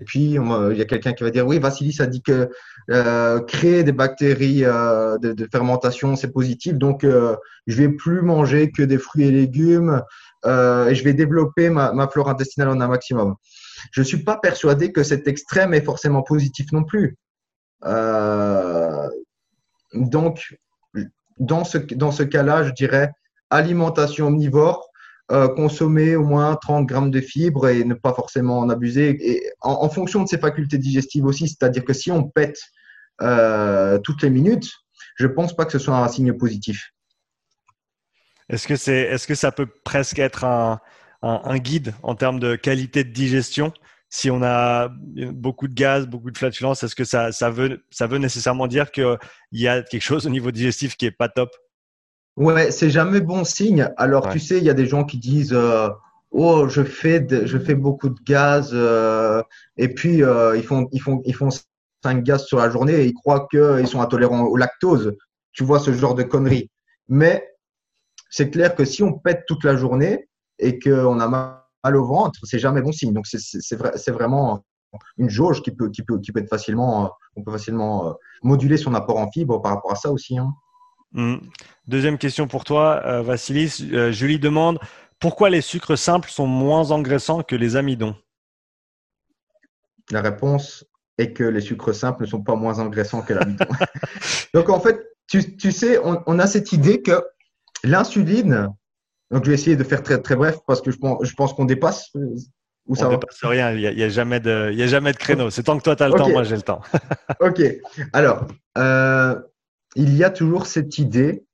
[0.00, 2.48] et puis, il y a quelqu'un qui va dire, oui, Vassilis a dit que
[2.90, 6.74] euh, créer des bactéries euh, de, fermentation, c'est positif.
[6.74, 7.36] Donc, euh,
[7.66, 10.02] je vais plus manger que des fruits et légumes
[10.46, 13.34] euh, et je vais développer ma, ma, flore intestinale en un maximum.
[13.92, 17.18] Je ne suis pas persuadé que cet extrême est forcément positif non plus.
[19.92, 20.56] donc,
[21.38, 23.12] dans ce, dans ce cas-là, je dirais
[23.50, 24.89] alimentation omnivore,
[25.30, 29.16] euh, consommer au moins 30 grammes de fibres et ne pas forcément en abuser.
[29.20, 32.58] Et en, fonction de ses facultés digestives aussi, c'est-à-dire que si on pète
[33.22, 34.68] euh, toutes les minutes,
[35.14, 36.90] je ne pense pas que ce soit un signe positif.
[38.48, 38.66] Est-ce
[39.28, 40.80] que, ça peut presque être un,
[41.58, 43.72] guide en termes de qualité de digestion?
[44.08, 48.08] Si on a beaucoup de gaz, beaucoup de flatulence, est-ce que ça, ça, veut, ça
[48.08, 49.16] veut nécessairement dire qu'il
[49.52, 51.50] y a quelque chose au niveau digestif qui est pas top?
[52.36, 53.92] Ouais, c'est jamais bon signe.
[53.96, 55.88] Alors, tu sais, il y a des gens qui disent euh,
[56.30, 59.42] Oh, je fais, je fais beaucoup de gaz, euh,
[59.76, 61.48] et puis euh, ils, font, ils, font, ils font
[62.04, 65.16] 5 gaz sur la journée et ils croient qu'ils sont intolérants au lactose.
[65.52, 66.70] Tu vois ce genre de conneries.
[67.08, 67.44] Mais
[68.30, 70.28] c'est clair que si on pète toute la journée
[70.60, 73.12] et qu'on a mal au ventre, c'est jamais bon signe.
[73.12, 74.64] Donc, c'est vrai, vraiment
[75.18, 78.94] une jauge qui peut, qui peut, qui peut être facilement, on peut facilement moduler son
[78.94, 80.38] apport en fibres par rapport à ça aussi.
[80.38, 80.52] Hein.
[81.12, 81.36] Hmm.
[81.86, 83.88] Deuxième question pour toi, euh, Vassilis.
[83.92, 84.78] Euh, Julie demande
[85.18, 88.16] pourquoi les sucres simples sont moins engraissants que les amidons?
[90.10, 90.84] La réponse
[91.18, 93.66] est que les sucres simples ne sont pas moins engraissants que l'amidon.
[94.54, 97.22] donc en fait, tu, sais, on, a cette idée que
[97.84, 98.68] l'insuline,
[99.30, 101.52] donc je vais essayer de faire très, très bref parce que je pense, je pense
[101.52, 102.08] qu'on dépasse.
[102.16, 102.34] Euh,
[102.86, 105.50] où ça on ne dépasse rien, il n'y a, jamais de, a jamais de créneau.
[105.50, 106.80] C'est tant que toi tu as le temps, moi j'ai le temps.
[107.40, 107.62] ok,
[108.12, 108.46] alors,
[109.96, 111.44] il y a toujours cette idée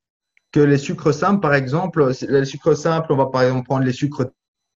[0.52, 3.92] que les sucres simples, par exemple, les sucres simples, on va par exemple prendre les
[3.92, 4.26] sucres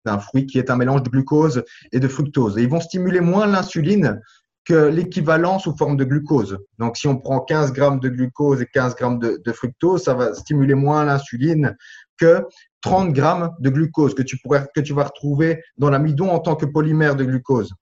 [0.05, 2.57] d'un fruit qui est un mélange de glucose et de fructose.
[2.57, 4.19] Et ils vont stimuler moins l'insuline
[4.65, 6.59] que l'équivalent sous forme de glucose.
[6.77, 10.33] Donc, si on prend 15 grammes de glucose et 15 grammes de, fructose, ça va
[10.33, 11.75] stimuler moins l'insuline
[12.17, 12.45] que
[12.81, 16.55] 30 grammes de glucose que tu, pourrais, que tu vas retrouver dans l'amidon en tant
[16.55, 17.73] que polymère de glucose.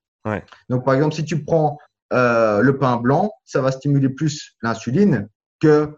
[0.69, 1.77] Donc, par exemple, si tu prends
[2.13, 5.27] euh, le pain blanc, ça va stimuler plus l'insuline
[5.59, 5.95] que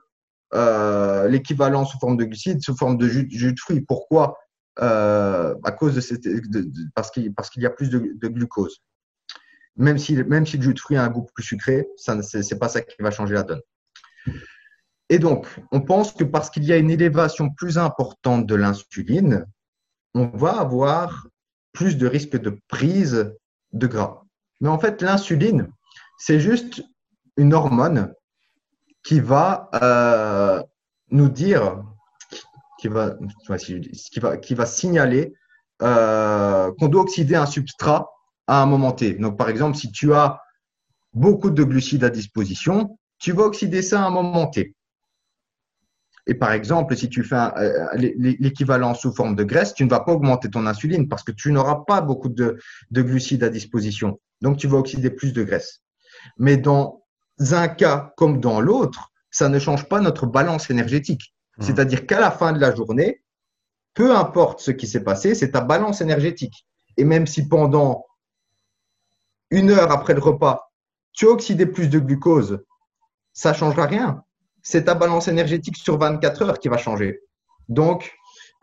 [0.54, 3.82] euh, l'équivalent sous forme de glucides, sous forme de jus, de fruits.
[3.82, 4.38] Pourquoi?
[4.80, 6.28] Euh, À cause de, cette,
[6.96, 8.80] parce qu'il y a plus de, glucose.
[9.76, 12.60] Même si, même si le jus de fruits a un goût plus sucré, ce n'est
[12.60, 13.62] pas ça qui va changer la donne.
[15.10, 19.46] Et donc, on pense que parce qu'il y a une élévation plus importante de l'insuline,
[20.14, 21.28] on va avoir
[21.74, 23.34] plus de risque de prise
[23.74, 24.24] de gras.
[24.62, 25.70] Mais en fait, l'insuline,
[26.18, 26.84] c'est juste
[27.38, 28.14] une hormone
[29.04, 30.62] qui va euh,
[31.12, 31.84] nous dire,
[32.80, 35.34] qui va, signaler
[35.82, 38.10] euh, qu'on doit oxyder un substrat
[38.48, 39.14] à un moment T.
[39.14, 40.42] Donc, par exemple, si tu as
[41.14, 44.76] beaucoup de glucides à disposition, tu vas oxyder ça à un moment T.
[46.28, 50.02] Et par exemple, si tu fais euh, l'équivalent sous forme de graisse, tu ne vas
[50.02, 52.60] pas augmenter ton insuline parce que tu n'auras pas beaucoup de,
[52.92, 54.20] glucides à disposition.
[54.42, 55.82] Donc, tu vas oxyder plus de graisse.
[56.38, 56.99] Mais dans
[57.40, 61.34] un cas comme dans l'autre, ça ne change pas notre balance énergétique.
[61.58, 61.64] Mmh.
[61.64, 63.24] C'est-à-dire qu'à la fin de la journée,
[63.94, 66.66] peu importe ce qui s'est passé, c'est ta balance énergétique.
[66.98, 68.06] Et même si pendant
[69.52, 70.72] une heure après le repas,
[71.14, 72.64] tu as oxydé plus de glucose,
[73.34, 74.24] ça ne changera rien
[74.62, 77.22] c'est ta balance énergétique sur 24 heures qui va changer.
[77.68, 78.12] Donc,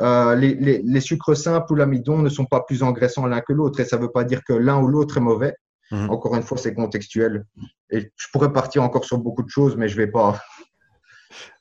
[0.02, 3.84] euh, les, sucres simples ou l'amidon ne sont pas plus engraissants l'un que l'autre et
[3.84, 5.54] ça ne veut pas dire que l'un ou l'autre est mauvais.
[5.90, 6.10] Mhm.
[6.10, 7.44] Encore une fois, c'est contextuel.
[7.90, 10.40] Et je pourrais partir encore sur beaucoup de choses, mais je ne vais pas.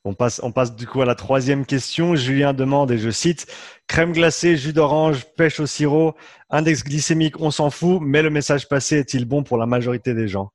[0.04, 2.16] On passe, on passe du coup à la troisième question.
[2.16, 3.48] Julien demande, et je cite,
[3.88, 6.16] crème glacée, jus d'orange, pêche au sirop,
[6.50, 10.28] index glycémique, on s'en fout, mais le message passé est-il bon pour la majorité des
[10.28, 10.52] gens?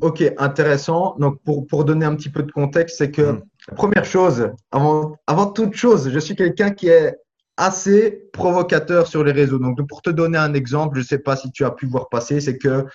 [0.00, 1.14] Ok, intéressant.
[1.18, 5.14] Donc, pour, pour, donner un petit peu de contexte, c'est que la première chose, avant,
[5.26, 7.14] avant toute chose, je suis quelqu'un qui est
[7.60, 9.58] assez provocateur sur les réseaux.
[9.58, 12.08] Donc, pour te donner un exemple, je ne sais pas si tu as pu voir
[12.08, 12.86] passer, c'est que,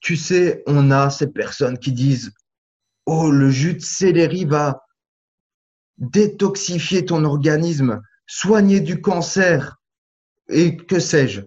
[0.00, 2.32] tu sais, on a ces personnes qui disent
[3.06, 4.84] Oh, le jus de céleri va
[5.96, 9.76] détoxifier ton organisme, soigner du cancer
[10.48, 11.42] et que sais-je.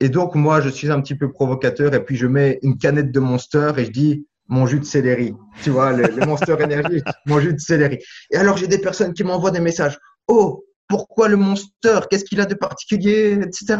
[0.00, 3.12] Et donc, moi, je suis un petit peu provocateur et puis je mets une canette
[3.12, 5.34] de Monster et je dis mon jus de céleri.
[5.62, 7.98] Tu vois, le, Monster Energy, mon jus de céleri.
[8.32, 9.98] Et alors, j'ai des personnes qui m'envoient des messages.
[10.26, 13.76] Oh, pourquoi le Monster Qu'est-ce qu'il a de particulier Etc.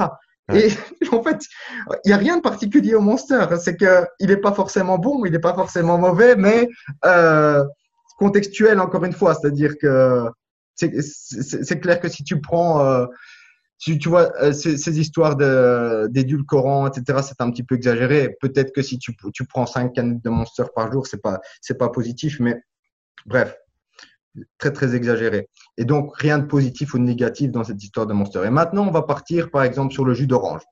[0.52, 0.68] Et
[1.12, 1.40] en fait,
[2.04, 3.46] il n'y a rien de particulier au Monster.
[3.60, 6.68] C'est qu'il n'est pas forcément bon, il n'est pas forcément mauvais, mais
[7.04, 7.64] euh,
[8.18, 9.34] contextuel encore une fois.
[9.34, 10.26] C'est-à-dire que
[10.74, 13.06] c'est clair que si tu prends euh,
[13.78, 15.36] tu, tu vois, euh, ces, histoires
[16.08, 18.36] d'édulcorants, etc., c'est un petit peu exagéré.
[18.40, 21.78] Peut-être que si tu, tu prends 5 canettes de Monster par jour, c'est pas, c'est
[21.78, 22.56] pas positif, mais
[23.24, 23.56] bref,
[24.58, 25.48] très, très exagéré.
[25.76, 28.42] Et donc, rien de positif ou de négatif dans cette histoire de Monster.
[28.44, 30.62] Et maintenant, on va partir, par exemple, sur le jus d'orange.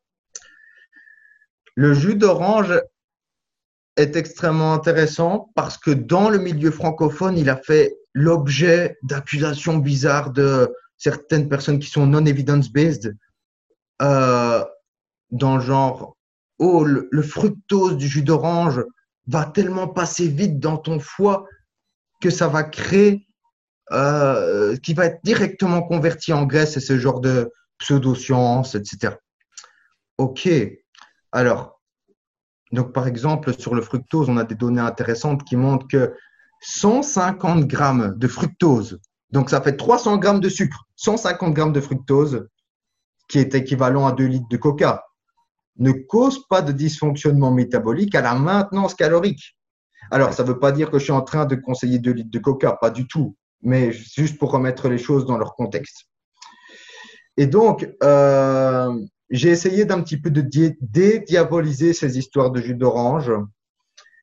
[1.74, 2.80] Le jus d'orange
[3.96, 10.30] est extrêmement intéressant parce que dans le milieu francophone, il a fait l'objet d'accusations bizarres
[10.30, 13.14] de certaines personnes qui sont non evidence-based
[14.02, 14.64] euh,
[15.30, 16.16] dans le genre
[16.58, 18.82] oh le, fructose du jus d'orange
[19.26, 21.46] va tellement passer vite dans ton foie
[22.20, 23.25] que ça va créer
[23.92, 29.14] euh, qui va être directement converti en graisse et ce genre de pseudo-science, etc.
[30.18, 30.48] Ok.
[31.32, 31.80] Alors,
[32.72, 36.14] donc par exemple, sur le fructose, on a des données intéressantes qui montrent que
[36.62, 38.98] 150 grammes de fructose
[39.30, 42.48] donc, ça fait 300 grammes de sucre, 150 grammes de fructose,
[43.28, 45.04] qui est équivalent à 2 litres de coca,
[45.78, 49.56] ne cause pas de dysfonctionnement métabolique à la maintenance calorique.
[50.10, 52.30] Alors, ça ne veut pas dire que je suis en train de conseiller 2 litres
[52.30, 56.06] de coca, pas du tout, mais juste pour remettre les choses dans leur contexte.
[57.36, 58.92] Et donc, euh,
[59.30, 60.40] j'ai essayé d'un petit peu de
[60.80, 63.32] dédiaboliser ces histoires de jus d'orange.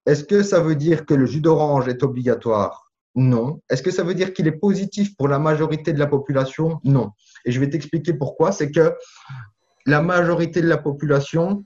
[0.05, 2.91] Est-ce que ça veut dire que le jus d'orange est obligatoire?
[3.15, 3.61] Non.
[3.69, 6.79] Est-ce que ça veut dire qu'il est positif pour la majorité de la population?
[6.83, 7.11] Non.
[7.45, 8.51] Et je vais t'expliquer pourquoi.
[8.51, 8.95] C'est que
[9.85, 11.63] la majorité de la population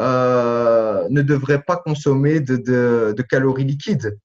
[0.00, 4.18] euh, ne devrait pas consommer de, calories liquides.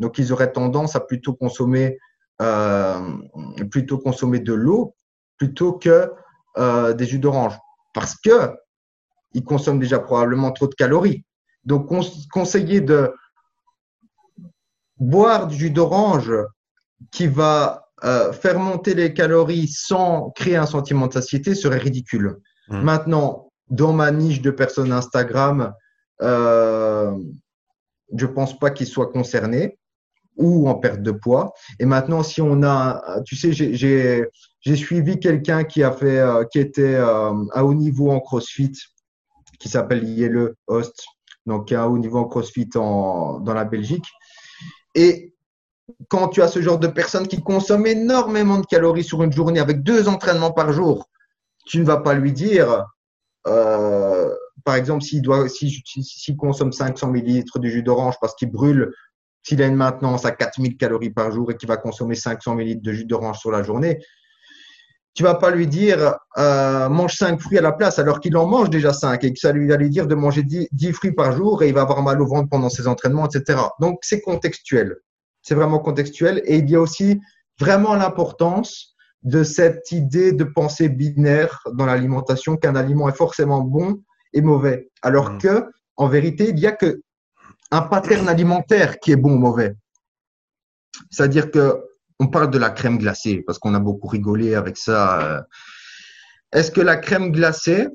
[0.00, 1.98] Donc, ils auraient tendance à plutôt consommer,
[2.42, 3.00] euh,
[3.70, 4.96] plutôt consommer de l'eau
[5.36, 6.12] plutôt que
[6.58, 7.56] euh, des jus d'orange.
[7.94, 11.24] Parce qu'ils consomment déjà probablement trop de calories.
[11.64, 11.88] Donc,
[12.32, 13.12] conseiller de
[14.98, 16.32] boire du jus d'orange
[17.10, 22.36] qui va euh, faire monter les calories sans créer un sentiment de satiété serait ridicule.
[22.68, 22.80] Mmh.
[22.82, 25.74] Maintenant, dans ma niche de personnes Instagram,
[26.22, 27.16] euh,
[28.14, 29.78] je pense pas qu'ils soient concernés
[30.40, 31.52] ou en perte de poids.
[31.78, 36.58] Et maintenant, si on a, tu sais, j'ai suivi quelqu'un qui a fait, euh, qui
[36.58, 38.72] était euh, à haut niveau en CrossFit,
[39.60, 41.04] qui s'appelle Yele Host,
[41.46, 44.06] donc à haut niveau en CrossFit en, dans la Belgique.
[44.94, 45.34] Et
[46.08, 49.60] quand tu as ce genre de personne qui consomme énormément de calories sur une journée
[49.60, 51.08] avec deux entraînements par jour,
[51.66, 52.86] tu ne vas pas lui dire,
[53.46, 54.34] euh,
[54.64, 58.92] par exemple, s'il doit, s'il consomme 500 millilitres de jus d'orange parce qu'il brûle,
[59.42, 62.82] s'il a une maintenance à 4000 calories par jour et qu'il va consommer 500 millilitres
[62.82, 63.98] de jus d'orange sur la journée,
[65.14, 68.46] tu vas pas lui dire euh, mange 5 fruits à la place alors qu'il en
[68.46, 71.12] mange déjà 5 et que ça lui va lui dire de manger 10, 10, fruits
[71.12, 73.60] par jour et il va avoir mal au ventre pendant ses entraînements, etc.
[73.80, 74.96] Donc c'est contextuel.
[75.42, 77.20] C'est vraiment contextuel et il y a aussi
[77.58, 84.02] vraiment l'importance de cette idée de pensée binaire dans l'alimentation qu'un aliment est forcément bon
[84.32, 84.88] et mauvais.
[85.02, 85.38] Alors mmh.
[85.38, 87.02] que, en vérité, il n'y a que
[87.70, 89.74] un pattern alimentaire qui est bon ou mauvais.
[91.10, 91.84] C'est-à-dire que
[92.18, 95.22] on parle de la crème glacée parce qu'on a beaucoup rigolé avec ça.
[95.22, 95.42] Euh.
[96.52, 97.88] Est-ce que la crème glacée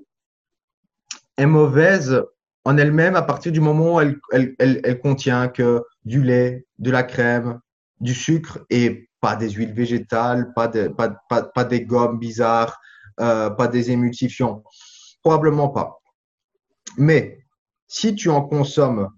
[1.38, 2.24] est mauvaise
[2.64, 7.60] en elle-même à partir du moment où elle, contient que du lait, de la crème,
[8.00, 12.80] du sucre et pas des huiles végétales, pas des gommes bizarres,
[13.20, 14.64] euh, pas des émulsifiants
[15.22, 16.00] Probablement pas.
[16.98, 17.46] Mais
[17.88, 19.10] si tu en consommes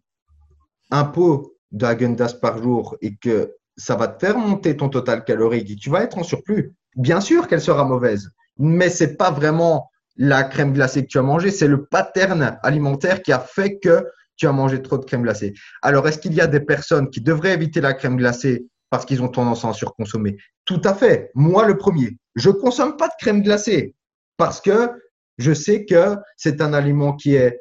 [0.91, 5.69] un pot d'agendas par jour et que ça va te faire monter ton total calorique
[5.69, 9.89] et tu vas être en surplus, bien sûr qu'elle sera mauvaise, mais c'est pas vraiment
[10.15, 14.05] la crème glacée que tu as mangée, c'est le pattern alimentaire qui a fait que
[14.35, 15.53] tu as mangé trop de crème glacée.
[15.81, 19.21] Alors, est-ce qu'il y a des personnes qui devraient éviter la crème glacée parce qu'ils
[19.21, 20.37] ont tendance à en surconsommer?
[20.65, 21.31] Tout à fait.
[21.33, 22.17] Moi, le premier.
[22.35, 23.95] Je consomme pas de crème glacée
[24.37, 24.91] parce que
[25.37, 27.59] je sais que c'est un aliment qui est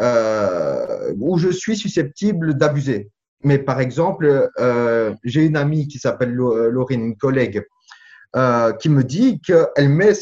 [0.00, 3.10] euh, où je suis susceptible d'abuser.
[3.42, 7.64] Mais par exemple, euh, j'ai une amie qui s'appelle Laurine, une collègue,
[8.36, 10.12] euh, qui me dit qu'elle met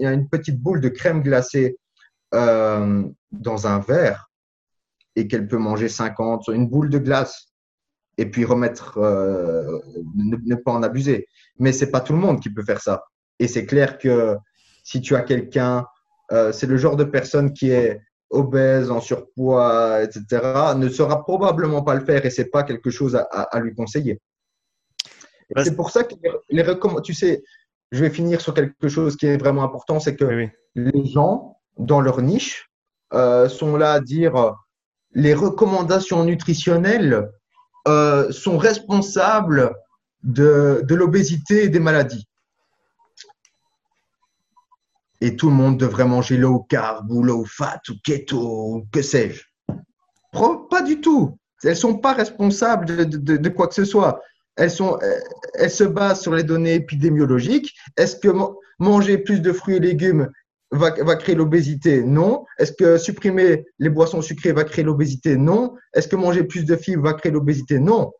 [0.00, 1.76] une petite boule de crème glacée
[2.34, 4.30] euh, dans un verre
[5.16, 7.52] et qu'elle peut manger 50, une boule de glace
[8.18, 9.80] et puis remettre, euh,
[10.16, 11.26] ne, pas en abuser.
[11.58, 13.04] Mais c'est pas tout le monde qui peut faire ça.
[13.38, 14.36] Et c'est clair que
[14.84, 15.86] si tu as quelqu'un,
[16.32, 18.00] euh, c'est le genre de personne qui est
[18.34, 23.16] obèse, en surpoids, etc., ne saura probablement pas le faire et c'est pas quelque chose
[23.16, 24.20] à, à lui conseiller.
[25.62, 26.14] C'est pour ça que
[26.50, 27.44] les, recommandations, tu sais,
[27.92, 32.00] je vais finir sur quelque chose qui est vraiment important, c'est que les gens, dans
[32.00, 32.70] leur niche,
[33.12, 34.54] euh, sont là à dire
[35.12, 37.30] les recommandations nutritionnelles
[37.86, 39.74] euh, sont responsables
[40.22, 42.26] de, de l'obésité et des maladies.
[45.24, 49.00] Et tout le monde devrait manger low carb ou low fat ou keto ou que
[49.00, 49.42] sais-je.
[50.70, 51.38] Pas du tout.
[51.62, 54.20] Elles sont pas responsables de, quoi que ce soit
[54.56, 54.98] elles, sont,
[55.54, 57.74] elles se basent sur les données épidémiologiques.
[57.96, 58.28] Est-ce que
[58.78, 60.30] manger plus de fruits et légumes
[60.70, 62.02] va, va créer l'obésité?
[62.04, 62.44] Non.
[62.58, 65.38] Est-ce que supprimer les boissons sucrées va créer l'obésité?
[65.38, 65.74] Non.
[65.94, 67.78] Est-ce que manger plus de fibres va créer l'obésité?
[67.78, 68.12] Non.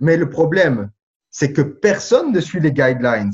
[0.00, 0.90] Mais le problème,
[1.30, 3.30] c'est que personne ne suit les guidelines.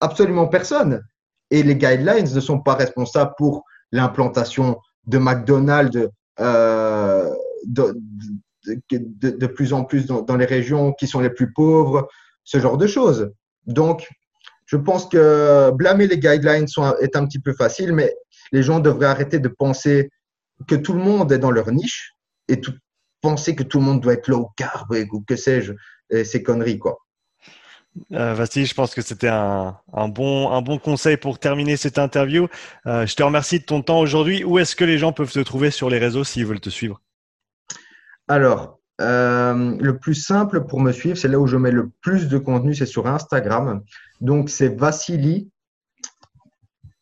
[0.00, 1.02] Absolument personne.
[1.50, 6.08] Et les guidelines ne sont pas responsables pour l'implantation de McDonald's,
[6.40, 7.32] euh,
[7.66, 12.08] de, plus en plus dans, les régions qui sont les plus pauvres,
[12.44, 13.30] ce genre de choses.
[13.66, 14.06] Donc,
[14.66, 16.66] je pense que blâmer les guidelines
[17.00, 18.12] est un petit peu facile, mais
[18.52, 20.10] les gens devraient arrêter de penser
[20.66, 22.12] que tout le monde est dans leur niche
[22.48, 22.60] et
[23.20, 25.72] penser que tout le monde doit être low carb ou que sais-je,
[26.24, 26.98] ces conneries, quoi.
[28.12, 29.78] Euh, je pense que c'était un,
[30.08, 32.48] bon, conseil pour terminer cette interview.
[32.86, 34.44] Euh, je te remercie de ton temps aujourd'hui.
[34.44, 37.00] Où est-ce que les gens peuvent te trouver sur les réseaux s'ils veulent te suivre?
[38.28, 42.28] Alors, euh, le plus simple pour me suivre, c'est là où je mets le plus
[42.28, 43.82] de contenu, c'est sur Instagram.
[44.20, 45.50] Donc, c'est Vassili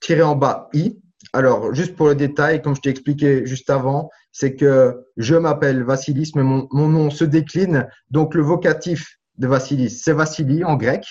[0.00, 0.98] tiré en bas i.
[1.32, 5.82] Alors, juste pour le détail, comme je t'ai expliqué juste avant, c'est que je m'appelle
[5.82, 7.88] Vassilis, mais mon, nom se décline.
[8.10, 11.04] Donc, le vocatif de Vassilis, c'est Vassili en grec.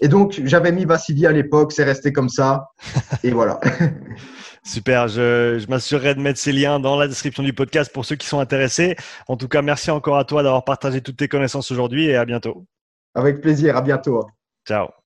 [0.00, 2.68] Et donc, j'avais mis Vassili à l'époque, c'est resté comme ça.
[3.22, 3.60] Et voilà.
[4.64, 8.16] Super, je, je m'assurerai de mettre ces liens dans la description du podcast pour ceux
[8.16, 8.96] qui sont intéressés.
[9.26, 12.24] En tout cas, merci encore à toi d'avoir partagé toutes tes connaissances aujourd'hui et à
[12.24, 12.66] bientôt.
[13.14, 14.26] Avec plaisir, à bientôt.
[14.66, 14.99] Ciao.